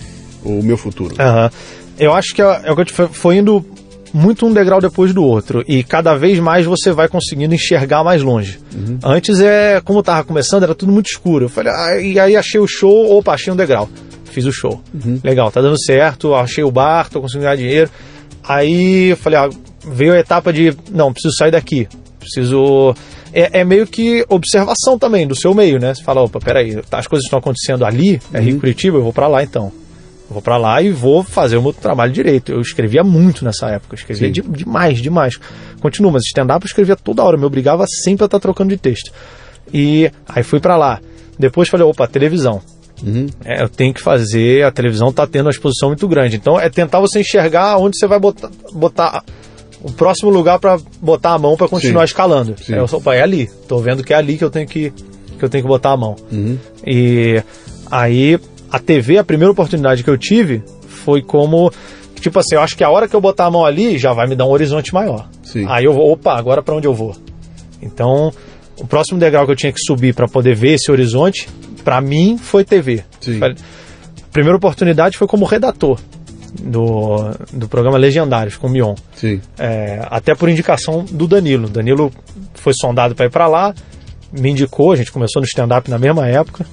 [0.43, 1.15] o meu futuro?
[1.15, 1.51] Uhum.
[1.99, 3.65] Eu acho que é, é o que eu te foi indo
[4.13, 5.65] muito um degrau depois do outro.
[5.67, 8.59] E cada vez mais você vai conseguindo enxergar mais longe.
[8.75, 8.99] Uhum.
[9.03, 11.47] Antes é, como tava começando, era tudo muito escuro.
[11.47, 13.89] Eu falei, ah, e aí achei o show, opa, achei um degrau.
[14.25, 14.83] Fiz o show.
[14.93, 15.21] Uhum.
[15.23, 17.91] Legal, tá dando certo, achei o bar, tô conseguindo ganhar dinheiro.
[18.43, 19.49] Aí eu falei, ah,
[19.87, 21.89] veio a etapa de, não, preciso sair daqui.
[22.19, 22.95] Preciso.
[23.33, 25.95] É, é, meio que observação também do seu meio, né?
[25.95, 28.61] Você fala, opa, peraí, as coisas estão acontecendo ali, é Rio uhum.
[28.61, 29.73] Curitiba, eu vou para lá então.
[30.33, 32.53] Eu vou para lá e vou fazer o meu trabalho direito.
[32.53, 35.39] Eu escrevia muito nessa época, eu escrevia de, demais, demais.
[35.81, 38.79] Continuo, mas stand-up eu escrevia toda hora, me obrigava sempre a estar tá trocando de
[38.79, 39.13] texto.
[39.73, 41.01] E aí fui para lá.
[41.39, 42.63] Depois falei, opa, televisão.
[43.05, 43.27] Uhum.
[43.45, 46.37] É, eu tenho que fazer, a televisão está tendo uma exposição muito grande.
[46.37, 49.23] Então é tentar você enxergar onde você vai botar, botar
[49.83, 52.13] o próximo lugar para botar a mão para continuar Sim.
[52.13, 52.55] escalando.
[52.59, 52.75] Sim.
[52.75, 53.51] É, eu, opa, é ali.
[53.69, 54.91] Tô vendo que é ali que eu tenho que,
[55.39, 56.17] que, eu tenho que botar a mão.
[56.31, 56.57] Uhum.
[56.87, 57.43] E
[57.91, 58.39] aí
[58.73, 61.71] a TV, a primeira oportunidade que eu tive foi como
[62.23, 64.29] Tipo assim, eu acho que a hora que eu botar a mão ali já vai
[64.29, 65.29] me dar um horizonte maior.
[65.43, 65.67] Sim.
[65.69, 67.17] Aí eu vou, opa, agora para onde eu vou?
[67.83, 68.33] Então,
[68.79, 71.49] o próximo degrau que eu tinha que subir para poder ver esse horizonte,
[71.83, 73.03] para mim foi TV.
[73.21, 73.41] Sim.
[73.43, 73.53] A
[74.31, 75.99] primeira oportunidade foi como redator
[76.63, 78.95] do, do programa Legendários com o Mion.
[79.59, 81.69] É, até por indicação do Danilo.
[81.69, 82.13] Danilo
[82.55, 83.75] foi sondado para ir para lá,
[84.31, 86.65] me indicou, a gente começou no stand-up na mesma época.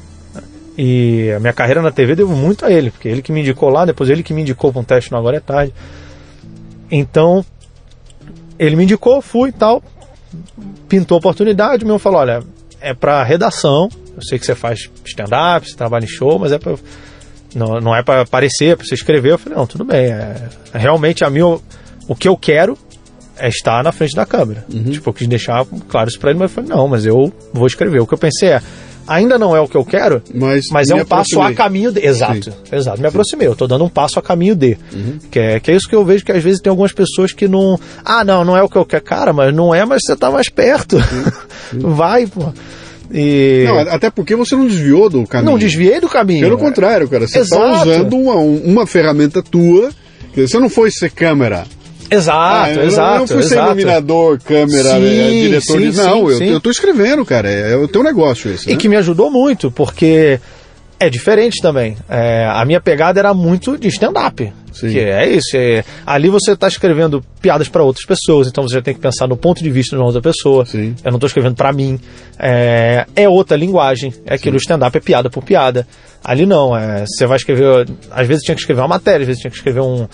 [0.81, 3.67] E a minha carreira na TV devo muito a ele, porque ele que me indicou
[3.67, 5.73] lá, depois ele que me indicou para um teste no Agora é Tarde.
[6.89, 7.45] Então,
[8.57, 9.83] ele me indicou, fui e tal,
[10.87, 12.41] pintou a oportunidade, o meu falou, olha,
[12.79, 16.57] é para redação, eu sei que você faz stand-up, você trabalha em show, mas é
[16.57, 16.77] para
[17.53, 19.33] não, não é para aparecer, para você escrever.
[19.33, 20.05] Eu falei, não, tudo bem.
[20.13, 22.77] É, realmente a mim, o, que eu quero
[23.37, 24.65] é estar na frente da câmera.
[24.69, 27.67] Tipo, eu quis deixar claro isso para ele, mas eu falei, não, mas eu vou
[27.67, 27.99] escrever.
[27.99, 28.61] O que eu pensei é,
[29.09, 31.53] ainda não é o que eu quero, Mas, mas é um passo aproximei.
[31.53, 32.05] a caminho de.
[32.05, 33.01] Exato, exato.
[33.01, 34.77] Me aproximei, eu tô dando um passo a caminho de.
[35.31, 37.47] Que, é, que é isso que eu vejo que às vezes tem algumas pessoas que
[37.47, 37.79] não.
[38.05, 39.03] Ah, não, não é o que eu quero.
[39.03, 40.97] Cara, mas não é, mas você tá mais perto.
[41.73, 42.53] Vai, pô.
[43.11, 43.63] E.
[43.65, 45.51] Não, até porque você não desviou do caminho.
[45.51, 46.41] não desviei do caminho.
[46.41, 47.27] Pelo contrário, cara.
[47.27, 49.89] Você está usando uma, uma ferramenta tua.
[50.35, 51.65] Você não foi ser câmera.
[52.11, 53.19] Exato, Ah, eu exato.
[53.19, 53.67] não fui ser exato.
[53.67, 55.93] iluminador, câmera, Sim, é, diretor de.
[55.93, 56.45] sim, Não, sim, eu, sim.
[56.53, 57.49] eu tô escrevendo, cara.
[57.49, 58.69] É, é o teu negócio esse.
[58.69, 58.77] E né?
[58.79, 60.39] que me ajudou muito, porque
[60.99, 61.95] é diferente também.
[62.09, 64.51] É, a minha pegada era muito de stand-up.
[64.73, 64.89] Sim.
[64.91, 65.55] Que é isso.
[65.57, 69.27] é- ali você está escrevendo piadas para outras pessoas, então você já tem que pensar
[69.27, 70.65] no ponto de vista de uma outra pessoa.
[70.65, 70.95] Sim.
[71.03, 71.99] Eu não estou escrevendo para mim.
[72.37, 74.13] É, é outra linguagem.
[74.25, 75.87] É aquilo, stand-up é piada por piada.
[76.23, 76.75] Ali não.
[76.77, 77.87] É, você vai escrever.
[78.11, 80.07] Às vezes tinha que escrever uma matéria, às vezes tinha que escrever um,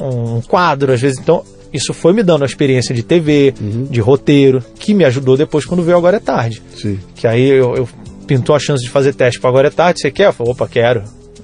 [0.00, 1.18] um quadro, às vezes.
[1.18, 3.52] Então, isso foi me dando uma experiência de TV,
[3.90, 6.62] de roteiro, que me ajudou depois quando veio Agora é Tarde.
[6.76, 6.98] Sim.
[7.14, 7.88] Que aí eu, eu
[8.26, 10.00] pintou a chance de fazer teste para agora é tarde.
[10.00, 10.26] Você quer?
[10.26, 11.02] Eu falei, opa, quero.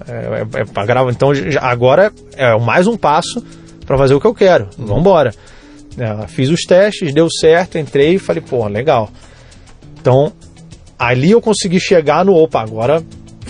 [0.08, 0.12] É,
[0.58, 1.10] é, é pra gravar.
[1.10, 3.42] Então já- agora é mais um passo
[3.86, 4.68] para fazer o que eu quero.
[4.78, 5.32] Vambora.
[5.96, 9.10] É, fiz os testes, deu certo, entrei e falei, pô, legal.
[10.00, 10.32] Então
[10.98, 13.02] ali eu consegui chegar no opa, agora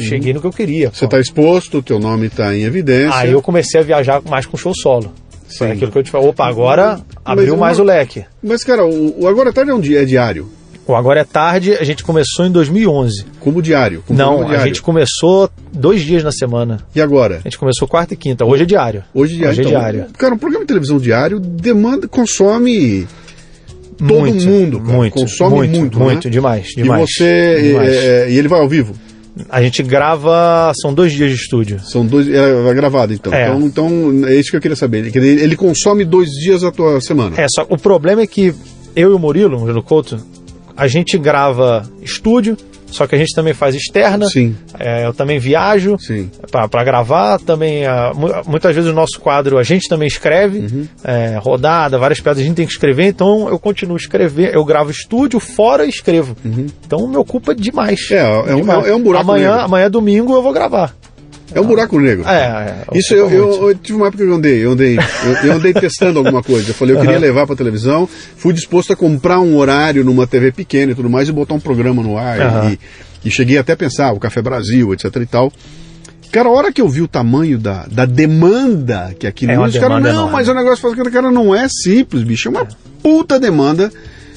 [0.02, 0.90] cheguei no que eu queria.
[0.92, 3.14] Você está exposto, teu nome está em evidência.
[3.18, 5.12] Aí eu comecei a viajar mais com show solo.
[5.58, 5.72] Foi Sim.
[5.74, 8.24] aquilo que eu te falei, opa, agora abriu eu mais o leque.
[8.42, 10.48] Mas, cara, o, o Agora à Tarde é, um dia, é diário.
[10.86, 13.24] O Agora é Tarde, a gente começou em 2011.
[13.40, 14.02] Como diário.
[14.06, 14.66] Como Não, programa a diário.
[14.74, 16.80] gente começou dois dias na semana.
[16.94, 17.36] E agora?
[17.36, 18.44] A gente começou quarta e quinta.
[18.44, 19.04] Hoje é diário.
[19.14, 19.50] Hoje, diário.
[19.52, 20.06] Hoje é então, diário.
[20.18, 23.06] Cara, um programa de televisão diário demanda, consome
[23.96, 24.80] todo Muito, mundo.
[24.80, 24.92] Cara.
[24.92, 25.78] muito, consome muito.
[25.78, 26.04] muito, né?
[26.04, 27.08] muito, demais, E demais.
[27.08, 27.62] você.
[27.62, 27.88] demais.
[27.88, 28.94] é, é, e ele vai ao vivo?
[29.48, 31.80] A gente grava, são dois dias de estúdio.
[31.80, 32.28] São dois.
[32.28, 33.32] É, é gravado, então.
[33.32, 33.48] É.
[33.48, 33.66] então.
[33.66, 35.10] Então, é isso que eu queria saber.
[35.14, 37.34] Ele, ele consome dois dias a tua semana.
[37.40, 38.54] É, só o problema é que
[38.94, 40.18] eu e o Murilo, o Murilo Couto,
[40.76, 42.56] a gente grava estúdio,
[42.94, 44.26] só que a gente também faz externa.
[44.28, 44.56] Sim.
[44.78, 45.96] É, eu também viajo
[46.50, 47.38] para gravar.
[47.40, 50.88] Também, ah, mu- muitas vezes o nosso quadro a gente também escreve, Uhum.
[51.04, 53.06] é, rodada, várias piadas a gente tem que escrever.
[53.06, 56.36] Então eu continuo escrever, eu gravo estúdio fora e escrevo.
[56.86, 58.08] Então me ocupa demais.
[58.10, 58.16] Uhum.
[58.16, 58.86] É, é um- Demais.
[58.86, 59.64] é um buraco Amanhã, negro.
[59.64, 60.94] amanhã domingo eu vou gravar.
[61.52, 62.26] É um buraco negro.
[62.26, 65.32] É, é, Isso eu, eu, eu tive uma época que eu andei, eu andei, eu,
[65.48, 66.70] eu andei testando alguma coisa.
[66.70, 70.50] Eu falei, eu queria levar pra televisão, fui disposto a comprar um horário numa TV
[70.52, 72.40] pequena e tudo mais e botar um programa no ar.
[72.40, 72.72] Aham.
[72.72, 75.52] E, e cheguei até a pensar, o Café Brasil, etc e tal.
[76.32, 79.68] Cara, a hora que eu vi o tamanho da, da demanda que aquilo É uma
[79.68, 80.32] os caras, não, enorme.
[80.32, 82.66] mas o negócio faz cara não é simples, bicho, é uma
[83.00, 83.92] puta demanda.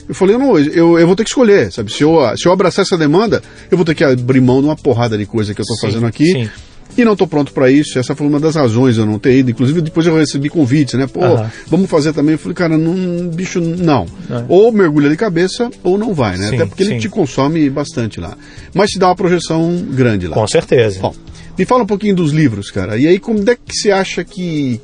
[0.07, 1.91] Eu falei, não, eu, eu vou ter que escolher, sabe?
[1.91, 4.75] Se eu, se eu abraçar essa demanda, eu vou ter que abrir mão de uma
[4.75, 6.31] porrada de coisa que eu tô Sim, fazendo aqui.
[6.31, 6.49] sim.
[6.97, 7.97] E não estou pronto para isso.
[7.99, 9.51] Essa foi uma das razões eu não ter ido.
[9.51, 11.07] Inclusive, depois eu recebi convites, né?
[11.07, 11.51] Pô, Aham.
[11.67, 12.33] vamos fazer também.
[12.33, 14.05] Eu falei, cara, não, bicho, não.
[14.29, 14.43] É.
[14.47, 16.49] Ou mergulha de cabeça ou não vai, né?
[16.49, 16.99] Sim, Até porque ele sim.
[16.99, 18.35] te consome bastante lá.
[18.73, 20.35] Mas te dá uma projeção grande lá.
[20.35, 20.99] Com certeza.
[20.99, 21.13] Bom,
[21.57, 22.97] me fala um pouquinho dos livros, cara.
[22.97, 24.81] E aí, como é que você acha que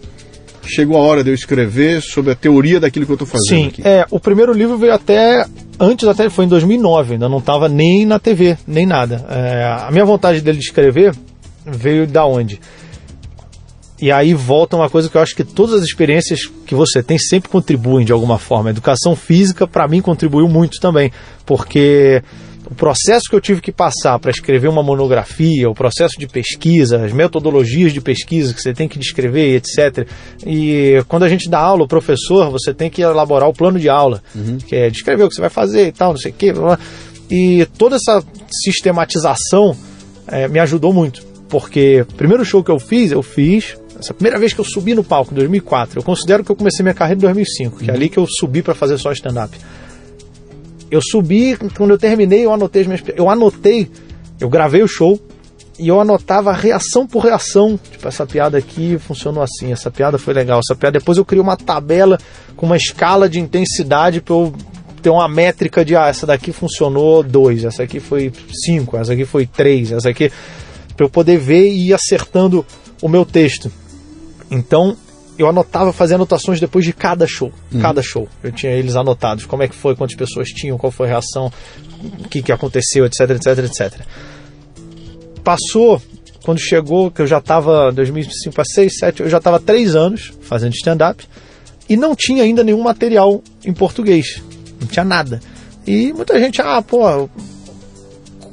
[0.66, 3.68] chegou a hora de eu escrever sobre a teoria daquilo que eu estou fazendo Sim,
[3.68, 3.82] aqui?
[3.86, 5.46] é, o primeiro livro veio até
[5.80, 9.26] antes até foi em 2009, ainda não estava nem na TV, nem nada.
[9.30, 11.14] É, a minha vontade dele de escrever
[11.66, 12.60] veio da onde?
[14.02, 17.18] E aí volta uma coisa que eu acho que todas as experiências que você tem
[17.18, 18.70] sempre contribuem de alguma forma.
[18.70, 21.12] A educação física para mim contribuiu muito também,
[21.46, 22.22] porque
[22.70, 27.06] o processo que eu tive que passar para escrever uma monografia, o processo de pesquisa,
[27.06, 30.08] as metodologias de pesquisa que você tem que descrever, etc.
[30.46, 33.90] E quando a gente dá aula, o professor, você tem que elaborar o plano de
[33.90, 34.22] aula,
[34.68, 36.52] que é descrever o que você vai fazer e tal, não sei o quê.
[36.52, 36.80] blá, blá.
[37.30, 38.24] E toda essa
[38.64, 39.76] sistematização
[40.28, 41.24] eh, me ajudou muito,
[41.54, 44.96] porque o primeiro show que eu fiz, eu fiz essa primeira vez que eu subi
[44.96, 46.00] no palco, em 2004.
[46.00, 48.64] Eu considero que eu comecei minha carreira em 2005, que é ali que eu subi
[48.64, 49.56] para fazer só stand-up.
[50.90, 53.04] Eu subi, quando eu terminei, eu anotei as minhas.
[53.16, 53.88] Eu anotei,
[54.40, 55.22] eu gravei o show,
[55.78, 57.80] e eu anotava reação por reação.
[57.92, 60.98] Tipo, essa piada aqui funcionou assim, essa piada foi legal, essa piada.
[60.98, 62.18] Depois eu criei uma tabela
[62.56, 64.56] com uma escala de intensidade para eu
[65.04, 68.34] ter uma métrica de ah, essa daqui funcionou 2, essa aqui foi
[68.66, 70.32] 5, essa aqui foi 3, essa aqui.
[70.96, 72.66] Para eu poder ver e ir acertando
[73.02, 73.72] o meu texto.
[74.50, 74.96] Então,
[75.38, 77.52] eu anotava, fazia anotações depois de cada show.
[77.72, 77.82] Uhum.
[77.82, 78.28] Cada show.
[78.44, 79.46] Eu tinha eles anotados.
[79.46, 81.52] Como é que foi, quantas pessoas tinham, qual foi a reação,
[82.24, 84.02] o que, que aconteceu, etc, etc, etc.
[85.44, 86.02] Passou,
[86.44, 90.34] quando chegou, que eu já estava 2005 para 6, 7, eu já estava 3 anos
[90.42, 91.26] fazendo stand-up
[91.90, 94.42] e não tinha ainda nenhum material em português.
[94.80, 95.42] Não tinha nada.
[95.86, 97.30] E muita gente, ah, pô,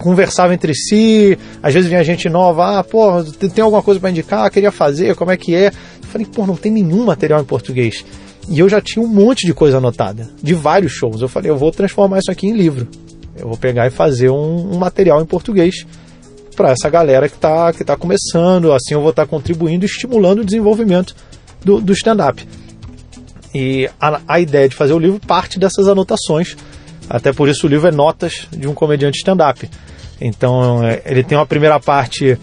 [0.01, 3.23] conversava entre si, às vezes vinha gente nova, ah, pô,
[3.55, 5.69] tem alguma coisa para indicar, queria fazer, como é que é?
[5.69, 8.05] Eu falei, pô, não tem nenhum material em português.
[8.49, 11.21] E eu já tinha um monte de coisa anotada, de vários shows.
[11.21, 12.89] Eu falei, eu vou transformar isso aqui em livro.
[13.37, 15.87] Eu vou pegar e fazer um, um material em português
[16.57, 18.73] para essa galera que está que tá começando.
[18.73, 21.15] Assim eu vou estar tá contribuindo e estimulando o desenvolvimento
[21.65, 22.47] do, do stand-up.
[23.55, 26.57] E a, a ideia de fazer o livro parte dessas anotações.
[27.11, 29.69] Até por isso o livro é Notas de um Comediante Stand-up.
[30.21, 32.39] Então é, ele tem uma primeira parte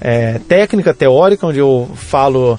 [0.00, 2.58] é, técnica, teórica, onde eu falo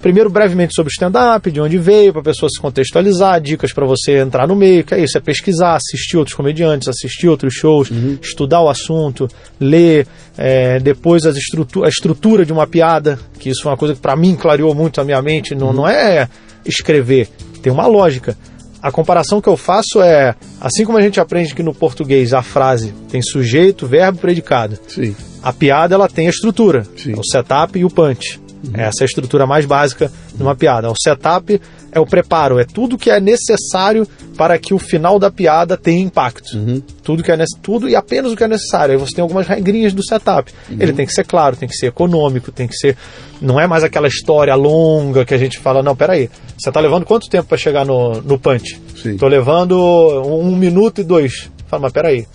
[0.00, 4.18] primeiro brevemente sobre stand-up, de onde veio, para a pessoa se contextualizar, dicas para você
[4.18, 8.18] entrar no meio, que é isso, é pesquisar, assistir outros comediantes, assistir outros shows, uhum.
[8.20, 9.28] estudar o assunto,
[9.60, 10.06] ler,
[10.38, 14.00] é, depois as estrutura, a estrutura de uma piada, que isso foi uma coisa que
[14.00, 15.72] para mim clareou muito a minha mente, não, uhum.
[15.74, 16.28] não é
[16.64, 17.28] escrever,
[17.62, 18.36] tem uma lógica.
[18.82, 22.42] A comparação que eu faço é, assim como a gente aprende que no português a
[22.42, 24.78] frase tem sujeito, verbo, predicado.
[24.88, 25.14] Sim.
[25.42, 27.14] A piada ela tem a estrutura, Sim.
[27.14, 28.40] o setup e o punch.
[28.62, 28.72] Uhum.
[28.74, 30.90] Essa é a estrutura mais básica de uma piada.
[30.90, 31.60] O setup
[31.92, 34.06] é o preparo, é tudo que é necessário
[34.36, 36.56] para que o final da piada tenha impacto.
[36.56, 36.82] Uhum.
[37.02, 38.92] Tudo que é tudo e apenas o que é necessário.
[38.92, 40.52] Aí você tem algumas regrinhas do setup.
[40.68, 40.76] Uhum.
[40.78, 42.96] Ele tem que ser claro, tem que ser econômico, tem que ser.
[43.40, 47.06] Não é mais aquela história longa que a gente fala, não, peraí, você está levando
[47.06, 48.80] quanto tempo para chegar no, no punch?
[49.04, 51.50] Estou levando um, um minuto e dois.
[51.66, 52.26] Fala, mas peraí.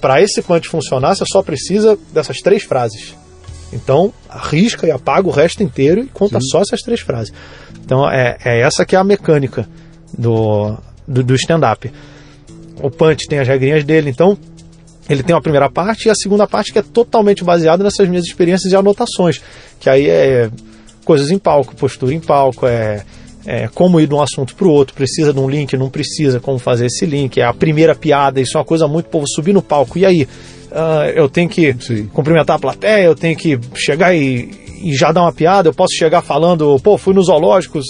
[0.00, 3.14] Para esse punch funcionar, você só precisa dessas três frases.
[3.72, 6.48] Então, arrisca e apaga o resto inteiro e conta Sim.
[6.50, 7.32] só essas três frases.
[7.84, 9.68] Então, é, é essa que é a mecânica
[10.16, 10.76] do,
[11.06, 11.90] do, do stand-up.
[12.82, 14.36] O punch tem as regrinhas dele, então
[15.08, 18.24] ele tem uma primeira parte e a segunda parte que é totalmente baseada nessas minhas
[18.24, 19.40] experiências e anotações,
[19.80, 20.50] que aí é
[21.04, 23.04] coisas em palco, postura em palco, é,
[23.44, 26.38] é como ir de um assunto para o outro, precisa de um link, não precisa,
[26.38, 29.52] como fazer esse link, é a primeira piada, isso é uma coisa muito, povo subir
[29.52, 30.28] no palco, e aí?
[30.72, 32.06] Uh, eu tenho que Sim.
[32.06, 34.50] cumprimentar a plateia, eu tenho que chegar e,
[34.82, 37.80] e, já dar uma piada, eu posso chegar falando, pô, fui no zoológico,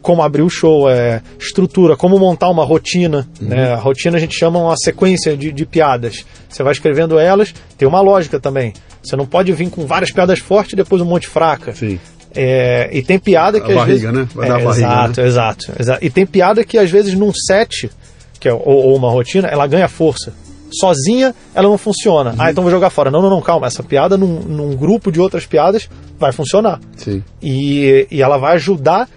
[0.00, 3.28] como abrir o show, é, estrutura, como montar uma rotina.
[3.40, 3.48] Uhum.
[3.48, 3.72] Né?
[3.72, 6.24] A rotina a gente chama uma sequência de, de piadas.
[6.48, 8.72] Você vai escrevendo elas, tem uma lógica também.
[9.02, 11.72] Você não pode vir com várias piadas fortes e depois um monte fraca.
[11.72, 11.98] Sim.
[12.32, 14.12] É, e tem piada que a às barriga, vezes.
[14.12, 14.28] Né?
[14.34, 15.26] Vai é, dar a barriga, exato, né?
[15.26, 16.04] exato, exato.
[16.04, 17.90] E tem piada que às vezes num set,
[18.38, 20.32] que é, ou, ou uma rotina, ela ganha força
[20.72, 22.30] sozinha ela não funciona.
[22.30, 22.36] Uhum.
[22.38, 23.10] Ah, então vou jogar fora.
[23.10, 23.66] Não, não, não, calma.
[23.66, 25.88] Essa piada num, num grupo de outras piadas
[26.18, 26.80] vai funcionar.
[26.96, 27.22] Sim.
[27.42, 29.08] E, e ela vai ajudar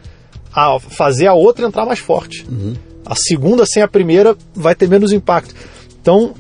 [0.53, 2.45] a fazer a outra entrar mais forte.
[2.49, 2.73] Uhum.
[3.05, 5.53] A segunda sem a primeira vai ter menos impacto.
[6.01, 6.33] Então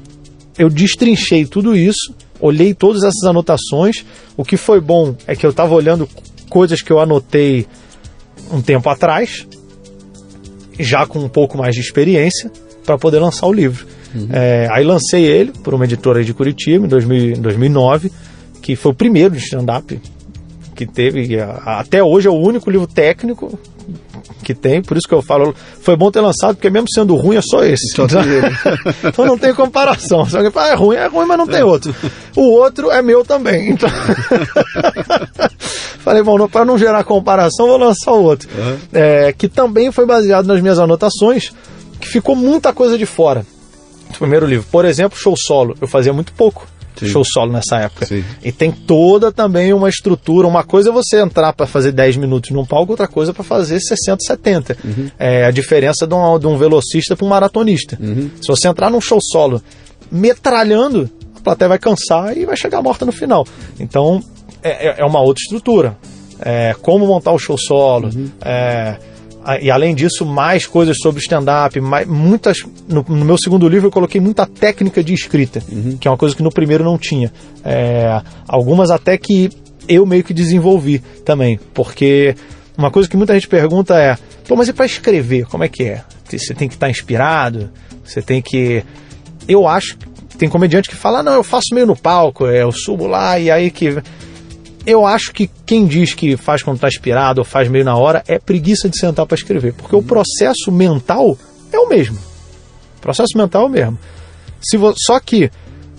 [0.57, 4.05] eu destrinchei tudo isso, olhei todas essas anotações.
[4.37, 6.07] O que foi bom é que eu estava olhando
[6.49, 7.67] coisas que eu anotei
[8.51, 9.47] um tempo atrás,
[10.79, 12.51] já com um pouco mais de experiência,
[12.85, 13.87] para poder lançar o livro.
[14.13, 14.27] Uhum.
[14.31, 18.11] É, aí lancei ele por uma editora de Curitiba em 2000, 2009,
[18.61, 19.99] que foi o primeiro de stand-up
[20.75, 21.39] que teve.
[21.65, 23.57] Até hoje é o único livro técnico
[24.43, 27.37] que tem, por isso que eu falo, foi bom ter lançado, porque mesmo sendo ruim
[27.37, 27.95] é só esse.
[27.95, 28.05] Só
[29.07, 30.25] então, não tem comparação.
[30.25, 31.95] Se alguém fala, é ruim, é ruim, mas não tem outro.
[32.35, 33.71] O outro é meu também.
[33.71, 33.89] Então...
[35.99, 38.49] Falei, bom, para não gerar comparação, vou lançar o outro.
[38.57, 38.77] Uhum.
[38.91, 41.53] É, que também foi baseado nas minhas anotações,
[42.01, 43.45] que ficou muita coisa de fora
[44.13, 44.65] do primeiro livro.
[44.71, 45.75] Por exemplo, show solo.
[45.81, 46.67] Eu fazia muito pouco.
[46.95, 47.07] Sim.
[47.07, 48.05] show solo nessa época.
[48.05, 48.23] Sim.
[48.43, 50.47] E tem toda também uma estrutura.
[50.47, 53.43] Uma coisa é você entrar para fazer 10 minutos num palco, outra coisa é para
[53.43, 54.77] fazer 60, 70.
[54.83, 55.11] Uhum.
[55.17, 57.97] É a diferença de um, de um velocista para um maratonista.
[57.99, 58.29] Uhum.
[58.41, 59.61] Se você entrar num show solo
[60.11, 63.45] metralhando, a plateia vai cansar e vai chegar morta no final.
[63.79, 64.23] Então
[64.61, 65.97] é, é, é uma outra estrutura.
[66.45, 68.09] É, como montar o show solo.
[68.13, 68.29] Uhum.
[68.43, 68.97] É,
[69.61, 72.63] e além disso, mais coisas sobre stand-up, muitas.
[72.87, 75.97] No, no, meu segundo livro eu coloquei muita técnica de escrita, uhum.
[75.97, 77.31] que é uma coisa que no primeiro não tinha.
[77.63, 79.49] É, algumas até que
[79.87, 82.35] eu meio que desenvolvi também, porque
[82.77, 84.17] uma coisa que muita gente pergunta é:
[84.47, 86.03] pô, mas e para escrever, como é que é?
[86.29, 87.69] Você tem que estar tá inspirado,
[88.03, 88.83] você tem que.
[89.47, 89.97] Eu acho
[90.37, 93.49] tem comediante que fala, não, eu faço meio no palco, é, eu subo lá e
[93.49, 94.01] aí que.
[94.85, 98.23] Eu acho que quem diz que faz quando está inspirado ou faz meio na hora
[98.27, 101.37] é preguiça de sentar para escrever, porque o processo mental
[101.71, 102.17] é o mesmo.
[102.97, 103.99] O processo mental é o mesmo.
[104.61, 104.93] Se vo...
[104.97, 105.49] Só que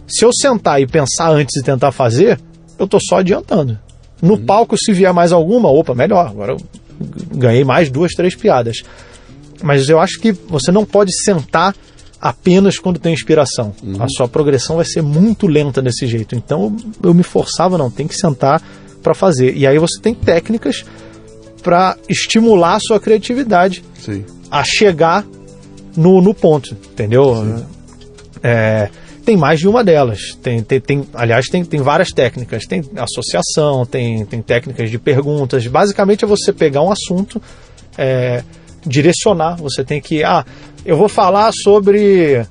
[0.07, 2.39] se eu sentar e pensar antes de tentar fazer,
[2.79, 3.79] eu tô só adiantando.
[4.21, 4.47] No uhum.
[4.47, 6.29] palco, se vier mais alguma, opa, melhor.
[6.29, 6.59] Agora eu
[7.35, 8.83] ganhei mais duas, três piadas.
[9.63, 11.75] Mas eu acho que você não pode sentar
[12.21, 13.75] apenas quando tem inspiração.
[13.83, 14.03] Uhum.
[14.03, 16.35] A sua progressão vai ser muito lenta desse jeito.
[16.35, 18.63] Então eu me forçava, não, tem que sentar
[19.03, 19.55] para fazer.
[19.57, 20.85] E aí você tem técnicas
[21.63, 24.25] para estimular a sua criatividade Sim.
[24.51, 25.25] a chegar
[25.97, 27.65] no, no ponto, entendeu?
[28.43, 28.91] É,
[29.25, 30.37] tem mais de uma delas.
[30.43, 32.67] Tem, tem, tem, aliás, tem, tem várias técnicas.
[32.67, 35.67] Tem associação, tem, tem técnicas de perguntas.
[35.67, 37.41] Basicamente é você pegar um assunto,
[37.97, 38.43] é,
[38.87, 39.57] direcionar.
[39.57, 40.23] Você tem que.
[40.23, 40.45] Ah,
[40.85, 42.45] eu vou falar sobre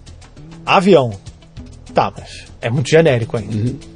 [0.65, 1.11] avião.
[1.93, 3.55] Tá, mas é muito genérico ainda.
[3.55, 3.93] Uhum.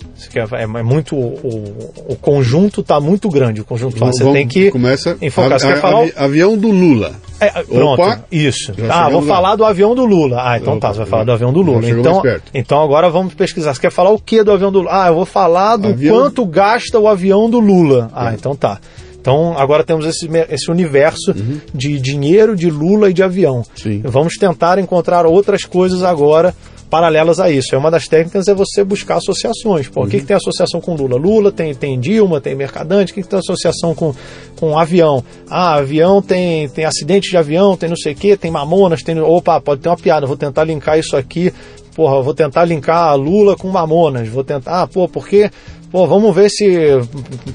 [0.54, 1.16] É, é, muito.
[1.16, 3.62] O, o conjunto está muito grande.
[3.62, 5.54] O conjunto vamos, você tem que começa enfocar.
[5.54, 6.08] A, você quer falar.
[6.16, 7.16] Avião do Lula.
[7.40, 8.74] É, pronto, Opa, isso.
[8.90, 9.28] Ah, vou lá.
[9.28, 10.42] falar do avião do Lula.
[10.44, 11.88] Ah, então Opa, tá, você vai falar do avião do Lula.
[11.88, 12.22] Então,
[12.54, 13.76] então agora vamos pesquisar.
[13.76, 15.04] Você quer falar o que do avião do Lula?
[15.04, 16.16] Ah, eu vou falar do avião...
[16.16, 18.10] quanto gasta o avião do Lula.
[18.14, 18.36] Ah, é.
[18.36, 18.80] então tá.
[19.28, 21.60] Então agora temos esse, esse universo uhum.
[21.74, 23.62] de dinheiro, de Lula e de avião.
[23.76, 24.02] Sim.
[24.06, 26.56] Vamos tentar encontrar outras coisas agora
[26.90, 27.76] paralelas a isso.
[27.76, 29.90] É uma das técnicas é você buscar associações.
[29.90, 30.08] Pô, uhum.
[30.08, 31.18] O que, que, tem associação com Lula?
[31.18, 34.16] Lula tem, tem Dilma, tem Mercadante, o que, que tem associação com,
[34.56, 35.22] com avião?
[35.50, 39.20] Ah, avião tem, tem acidente de avião, tem não sei o que, tem mamonas, tem.
[39.20, 41.52] Opa, pode ter uma piada, vou tentar linkar isso aqui.
[41.98, 44.30] Porra, vou tentar linkar Lula com Mamonas.
[44.30, 44.84] Vou tentar.
[44.84, 45.50] Ah, pô, porque.
[45.92, 46.66] Pô, vamos ver se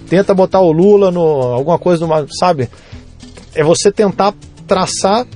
[0.09, 1.21] tenta botar o Lula no.
[1.21, 2.69] alguma coisa, numa, sabe?
[3.55, 4.35] É você tentar
[4.67, 5.27] traçar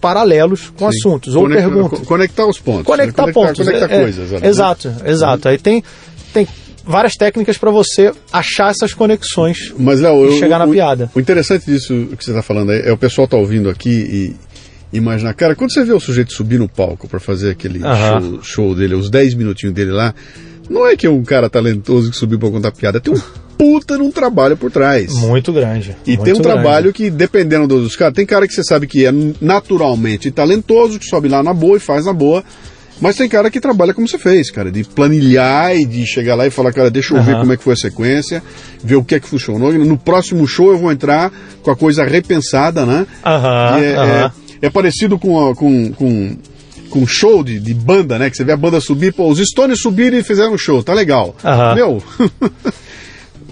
[0.00, 0.98] paralelos com Sim.
[0.98, 2.00] assuntos ou Conecta, perguntas.
[2.00, 2.84] Conectar os pontos.
[2.84, 3.32] Conectar, né?
[3.32, 3.66] pontos.
[3.66, 4.32] Conectar é, coisas.
[4.32, 5.48] É, exato, exato.
[5.48, 5.82] Aí tem,
[6.32, 6.46] tem
[6.84, 11.10] várias técnicas para você achar essas conexões Mas, Léo, e chegar o, na piada.
[11.14, 14.96] O interessante disso que você está falando é, é, o pessoal tá ouvindo aqui e
[14.96, 18.74] imaginar, cara, quando você vê o sujeito subir no palco para fazer aquele show, show,
[18.74, 20.14] dele, os 10 minutinhos dele lá,
[20.68, 23.20] não é que é um cara talentoso que subiu para contar piada, tem um
[23.58, 25.12] puta num trabalho por trás.
[25.14, 25.96] Muito grande.
[26.06, 26.42] E muito tem um grande.
[26.42, 31.06] trabalho que, dependendo dos caras, tem cara que você sabe que é naturalmente talentoso, que
[31.06, 32.44] sobe lá na boa e faz na boa.
[33.00, 36.46] Mas tem cara que trabalha como você fez, cara, de planilhar e de chegar lá
[36.46, 37.24] e falar, cara, deixa eu uhum.
[37.24, 38.42] ver como é que foi a sequência,
[38.82, 39.72] ver o que é que funcionou.
[39.72, 41.30] No próximo show eu vou entrar
[41.62, 43.06] com a coisa repensada, né?
[43.24, 44.04] Uhum, é, uhum.
[44.04, 44.32] é,
[44.62, 46.36] é, parecido com, com, com,
[46.90, 48.30] com show de, de, banda, né?
[48.30, 50.94] Que você vê a banda subir, pô, os Stones subiram e fizeram um show, tá
[50.94, 51.34] legal.
[51.74, 52.02] Meu.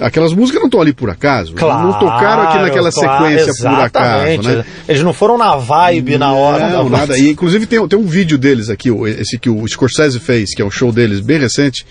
[0.01, 1.55] aquelas músicas não estão ali por acaso.
[1.55, 4.65] Claro, não tocaram aqui naquela claro, sequência por acaso, né?
[4.89, 6.69] Eles não foram na vibe na hora.
[6.69, 7.19] Não, nada.
[7.19, 10.65] E, inclusive tem, tem um vídeo deles aqui, esse que o Scorsese fez, que é
[10.65, 11.87] um show deles bem recente.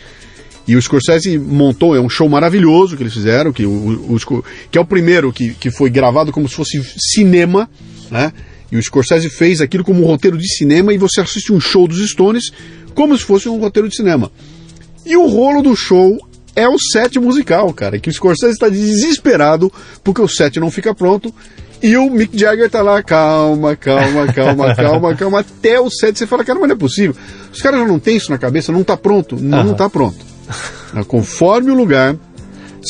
[0.68, 4.78] E o Scorsese montou, é um show maravilhoso que eles fizeram, que, o, o, que
[4.78, 6.82] é o primeiro que, que foi gravado como se fosse
[7.14, 7.70] cinema,
[8.10, 8.34] né?
[8.72, 11.88] E o Scorsese fez aquilo como um roteiro de cinema e você assiste um show
[11.88, 12.52] dos Stones
[12.94, 14.32] como se fosse um roteiro de cinema.
[15.06, 16.18] E o rolo do show
[16.56, 18.00] é o set musical, cara.
[18.00, 19.72] Que o Scorsese está desesperado
[20.04, 21.34] porque o set não fica pronto.
[21.84, 26.26] E o Mick Jagger tá lá, calma, calma, calma, calma, calma, até o set você
[26.26, 27.16] fala, cara, mas não é possível.
[27.54, 29.36] Os caras já não têm isso na cabeça, não tá pronto.
[29.36, 29.64] Não, uhum.
[29.66, 30.18] não tá pronto.
[31.08, 32.16] Conforme o lugar,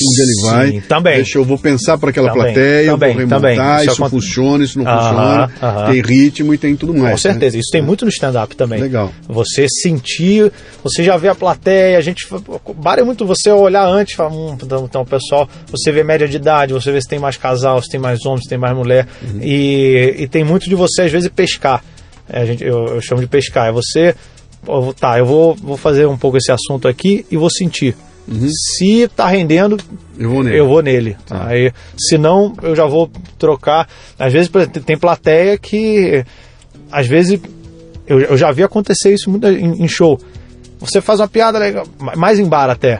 [0.04, 0.72] onde ele vai.
[0.72, 1.16] Sim, também.
[1.16, 4.86] Deixa eu vou pensar para aquela também, plateia, também, vou remontar, isso, funciona, isso não
[4.86, 5.52] funciona,
[5.88, 7.12] tem ritmo e tem tudo mais.
[7.12, 7.62] Com certeza, né?
[7.62, 8.80] isso tem muito no stand-up também.
[8.80, 9.12] Legal.
[9.28, 10.52] Você sentir,
[10.84, 12.28] você já vê a plateia, a gente.
[12.98, 16.74] É muito você olhar antes, falar, hum, então, então, pessoal, você vê média de idade,
[16.74, 19.08] você vê se tem mais casal, se tem mais homem, se tem mais mulher.
[19.22, 19.40] Uhum.
[19.42, 21.84] E, e tem muito de você, às vezes, pescar.
[22.30, 23.68] É, a gente, eu, eu chamo de pescar.
[23.68, 24.16] É você.
[25.00, 27.96] Tá, eu vou, vou fazer um pouco esse assunto aqui e vou sentir.
[28.28, 28.50] Uhum.
[28.50, 29.78] Se tá rendendo,
[30.18, 30.60] eu vou nele.
[30.60, 31.18] Eu vou nele.
[31.26, 31.48] Tá.
[31.48, 33.88] Aí, se não, eu já vou trocar.
[34.18, 34.50] Às vezes
[34.86, 36.26] tem plateia que.
[36.92, 37.40] Às vezes.
[38.08, 40.20] Eu, eu já vi acontecer isso muito em, em, show.
[40.80, 41.86] Você faz uma piada legal,
[42.16, 43.00] mais em bar até.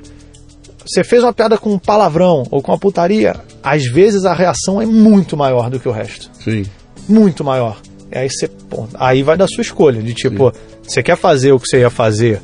[0.86, 4.82] Você fez uma piada com um palavrão ou com uma putaria, às vezes a reação
[4.82, 6.30] é muito maior do que o resto.
[6.44, 6.66] Sim.
[7.08, 7.78] Muito maior.
[8.12, 8.50] E aí você.
[8.96, 10.02] Aí vai da sua escolha.
[10.02, 10.60] De tipo, Sim.
[10.84, 12.42] você quer fazer o que você ia fazer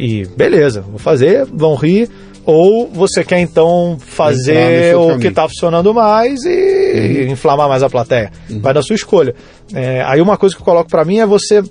[0.00, 2.08] e beleza, vou fazer, vão rir.
[2.46, 7.32] Ou você quer então fazer o que está funcionando mais e uhum.
[7.32, 8.32] inflamar mais a plateia.
[8.48, 8.60] Uhum.
[8.60, 9.34] Vai da sua escolha.
[9.74, 11.62] É, aí uma coisa que eu coloco para mim é você.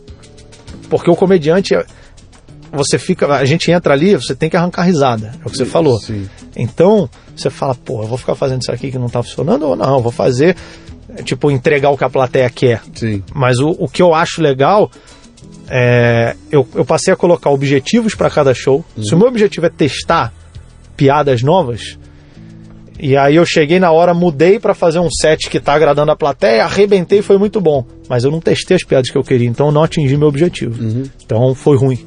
[0.87, 1.75] Porque o comediante.
[2.71, 3.25] Você fica.
[3.25, 5.31] A gente entra ali, você tem que arrancar risada.
[5.43, 5.99] É o que você falou.
[5.99, 6.29] Sim.
[6.55, 9.75] Então, você fala, pô, eu vou ficar fazendo isso aqui que não está funcionando ou
[9.75, 9.95] não?
[9.95, 10.55] Eu vou fazer.
[11.23, 12.83] Tipo, entregar o que a plateia quer.
[12.93, 13.23] Sim.
[13.33, 14.91] Mas o, o que eu acho legal
[15.69, 18.83] é, eu, eu passei a colocar objetivos para cada show.
[19.01, 20.33] Se o meu objetivo é testar
[20.97, 21.97] piadas novas,
[22.99, 26.15] e aí eu cheguei na hora, mudei para fazer um set que tá agradando a
[26.17, 27.85] plateia, arrebentei, foi muito bom.
[28.09, 30.83] Mas eu não testei as piadas que eu queria, então eu não atingi meu objetivo.
[31.23, 32.05] Então foi ruim.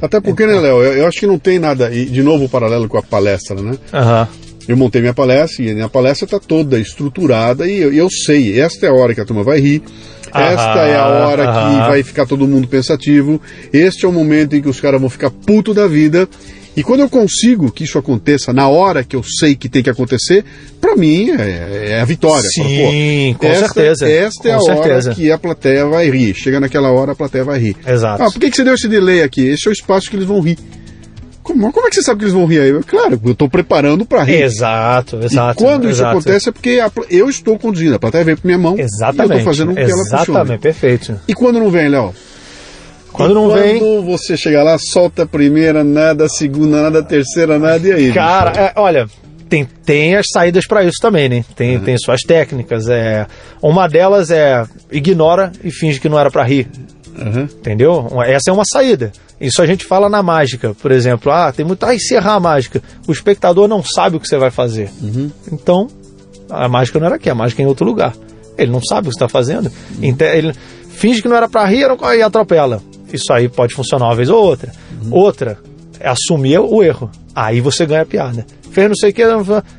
[0.00, 2.48] Até porque, né, Léo, eu, eu acho que não tem nada, e de novo o
[2.48, 3.78] paralelo com a palestra, né?
[3.92, 4.28] Aham.
[4.68, 8.60] Eu montei minha palestra e a minha palestra está toda estruturada e eu, eu sei,
[8.60, 9.82] esta é a hora que a turma vai rir,
[10.26, 13.40] esta é a hora que vai ficar todo mundo pensativo,
[13.72, 16.28] este é o momento em que os caras vão ficar puto da vida.
[16.74, 19.90] E quando eu consigo que isso aconteça na hora que eu sei que tem que
[19.90, 20.42] acontecer,
[20.80, 22.48] pra mim é, é a vitória.
[22.48, 25.10] Sim, Fala, com esta, certeza, Esta é com a certeza.
[25.10, 26.34] hora que a plateia vai rir.
[26.34, 27.76] Chega naquela hora, a plateia vai rir.
[27.86, 28.22] Exato.
[28.22, 29.46] Ah, por que, que você deu esse delay aqui?
[29.46, 30.56] Esse é o espaço que eles vão rir.
[31.42, 32.68] Como, como é que você sabe que eles vão rir aí?
[32.70, 34.42] Eu, Claro, eu estou preparando para rir.
[34.42, 35.60] Exato, exato.
[35.62, 36.10] E quando isso exato.
[36.18, 38.84] acontece é porque a eu estou conduzindo, a plateia veio para minha mão e eu
[38.84, 39.38] Exatamente.
[39.38, 40.22] estou fazendo com que ela funcione.
[40.22, 41.20] Exatamente, perfeito.
[41.26, 42.14] E quando não vem, Léo?
[43.12, 43.78] Quando não vem.
[43.78, 47.92] Quando você chega lá, solta a primeira, nada, a segunda, nada, a terceira, nada, e
[47.92, 48.12] aí?
[48.12, 49.06] Cara, é, olha,
[49.50, 51.44] tem, tem as saídas pra isso também, né?
[51.54, 51.82] Tem, Uhum.
[51.84, 52.88] tem suas técnicas.
[52.88, 53.26] É,
[53.60, 56.68] uma delas é ignora e finge que não era pra rir.
[57.18, 57.42] Aham.
[57.42, 58.08] Entendeu?
[58.24, 59.12] Essa é uma saída.
[59.42, 61.32] Isso a gente fala na mágica, por exemplo.
[61.32, 61.84] Ah, tem muito.
[61.84, 62.80] Ah, encerrar a mágica.
[63.08, 64.88] O espectador não sabe o que você vai fazer.
[65.02, 65.30] Uhum.
[65.50, 65.88] Então,
[66.48, 68.14] a mágica não era aqui, a mágica é em outro lugar.
[68.56, 69.70] Ele não sabe o que está fazendo.
[70.00, 70.52] Então, ele
[70.90, 72.80] finge que não era pra rir e atropela.
[73.12, 74.70] Isso aí pode funcionar uma vez ou outra.
[75.10, 75.58] Outra
[75.98, 77.10] é assumir o erro.
[77.34, 78.46] Aí você ganha a piada.
[78.70, 79.22] Fez não sei o que,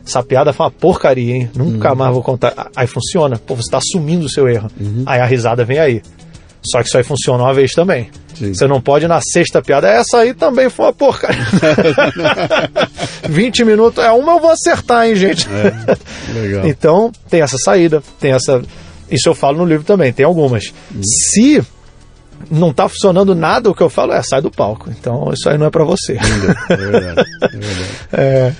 [0.06, 1.50] essa piada foi uma porcaria, hein?
[1.56, 2.70] Nunca mais vou contar.
[2.76, 3.38] Aí funciona.
[3.38, 4.70] Pô, você está assumindo o seu erro.
[5.06, 6.02] Aí a risada vem aí.
[6.66, 8.10] Só que isso aí funciona uma vez também.
[8.36, 8.54] Sim.
[8.54, 9.88] Você não pode na sexta piada.
[9.88, 11.46] Essa aí também foi uma porcaria.
[13.30, 14.04] 20 minutos.
[14.04, 15.48] É uma eu vou acertar, hein, gente?
[15.50, 16.68] É.
[16.68, 18.62] Então, tem essa saída, tem essa.
[19.10, 20.74] Isso eu falo no livro também, tem algumas.
[21.02, 21.64] Se
[22.50, 24.90] não tá funcionando nada, o que eu falo é sai do palco.
[24.90, 26.14] Então, isso aí não é pra você.
[26.70, 27.24] É verdade.
[27.40, 27.90] É verdade.
[28.16, 28.54] É,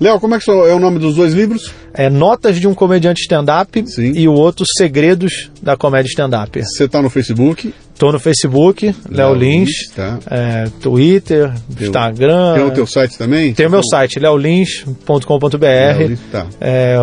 [0.00, 1.72] Léo, como é que é o nome dos dois livros?
[1.94, 3.84] é Notas de um Comediante Stand-Up
[4.14, 6.62] e o outro Segredos da Comédia Stand-Up.
[6.62, 7.74] Você está no Facebook?
[7.98, 10.18] Tô no Facebook, Léo Lins, Tá.
[10.30, 12.54] é, Twitter, Instagram.
[12.54, 13.52] Tem o teu site também?
[13.52, 16.08] Tem o meu site, leolins.com.br.
[16.08, 16.46] Lins, Tá.
[16.60, 16.96] É,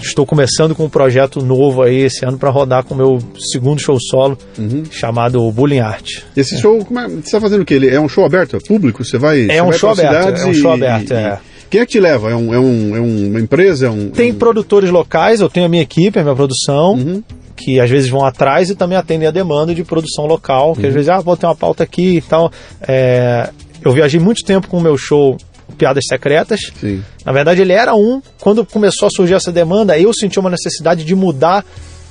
[0.00, 3.18] estou começando com um projeto novo aí esse ano para rodar com o meu
[3.52, 4.82] segundo show solo, Uhum.
[4.90, 6.08] chamado Bullying Art.
[6.36, 7.74] Esse show, como é, você está fazendo o quê?
[7.74, 8.56] Ele é um show aberto?
[8.56, 9.04] É público?
[9.04, 9.46] Você vai.
[9.46, 11.38] você um vai show aberto, é um show aberto, e- é.
[11.72, 12.30] Quem é que te leva?
[12.30, 13.86] É, um, é, um, é uma empresa?
[13.86, 14.34] É um, Tem um...
[14.34, 17.22] produtores locais, eu tenho a minha equipe, a minha produção, Uhum.
[17.56, 20.88] que às vezes vão atrás e também atendem a demanda de produção local, que Uhum.
[20.88, 22.52] às vezes, ah, vou ter uma pauta aqui e tal.
[22.86, 23.48] É,
[23.82, 25.38] eu viajei muito tempo com o meu show
[25.78, 26.60] Piadas Secretas.
[26.78, 27.02] Sim.
[27.24, 28.20] Na verdade, ele era um.
[28.38, 31.64] Quando começou a surgir essa demanda, eu senti uma necessidade de mudar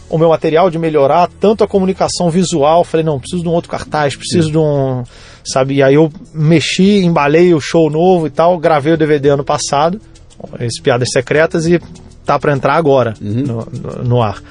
[0.09, 2.83] o meu material, de melhorar tanto a comunicação visual.
[2.83, 5.03] Falei, não, preciso de um outro cartaz, preciso de um.
[5.43, 5.75] Sabe?
[5.75, 9.99] E aí eu mexi, embalei o show novo e tal, gravei o DVD ano passado,
[10.59, 11.79] esse Piadas Secretas, e
[12.25, 14.41] tá para entrar agora no, no- no ar.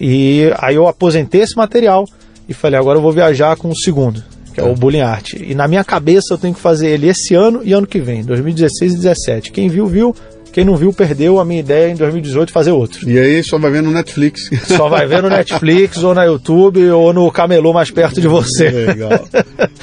[0.00, 2.04] E aí eu aposentei esse material
[2.48, 5.34] e falei, agora eu vou viajar com o segundo, que é o Bullying Art.
[5.34, 8.24] E na minha cabeça eu tenho que fazer ele esse ano e ano que vem,
[8.24, 9.52] 2016 e 2017.
[9.52, 10.14] Quem viu, viu.
[10.52, 13.08] Quem não viu, perdeu a minha ideia em 2018 fazer outro.
[13.08, 14.50] E aí só vai ver no Netflix.
[14.68, 18.68] Só vai ver no Netflix ou na YouTube ou no camelô mais perto de você.
[18.68, 19.10] Legal.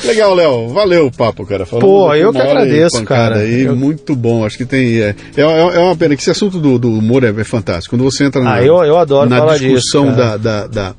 [0.06, 0.68] Legal, Léo.
[0.70, 1.66] Valeu o papo, cara.
[1.66, 3.38] Falamos Pô, eu que agradeço, cara.
[3.40, 4.46] Aí, Eu- Muito bom.
[4.46, 5.00] Acho que tem.
[5.00, 7.96] É, é, é uma pena que esse assunto do, do humor é, é fantástico.
[7.96, 10.38] Quando você entra na, Ah, eu- eu adoro na disso, discussão cara.
[10.38, 10.96] da, da, da-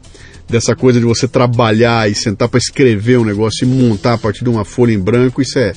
[0.49, 4.43] dessa coisa de você trabalhar e sentar para escrever um negócio e montar a partir
[4.43, 5.73] de uma folha em branco, isso é,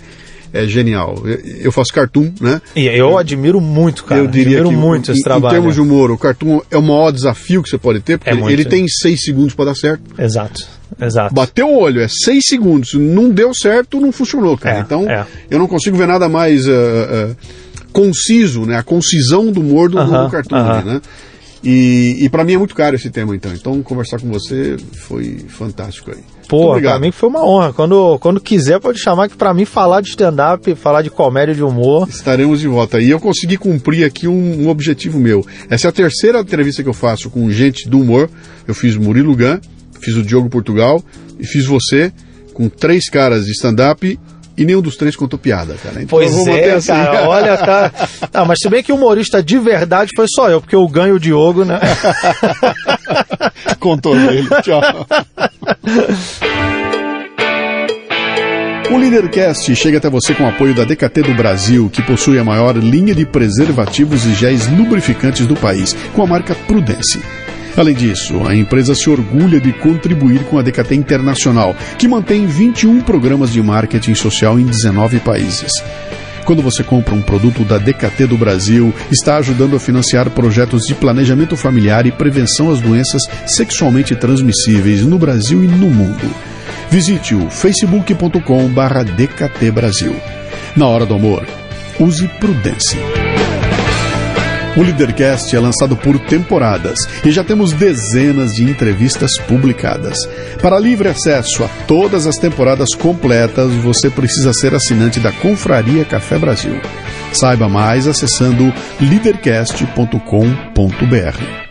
[0.54, 1.16] é genial.
[1.26, 2.62] Eu, eu faço cartoon, né?
[2.76, 4.22] E eu admiro muito, cara.
[4.22, 5.54] eu diria admiro que muito em, esse em trabalho.
[5.56, 8.34] termos de humor, o cartoon é o maior desafio que você pode ter, porque É
[8.34, 8.54] ele- muito.
[8.54, 10.04] ele tem seis segundos para dar certo.
[10.18, 10.66] Exato,
[11.02, 11.34] exato.
[11.34, 12.94] Bateu o olho, é seis segundos.
[12.94, 14.78] Não deu certo, não funcionou, cara.
[14.78, 15.26] É, então, é.
[15.50, 17.36] eu não consigo ver nada mais ah, ah,
[17.92, 18.78] conciso, né?
[18.78, 20.82] A concisão do humor do, Aham, do cartoon, aham.
[20.84, 21.02] né?
[21.64, 23.54] E, e para mim é muito caro esse tema, então.
[23.54, 26.18] Então, conversar com você foi fantástico aí.
[26.50, 27.72] Pô, pra mim foi uma honra.
[27.72, 31.64] Quando, quando quiser, pode chamar que pra mim falar de stand-up, falar de comédia, de
[31.64, 32.08] humor.
[32.10, 33.00] Estaremos de volta.
[33.00, 35.46] E eu consegui cumprir aqui um, um objetivo meu.
[35.70, 38.30] Essa é a terceira entrevista que eu faço com gente do humor.
[38.68, 39.60] Eu fiz o Murilo Gun,
[40.00, 41.02] fiz o Diogo Portugal
[41.40, 42.12] e fiz você
[42.54, 44.20] com três caras de stand-up
[44.58, 45.96] e nenhum dos três contou piada, cara.
[45.96, 46.88] Então Pois é, assim.
[46.88, 47.92] cara, olha, tá.
[48.34, 51.20] Ah, mas se bem que humorista de verdade foi só eu, porque eu ganho o
[51.20, 51.80] Diogo, né?
[53.80, 54.48] Contou dele.
[54.64, 54.82] Tchau.
[58.92, 62.44] O Leadercast chega até você com o apoio da DKT do Brasil, que possui a
[62.44, 67.20] maior linha de preservativos e géis lubrificantes do país, com a marca Prudence.
[67.76, 73.02] Além disso, a empresa se orgulha de contribuir com a DKT Internacional, que mantém 21
[73.02, 75.72] programas de marketing social em 19 países.
[76.46, 80.94] Quando você compra um produto da DKT do Brasil, está ajudando a financiar projetos de
[80.94, 86.30] planejamento familiar e prevenção às doenças sexualmente transmissíveis no Brasil e no mundo.
[86.92, 90.16] Visite o facebook.com/dkt Brasil.
[90.76, 91.48] Na hora do amor,
[92.00, 93.23] use prudência.
[94.76, 100.18] O Leadercast é lançado por temporadas e já temos dezenas de entrevistas publicadas.
[100.62, 106.40] Para livre acesso a todas as temporadas completas, você precisa ser assinante da Confraria Café
[106.40, 106.82] Brasil.
[107.32, 111.64] Saiba mais acessando leadercast.com.br.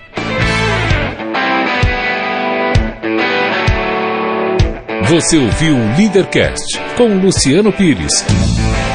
[5.09, 8.24] Você ouviu o Leadercast com Luciano Pires.